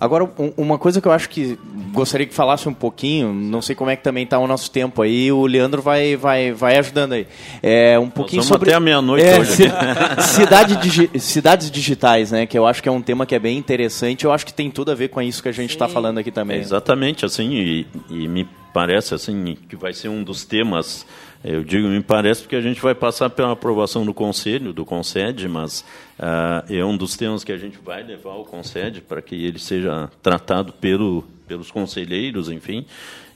Agora, 0.00 0.26
uma 0.56 0.78
coisa 0.78 0.98
que 0.98 1.06
eu 1.06 1.12
acho 1.12 1.28
que 1.28 1.58
gostaria 1.92 2.26
que 2.26 2.32
falasse 2.32 2.66
um 2.66 2.72
pouquinho, 2.72 3.34
não 3.34 3.60
sei 3.60 3.76
como 3.76 3.90
é 3.90 3.96
que 3.96 4.02
também 4.02 4.24
está 4.24 4.38
o 4.38 4.46
nosso 4.46 4.70
tempo 4.70 5.02
aí, 5.02 5.30
o 5.30 5.44
Leandro 5.44 5.82
vai, 5.82 6.16
vai, 6.16 6.52
vai 6.52 6.78
ajudando 6.78 7.12
aí. 7.12 7.26
É, 7.62 7.98
um 7.98 8.08
pouquinho 8.08 8.42
sobre... 8.42 8.70
até 8.70 8.76
a 8.76 8.80
meia-noite 8.80 9.26
é, 9.26 9.38
hoje. 9.38 9.64
Cidade 10.24 10.76
digi... 10.76 11.10
Cidades 11.18 11.70
digitais, 11.70 12.32
né, 12.32 12.46
que 12.46 12.56
eu 12.56 12.66
acho 12.66 12.82
que 12.82 12.88
é 12.88 12.92
um 12.92 13.02
tema 13.02 13.26
que 13.26 13.34
é 13.34 13.38
bem 13.38 13.58
interessante, 13.58 14.24
eu 14.24 14.32
acho 14.32 14.46
que 14.46 14.54
tem 14.54 14.70
tudo 14.70 14.90
a 14.90 14.94
ver 14.94 15.08
com 15.08 15.20
isso 15.20 15.42
que 15.42 15.50
a 15.50 15.52
gente 15.52 15.70
está 15.70 15.86
falando 15.86 16.16
aqui 16.16 16.30
também. 16.30 16.56
É, 16.56 16.60
exatamente, 16.60 17.26
assim, 17.26 17.52
e, 17.52 17.86
e 18.08 18.26
me 18.26 18.48
parece 18.72 19.14
assim 19.14 19.56
que 19.68 19.76
vai 19.76 19.92
ser 19.92 20.08
um 20.08 20.22
dos 20.22 20.44
temas. 20.44 21.04
Eu 21.42 21.64
digo, 21.64 21.88
me 21.88 22.02
parece 22.02 22.42
porque 22.42 22.56
a 22.56 22.60
gente 22.60 22.80
vai 22.82 22.94
passar 22.94 23.30
pela 23.30 23.52
aprovação 23.52 24.04
do 24.04 24.12
Conselho, 24.12 24.74
do 24.74 24.84
Concede, 24.84 25.48
mas 25.48 25.80
uh, 26.18 26.70
é 26.72 26.84
um 26.84 26.94
dos 26.94 27.16
temas 27.16 27.42
que 27.42 27.50
a 27.50 27.56
gente 27.56 27.78
vai 27.82 28.02
levar 28.02 28.32
ao 28.32 28.44
Concede 28.44 29.00
para 29.00 29.22
que 29.22 29.34
ele 29.34 29.58
seja 29.58 30.10
tratado 30.22 30.72
pelo, 30.74 31.24
pelos 31.48 31.70
conselheiros, 31.70 32.50
enfim. 32.50 32.84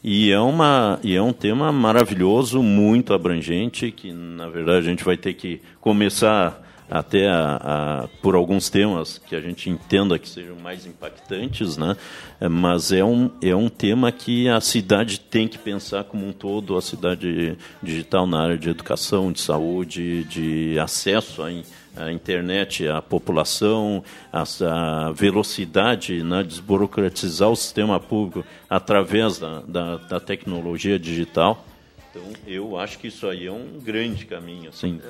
E 0.03 0.31
é, 0.31 0.39
uma, 0.39 1.01
e 1.03 1.17
é 1.17 1.23
um 1.23 1.33
tema 1.33 1.73
maravilhoso, 1.73 2.63
muito 2.63 3.15
abrangente, 3.15 3.91
que 3.91 4.13
na 4.13 4.49
verdade 4.49 4.87
a 4.87 4.91
gente 4.91 5.03
vai 5.03 5.17
ter 5.17 5.33
que 5.33 5.63
começar 5.81 6.63
até 6.95 7.29
a, 7.29 7.57
a, 7.61 8.09
por 8.23 8.37
alguns 8.37 8.71
temas 8.71 9.19
que 9.19 9.35
a 9.35 9.41
gente 9.41 9.69
entenda 9.69 10.17
que 10.17 10.29
sejam 10.29 10.55
mais 10.55 10.87
impactantes, 10.87 11.77
né? 11.77 11.97
É, 12.41 12.49
mas 12.49 12.93
é 12.93 13.05
um, 13.05 13.33
é 13.43 13.53
um 13.53 13.69
tema 13.69 14.13
que 14.13 14.49
a 14.49 14.61
cidade 14.61 15.19
tem 15.19 15.49
que 15.49 15.59
pensar 15.59 16.05
como 16.05 16.25
um 16.25 16.33
todo, 16.33 16.77
a 16.77 16.81
cidade 16.81 17.59
digital 17.83 18.29
na 18.29 18.41
área 18.41 18.57
de 18.57 18.71
educação, 18.71 19.33
de 19.33 19.41
saúde, 19.41 20.23
de 20.23 20.79
acesso 20.79 21.43
à, 21.43 21.49
à 21.97 22.13
internet, 22.13 22.87
à 22.87 23.03
população, 23.03 24.05
a, 24.33 25.11
velocidade, 25.13 26.23
né? 26.23 26.45
desburocratizar 26.45 27.51
o 27.51 27.57
sistema 27.57 27.99
público 27.99 28.45
através 28.71 29.41
da, 29.41 29.63
da, 29.67 29.97
da 29.97 30.21
tecnologia 30.21 30.97
digital. 30.97 31.67
Então, 32.15 32.33
eu 32.47 32.79
acho 32.79 32.99
que 33.01 33.09
isso 33.09 33.27
aí 33.27 33.47
é 33.47 33.51
um 33.51 33.81
grande 33.81 34.25
caminho. 34.25 34.71
Assim. 34.71 35.01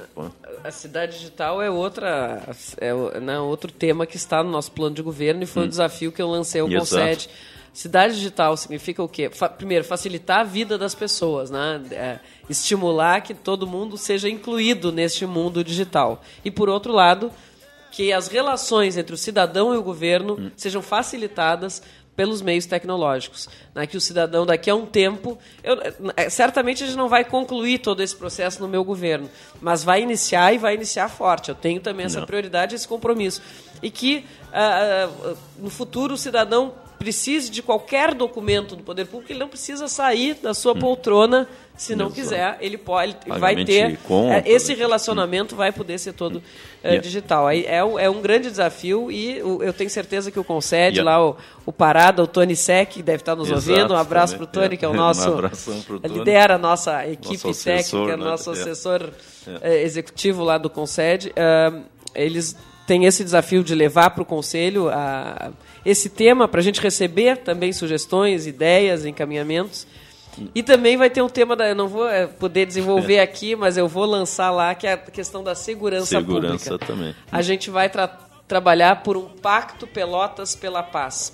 A 0.63 0.71
cidade 0.71 1.19
digital 1.19 1.61
é 1.61 1.69
outra 1.69 2.43
é 2.79 3.21
né, 3.21 3.39
outro 3.39 3.71
tema 3.71 4.07
que 4.07 4.17
está 4.17 4.43
no 4.43 4.51
nosso 4.51 4.73
plano 4.73 4.95
de 4.95 5.03
governo 5.03 5.43
e 5.43 5.47
foi 5.47 5.65
hum. 5.65 5.67
um 5.67 5.69
desafio 5.69 6.11
que 6.11 6.23
eu 6.23 6.29
lancei 6.29 6.63
ao 6.63 6.69
Concede. 6.69 7.29
Cidade 7.75 8.15
digital 8.15 8.57
significa 8.57 9.03
o 9.03 9.09
quê? 9.09 9.29
Fa 9.29 9.49
primeiro, 9.49 9.85
facilitar 9.85 10.41
a 10.41 10.45
vida 10.45 10.79
das 10.79 10.95
pessoas, 10.95 11.51
né? 11.51 11.83
É, 11.91 12.21
estimular 12.49 13.21
que 13.21 13.35
todo 13.35 13.67
mundo 13.67 13.99
seja 13.99 14.29
incluído 14.29 14.93
neste 14.93 15.27
mundo 15.27 15.63
digital. 15.63 16.23
E, 16.45 16.53
por 16.53 16.69
outro 16.69 16.93
lado, 16.93 17.33
que 17.91 18.13
as 18.13 18.29
relações 18.29 18.97
entre 18.97 19.13
o 19.13 19.19
cidadão 19.19 19.75
e 19.75 19.77
o 19.77 19.83
governo 19.83 20.35
hum. 20.39 20.51
sejam 20.57 20.81
facilitadas 20.81 21.83
pelos 22.17 22.41
meios 22.41 22.67
tecnológicos. 22.67 23.49
Né? 23.75 23.87
Que 23.87 23.97
o 23.97 24.01
cidadão, 24.01 24.47
daqui 24.47 24.71
a 24.71 24.75
um 24.75 24.87
tempo. 24.87 25.39
Eu, 25.63 25.79
é, 26.17 26.29
certamente 26.31 26.85
a 26.85 26.87
gente 26.87 26.97
não 26.97 27.09
vai 27.09 27.25
concluir 27.25 27.79
todo 27.79 28.03
esse 28.03 28.15
processo 28.15 28.61
no 28.61 28.69
meu 28.69 28.85
governo, 28.85 29.29
mas 29.61 29.83
vai 29.83 30.03
iniciar 30.03 30.53
e 30.55 30.59
vai 30.59 30.75
iniciar 30.75 31.09
forte. 31.09 31.49
Eu 31.49 31.55
tenho 31.55 31.81
também 31.81 32.07
essa 32.07 32.21
não. 32.21 32.27
prioridade, 32.27 32.75
esse 32.75 32.87
compromisso. 32.87 33.43
E 33.83 33.91
que 33.91 34.25
uh, 34.53 35.31
uh, 35.31 35.39
no 35.59 35.71
futuro 35.71 36.15
o 36.15 36.19
cidadão 36.19 36.73
precise 36.99 37.51
de 37.51 37.63
qualquer 37.63 38.15
documento 38.15 38.75
do 38.77 38.83
poder 38.83 39.07
público, 39.07 39.31
ele 39.33 39.39
não 39.41 39.49
precisa 39.49 39.89
sair 39.89 40.35
da 40.35 40.55
sua 40.55 40.75
poltrona 40.75 41.47
se 41.77 41.95
não 41.97 42.07
Exato. 42.07 42.21
quiser. 42.21 42.57
Ele 42.61 42.79
pode, 42.79 43.17
ele 43.27 43.39
vai 43.39 43.65
ter 43.65 43.99
compra, 43.99 44.39
é, 44.39 44.43
esse 44.47 44.73
né? 44.73 44.79
relacionamento 44.79 45.55
vai 45.57 45.73
poder 45.73 45.99
ser 45.99 46.13
todo 46.13 46.43
é, 46.83 46.89
Yeah. 46.89 47.03
digital. 47.03 47.47
Aí 47.47 47.65
é, 47.67 47.83
um- 47.85 47.99
é 47.99 48.09
um 48.09 48.21
grande 48.23 48.49
desafio 48.51 49.11
e 49.11 49.39
eu 49.39 49.73
tenho 49.73 49.89
certeza 49.91 50.31
que 50.31 50.39
o 50.39 50.45
Concede 50.45 50.99
Yeah. 51.01 51.19
lá 51.19 51.27
o, 51.31 51.37
o 51.67 51.73
Parada, 51.73 52.23
o 52.23 52.27
Tony 52.27 52.55
Sec, 52.55 52.91
que 52.91 53.03
deve 53.03 53.23
estar 53.23 53.35
nos 53.35 53.51
Exato, 53.51 53.71
ouvindo. 53.71 53.95
Um 53.95 53.97
abraço 53.97 54.35
também. 54.35 54.49
para 54.49 54.61
o 54.61 54.63
Tony, 54.63 54.77
que 54.77 54.85
é 54.85 54.89
o 54.89 54.93
Um 54.93 54.95
nosso 54.97 55.33
pro 55.87 55.99
Tony. 56.01 56.15
lidera 56.19 56.55
a 56.55 56.59
nossa 56.59 57.07
equipe 57.07 57.33
Nosso 57.47 57.49
assessor, 57.51 58.01
técnica, 58.07 58.17
né? 58.17 58.31
nosso 58.31 58.51
É. 58.51 58.53
assessor 58.53 59.11
eh, 59.63 59.83
executivo 59.83 60.45
lá 60.45 60.57
do 60.59 60.71
Concede. 60.71 61.33
Ah, 61.37 61.73
eles 62.15 62.57
têm 62.87 63.07
esse 63.07 63.25
desafio 63.25 63.65
de 63.65 63.75
levar 63.75 64.11
para 64.11 64.23
o 64.23 64.27
Conselho 64.27 64.89
a- 64.91 65.51
esse 65.85 66.09
tema 66.09 66.47
para 66.49 66.61
a 66.61 66.63
gente 66.63 66.81
receber 66.81 67.39
também 67.39 67.73
sugestões, 67.73 68.47
ideias, 68.47 69.05
encaminhamentos. 69.05 69.87
E 70.53 70.65
também 70.65 70.97
vai 70.97 71.09
ter 71.09 71.23
um 71.23 71.29
tema, 71.29 71.55
da, 71.55 71.69
eu 71.69 71.77
não 71.77 71.87
vou 71.87 72.09
eh, 72.09 72.27
poder 72.27 72.67
desenvolver 72.67 73.21
aqui, 73.21 73.55
mas 73.55 73.77
eu 73.77 73.87
vou 73.87 74.05
lançar 74.05 74.51
lá, 74.51 74.75
que 74.75 74.85
é 74.85 74.95
a 74.95 74.97
questão 74.97 75.45
da 75.45 75.55
segurança, 75.55 76.07
Segurança 76.07 76.71
pública. 76.71 76.87
também. 76.93 77.15
A 77.31 77.41
gente 77.41 77.71
vai 77.71 77.89
tra- 77.89 78.09
trabalhar 78.49 79.05
por 79.05 79.17
um 79.17 79.29
pacto 79.29 79.87
Pelotas 79.87 80.57
pela 80.57 80.83
paz. 80.83 81.33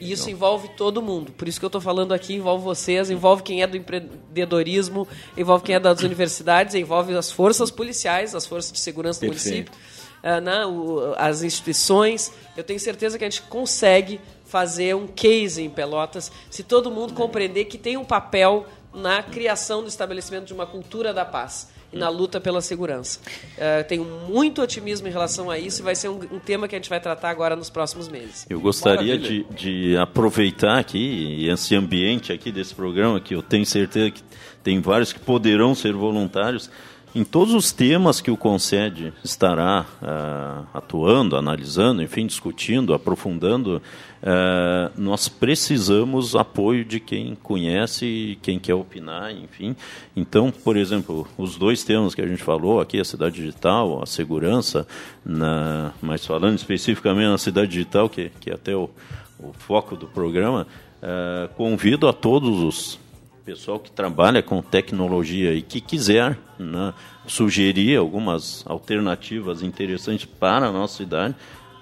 E 0.00 0.10
isso 0.10 0.28
envolve 0.28 0.68
todo 0.76 1.00
mundo. 1.00 1.30
Por 1.30 1.46
isso 1.46 1.60
que 1.60 1.64
eu 1.64 1.68
estou 1.68 1.80
falando 1.80 2.12
aqui, 2.12 2.34
envolve 2.34 2.64
vocês, 2.64 3.08
envolve 3.08 3.44
quem 3.44 3.62
é 3.62 3.66
do 3.68 3.76
empreendedorismo, 3.76 5.06
envolve 5.36 5.64
quem 5.64 5.76
é 5.76 5.80
das 5.80 6.00
universidades, 6.02 6.74
envolve 6.74 7.14
as 7.14 7.30
forças 7.30 7.70
policiais, 7.70 8.34
as 8.34 8.44
forças 8.44 8.72
de 8.72 8.80
segurança 8.80 9.20
do 9.24 9.30
Perfeito. 9.30 9.70
município, 9.70 9.72
ah, 9.74 9.93
né, 10.40 10.64
o- 10.66 11.14
as 11.16 11.42
instituições. 11.42 12.32
Eu 12.56 12.64
tenho 12.64 12.80
certeza 12.80 13.18
que 13.18 13.24
a 13.24 13.28
gente 13.30 13.42
consegue 13.42 14.20
fazer 14.46 14.94
um 14.94 15.06
case 15.06 15.62
em 15.62 15.68
Pelotas 15.70 16.30
se 16.50 16.62
todo 16.62 16.90
mundo 16.90 17.12
compreender 17.14 17.64
que 17.66 17.76
tem 17.78 17.96
um 17.96 18.04
papel 18.04 18.66
na 18.94 19.22
criação 19.22 19.82
do 19.82 19.88
estabelecimento 19.88 20.44
de 20.46 20.52
uma 20.54 20.66
cultura 20.66 21.12
da 21.12 21.24
paz 21.24 21.68
e 21.92 21.96
na 21.96 22.08
luta 22.08 22.40
pela 22.40 22.60
segurança. 22.60 23.18
Eh, 23.58 23.82
tenho 23.84 24.04
muito 24.04 24.62
otimismo 24.62 25.06
em 25.08 25.10
relação 25.10 25.50
a 25.50 25.58
isso 25.58 25.80
e 25.80 25.84
vai 25.84 25.94
ser 25.96 26.08
um, 26.08 26.20
um 26.32 26.38
tema 26.38 26.66
que 26.68 26.74
a 26.74 26.78
gente 26.78 26.88
vai 26.90 27.00
tratar 27.00 27.30
agora 27.30 27.54
nos 27.56 27.68
próximos 27.70 28.08
meses. 28.08 28.46
Eu 28.48 28.60
gostaria 28.60 29.18
de, 29.18 29.44
de 29.50 29.96
aproveitar 29.96 30.78
aqui 30.78 31.46
esse 31.48 31.74
ambiente 31.74 32.32
aqui 32.32 32.50
desse 32.52 32.74
programa, 32.74 33.20
que 33.20 33.34
eu 33.34 33.42
tenho 33.42 33.66
certeza 33.66 34.10
que 34.12 34.22
tem 34.62 34.80
vários 34.80 35.12
que 35.12 35.18
poderão 35.20 35.74
ser 35.74 35.92
voluntários, 35.92 36.70
em 37.14 37.22
todos 37.22 37.54
os 37.54 37.70
temas 37.70 38.20
que 38.20 38.30
o 38.30 38.36
Concede 38.36 39.12
estará 39.22 39.86
ah, 40.02 40.64
atuando, 40.74 41.36
analisando, 41.36 42.02
enfim, 42.02 42.26
discutindo, 42.26 42.92
aprofundando, 42.92 43.80
ah, 44.20 44.90
nós 44.96 45.28
precisamos 45.28 46.34
apoio 46.34 46.84
de 46.84 46.98
quem 46.98 47.36
conhece 47.40 48.04
e 48.04 48.36
quem 48.42 48.58
quer 48.58 48.74
opinar, 48.74 49.30
enfim. 49.30 49.76
Então, 50.16 50.50
por 50.50 50.76
exemplo, 50.76 51.28
os 51.38 51.56
dois 51.56 51.84
temas 51.84 52.16
que 52.16 52.20
a 52.20 52.26
gente 52.26 52.42
falou 52.42 52.80
aqui, 52.80 52.98
a 52.98 53.04
cidade 53.04 53.36
digital, 53.36 54.02
a 54.02 54.06
segurança, 54.06 54.84
na, 55.24 55.92
mas 56.02 56.26
falando 56.26 56.56
especificamente 56.56 57.28
na 57.28 57.38
cidade 57.38 57.70
digital, 57.70 58.08
que, 58.08 58.32
que 58.40 58.50
é 58.50 58.54
até 58.54 58.74
o, 58.74 58.90
o 59.38 59.52
foco 59.52 59.94
do 59.94 60.08
programa, 60.08 60.66
ah, 61.00 61.48
convido 61.56 62.08
a 62.08 62.12
todos 62.12 62.60
os 62.60 63.03
pessoal 63.44 63.78
que 63.78 63.90
trabalha 63.90 64.42
com 64.42 64.62
tecnologia 64.62 65.52
e 65.52 65.60
que 65.60 65.80
quiser 65.80 66.38
né, 66.58 66.94
sugerir 67.26 67.96
algumas 67.98 68.64
alternativas 68.66 69.62
interessantes 69.62 70.24
para 70.24 70.66
a 70.66 70.72
nossa 70.72 70.96
cidade, 70.96 71.34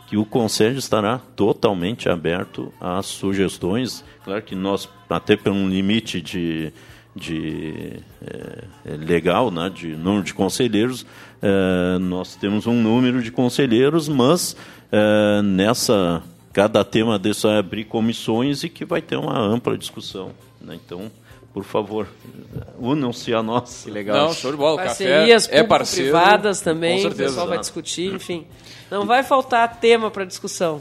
que 0.08 0.16
o 0.16 0.24
Conselho 0.24 0.78
estará 0.78 1.18
totalmente 1.36 2.08
aberto 2.08 2.72
às 2.80 3.06
sugestões. 3.06 4.04
Claro 4.24 4.42
que 4.42 4.54
nós, 4.54 4.88
até 5.08 5.36
por 5.36 5.52
um 5.52 5.68
limite 5.68 6.20
de, 6.20 6.72
de 7.14 8.00
eh, 8.20 8.64
legal, 8.98 9.50
né, 9.50 9.70
de 9.70 9.94
número 9.96 10.24
de 10.24 10.34
conselheiros, 10.34 11.06
eh, 11.40 11.98
nós 12.00 12.34
temos 12.34 12.66
um 12.66 12.82
número 12.82 13.22
de 13.22 13.30
conselheiros, 13.30 14.08
mas 14.08 14.56
eh, 14.90 15.40
nessa 15.42 16.22
cada 16.52 16.84
tema 16.84 17.18
desse 17.18 17.44
vai 17.44 17.56
abrir 17.56 17.84
comissões 17.84 18.62
e 18.62 18.68
que 18.68 18.84
vai 18.84 19.00
ter 19.00 19.16
uma 19.16 19.38
ampla 19.38 19.78
discussão. 19.78 20.32
né? 20.60 20.74
Então, 20.84 21.10
por 21.52 21.64
favor, 21.64 22.06
unam-se 22.78 23.32
a 23.34 23.42
nós. 23.42 23.82
Que 23.84 23.90
legal. 23.90 24.28
Não, 24.28 24.32
show 24.34 24.50
de 24.50 24.56
bola. 24.56 24.74
O 24.74 24.84
Parcerias 24.84 25.46
café 25.46 25.58
é 25.58 25.62
parceiro. 25.62 26.10
privadas 26.10 26.60
também, 26.60 26.92
Com 26.94 26.98
o 26.98 27.02
certeza. 27.10 27.28
pessoal 27.30 27.48
vai 27.48 27.58
discutir, 27.58 28.12
enfim. 28.14 28.46
Não 28.90 29.06
vai 29.06 29.22
faltar 29.22 29.78
tema 29.80 30.10
para 30.10 30.24
discussão. 30.24 30.80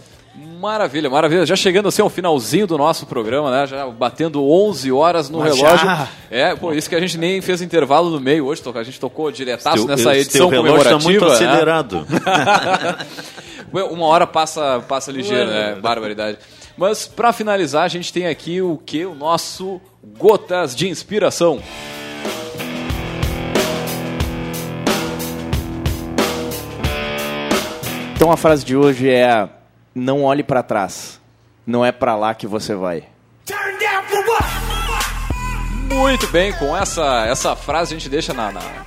Maravilha, 0.61 1.09
maravilha. 1.09 1.45
Já 1.45 1.57
chegando 1.57 1.89
assim 1.89 2.01
ao 2.01 2.09
finalzinho 2.09 2.65
do 2.65 2.77
nosso 2.77 3.05
programa, 3.05 3.51
né? 3.51 3.67
Já 3.67 3.85
batendo 3.87 4.41
11 4.49 4.89
horas 4.91 5.29
no 5.29 5.39
Mas 5.39 5.57
relógio. 5.57 5.85
já? 5.85 6.07
É, 6.29 6.55
por 6.55 6.73
isso 6.75 6.89
que 6.89 6.95
a 6.95 6.99
gente 7.01 7.17
nem 7.17 7.41
fez 7.41 7.61
intervalo 7.61 8.09
no 8.09 8.19
meio 8.19 8.45
hoje. 8.45 8.61
A 8.73 8.83
gente 8.83 8.97
tocou 8.97 9.29
diretaço 9.29 9.85
Teu- 9.85 9.87
nessa 9.87 10.15
edição 10.15 10.49
teu 10.49 10.59
comemorativa. 10.61 10.99
muito 10.99 11.25
né? 11.25 11.31
acelerado. 11.33 12.07
Uma 13.91 14.05
hora 14.05 14.25
passa, 14.27 14.83
passa 14.87 15.11
ligeiro, 15.11 15.49
né? 15.49 15.75
Barbaridade. 15.75 16.37
Mas 16.77 17.07
para 17.07 17.31
finalizar, 17.33 17.83
a 17.83 17.87
gente 17.89 18.11
tem 18.11 18.27
aqui 18.27 18.61
o 18.61 18.77
que? 18.77 19.05
O 19.05 19.13
nosso 19.13 19.79
Gotas 20.03 20.75
de 20.75 20.87
Inspiração. 20.89 21.61
Então 28.15 28.31
a 28.31 28.37
frase 28.37 28.63
de 28.63 28.75
hoje 28.75 29.09
é: 29.09 29.47
não 29.93 30.23
olhe 30.23 30.43
para 30.43 30.61
trás. 30.63 31.19
Não 31.65 31.85
é 31.85 31.91
para 31.91 32.15
lá 32.15 32.33
que 32.33 32.47
você 32.47 32.73
vai. 32.75 33.03
Muito 35.95 36.27
bem, 36.27 36.51
com 36.53 36.75
essa, 36.75 37.25
essa 37.27 37.55
frase 37.55 37.93
a 37.93 37.97
gente 37.97 38.09
deixa 38.09 38.33
na, 38.33 38.51
na- 38.51 38.85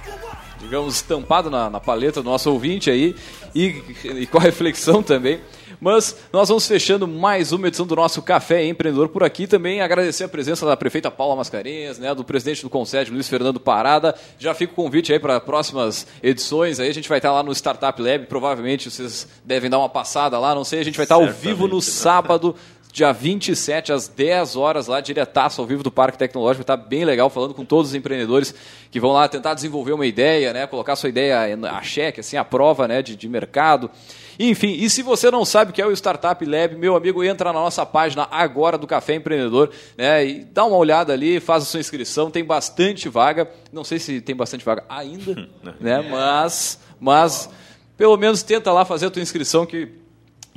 digamos, 0.59 0.97
estampado 0.97 1.51
na, 1.51 1.69
na 1.71 1.79
paleta 1.79 2.23
do 2.23 2.29
nosso 2.31 2.51
ouvinte 2.51 2.91
aí 2.91 3.15
e, 3.55 3.83
e 4.05 4.27
com 4.27 4.39
a 4.39 4.41
reflexão 4.41 5.03
também. 5.03 5.41
Mas 5.85 6.17
nós 6.33 6.49
vamos 6.49 6.67
fechando 6.67 7.07
mais 7.07 7.53
uma 7.53 7.69
edição 7.69 7.87
do 7.87 7.95
nosso 7.95 8.23
Café 8.23 8.65
Empreendedor 8.65 9.11
por 9.11 9.23
aqui. 9.23 9.47
Também 9.47 9.83
agradecer 9.83 10.25
a 10.25 10.29
presença 10.29 10.65
da 10.65 10.75
prefeita 10.75 11.11
Paula 11.11 11.37
Mascarenhas, 11.37 11.99
né, 11.99 12.15
do 12.15 12.25
presidente 12.25 12.63
do 12.63 12.71
Concede, 12.71 13.11
Luiz 13.11 13.29
Fernando 13.29 13.61
Parada. 13.61 14.15
Já 14.39 14.55
fica 14.55 14.73
o 14.73 14.77
convite 14.77 15.13
aí 15.13 15.19
para 15.19 15.39
próximas 15.43 16.07
edições. 16.23 16.81
Aí 16.81 16.89
a 16.89 16.95
gente 16.95 17.07
vai 17.07 17.19
estar 17.19 17.31
lá 17.31 17.43
no 17.43 17.53
Startup 17.53 18.01
Lab. 18.01 18.25
Provavelmente 18.25 18.91
vocês 18.91 19.29
devem 19.45 19.69
dar 19.69 19.79
uma 19.79 19.91
passada 19.91 20.39
lá. 20.39 20.55
Não 20.55 20.65
sei, 20.65 20.81
a 20.81 20.85
gente 20.85 20.97
vai 20.97 21.05
estar 21.05 21.17
ao 21.17 21.31
vivo 21.31 21.69
no 21.69 21.83
Certamente. 21.83 21.85
sábado 21.85 22.57
dia 22.95 23.11
27, 23.11 23.93
às 23.93 24.07
10 24.07 24.55
horas, 24.55 24.87
lá, 24.87 25.01
diretaço 25.01 25.61
ao 25.61 25.67
vivo 25.67 25.83
do 25.83 25.91
Parque 25.91 26.17
Tecnológico. 26.17 26.63
Está 26.63 26.77
bem 26.77 27.05
legal, 27.05 27.29
falando 27.29 27.53
com 27.53 27.65
todos 27.65 27.91
os 27.91 27.95
empreendedores 27.97 28.55
que 28.89 29.01
vão 29.01 29.11
lá 29.11 29.27
tentar 29.27 29.53
desenvolver 29.53 29.93
uma 29.93 30.07
ideia, 30.07 30.53
né? 30.53 30.65
Colocar 30.69 30.95
sua 30.95 31.09
ideia 31.09 31.59
a 31.73 31.83
cheque, 31.83 32.21
assim, 32.21 32.37
a 32.37 32.45
prova 32.45 32.87
né? 32.87 33.03
de, 33.03 33.17
de 33.17 33.29
mercado. 33.29 33.91
Enfim, 34.39 34.77
e 34.79 34.89
se 34.89 35.03
você 35.03 35.29
não 35.29 35.45
sabe 35.45 35.73
o 35.73 35.75
que 35.75 35.83
é 35.83 35.87
o 35.87 35.91
Startup 35.91 36.45
Lab, 36.45 36.77
meu 36.77 36.95
amigo, 36.95 37.25
entra 37.25 37.53
na 37.53 37.59
nossa 37.59 37.85
página 37.85 38.29
agora 38.31 38.79
do 38.79 38.87
Café 38.87 39.17
Empreendedor, 39.17 39.73
né? 39.99 40.25
E 40.25 40.45
dá 40.45 40.65
uma 40.65 40.77
olhada 40.77 41.13
ali, 41.13 41.41
faz 41.41 41.65
a 41.65 41.67
sua 41.67 41.81
inscrição, 41.81 42.31
tem 42.31 42.45
bastante 42.45 43.09
vaga. 43.09 43.51
Não 43.73 43.83
sei 43.83 43.99
se 43.99 44.21
tem 44.21 44.37
bastante 44.37 44.65
vaga 44.65 44.85
ainda, 44.89 45.49
né? 45.81 46.01
Mas, 46.09 46.79
mas 47.01 47.51
pelo 47.97 48.17
menos 48.17 48.45
tenta 48.45 48.71
lá 48.71 48.85
fazer 48.85 49.07
a 49.07 49.11
tua 49.11 49.21
inscrição 49.21 49.67
que 49.67 50.05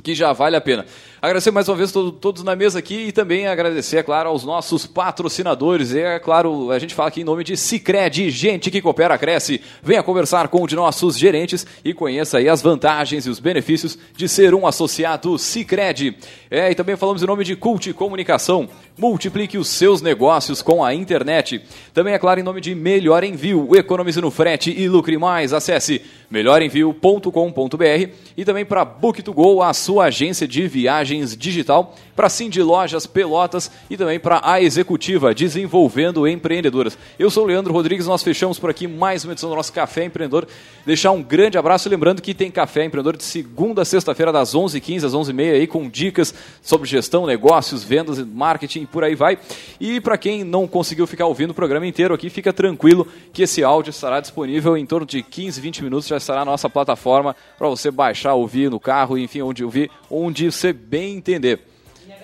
que 0.02 0.14
já 0.14 0.32
vale 0.32 0.56
a 0.56 0.60
pena. 0.60 0.86
Agradecer 1.20 1.50
mais 1.50 1.68
uma 1.68 1.76
vez 1.76 1.90
todo, 1.90 2.12
todos 2.12 2.44
na 2.44 2.54
mesa 2.54 2.78
aqui 2.78 3.08
e 3.08 3.12
também 3.12 3.48
agradecer, 3.48 3.96
é 3.96 4.02
claro, 4.04 4.28
aos 4.28 4.44
nossos 4.44 4.86
patrocinadores. 4.86 5.92
E, 5.92 5.98
é 5.98 6.16
claro, 6.20 6.70
a 6.70 6.78
gente 6.78 6.94
fala 6.94 7.08
aqui 7.08 7.22
em 7.22 7.24
nome 7.24 7.42
de 7.42 7.56
Cicred, 7.56 8.30
gente 8.30 8.70
que 8.70 8.80
coopera, 8.80 9.18
cresce. 9.18 9.60
Venha 9.82 10.00
conversar 10.00 10.46
com 10.46 10.62
um 10.62 10.66
de 10.66 10.76
nossos 10.76 11.18
gerentes 11.18 11.66
e 11.84 11.92
conheça 11.92 12.38
aí 12.38 12.48
as 12.48 12.62
vantagens 12.62 13.26
e 13.26 13.30
os 13.30 13.40
benefícios 13.40 13.98
de 14.16 14.28
ser 14.28 14.54
um 14.54 14.64
associado 14.64 15.36
Cicred. 15.36 16.16
É, 16.48 16.70
e 16.70 16.74
também 16.76 16.96
falamos 16.96 17.20
em 17.20 17.26
nome 17.26 17.42
de 17.42 17.56
Cult 17.56 17.92
Comunicação. 17.94 18.68
Multiplique 18.96 19.58
os 19.58 19.66
seus 19.66 20.00
negócios 20.00 20.62
com 20.62 20.84
a 20.84 20.94
internet. 20.94 21.60
Também, 21.92 22.14
é 22.14 22.18
claro, 22.18 22.38
em 22.38 22.44
nome 22.44 22.60
de 22.60 22.76
Melhor 22.76 23.24
Envio, 23.24 23.74
economize 23.74 24.20
no 24.20 24.30
frete 24.30 24.70
e 24.70 24.88
lucre 24.88 25.18
mais. 25.18 25.52
Acesse 25.52 26.00
melhorenvio.com.br 26.30 28.10
e 28.36 28.44
também 28.44 28.64
para 28.64 28.86
Book2Go, 28.86 29.68
a 29.68 29.72
sua 29.72 30.04
agência 30.04 30.46
de 30.46 30.66
viagens 31.08 31.36
digital, 31.36 31.94
para 32.18 32.28
Cindy 32.28 32.60
Lojas 32.60 33.06
Pelotas 33.06 33.70
e 33.88 33.96
também 33.96 34.18
para 34.18 34.40
a 34.42 34.60
Executiva, 34.60 35.32
desenvolvendo 35.32 36.26
empreendedoras. 36.26 36.98
Eu 37.16 37.30
sou 37.30 37.44
o 37.44 37.46
Leandro 37.46 37.72
Rodrigues, 37.72 38.08
nós 38.08 38.24
fechamos 38.24 38.58
por 38.58 38.68
aqui 38.68 38.88
mais 38.88 39.22
uma 39.22 39.34
edição 39.34 39.48
do 39.48 39.54
nosso 39.54 39.72
Café 39.72 40.02
Empreendedor. 40.02 40.48
Deixar 40.84 41.12
um 41.12 41.22
grande 41.22 41.56
abraço, 41.56 41.88
lembrando 41.88 42.20
que 42.20 42.34
tem 42.34 42.50
Café 42.50 42.84
Empreendedor 42.84 43.16
de 43.16 43.22
segunda 43.22 43.82
a 43.82 43.84
sexta-feira, 43.84 44.32
das 44.32 44.52
11h15 44.52 45.04
às 45.04 45.14
11h30, 45.14 45.52
aí, 45.52 45.66
com 45.68 45.88
dicas 45.88 46.34
sobre 46.60 46.88
gestão, 46.88 47.24
negócios, 47.24 47.84
vendas, 47.84 48.18
marketing 48.18 48.80
e 48.80 48.86
por 48.86 49.04
aí 49.04 49.14
vai. 49.14 49.38
E 49.78 50.00
para 50.00 50.18
quem 50.18 50.42
não 50.42 50.66
conseguiu 50.66 51.06
ficar 51.06 51.26
ouvindo 51.26 51.52
o 51.52 51.54
programa 51.54 51.86
inteiro 51.86 52.12
aqui, 52.12 52.28
fica 52.28 52.52
tranquilo 52.52 53.06
que 53.32 53.44
esse 53.44 53.62
áudio 53.62 53.90
estará 53.90 54.18
disponível 54.18 54.76
em 54.76 54.84
torno 54.84 55.06
de 55.06 55.22
15, 55.22 55.60
20 55.60 55.84
minutos, 55.84 56.08
já 56.08 56.16
estará 56.16 56.40
na 56.40 56.50
nossa 56.50 56.68
plataforma 56.68 57.36
para 57.56 57.68
você 57.68 57.92
baixar, 57.92 58.34
ouvir 58.34 58.68
no 58.68 58.80
carro, 58.80 59.16
enfim, 59.16 59.40
onde 59.40 59.62
ouvir, 59.62 59.88
onde 60.10 60.50
você 60.50 60.72
bem 60.72 61.16
entender. 61.16 61.77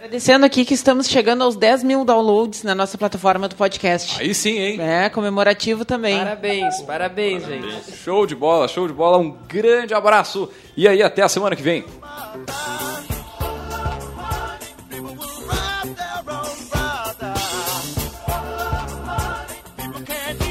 Agradecendo 0.04 0.44
aqui 0.44 0.66
que 0.66 0.74
estamos 0.74 1.08
chegando 1.08 1.42
aos 1.44 1.56
10 1.56 1.82
mil 1.82 2.04
downloads 2.04 2.62
na 2.62 2.74
nossa 2.74 2.98
plataforma 2.98 3.48
do 3.48 3.56
podcast. 3.56 4.20
Aí 4.20 4.34
sim, 4.34 4.58
hein? 4.58 4.78
É, 4.78 5.08
comemorativo 5.08 5.82
também. 5.82 6.18
Parabéns, 6.18 6.82
parabéns, 6.82 7.46
gente. 7.46 7.96
Show 7.96 8.26
de 8.26 8.34
bola, 8.34 8.68
show 8.68 8.86
de 8.86 8.92
bola. 8.92 9.16
Um 9.16 9.34
grande 9.48 9.94
abraço. 9.94 10.50
E 10.76 10.86
aí, 10.86 11.02
até 11.02 11.22
a 11.22 11.28
semana 11.28 11.56
que 11.56 11.62
vem. 11.62 11.86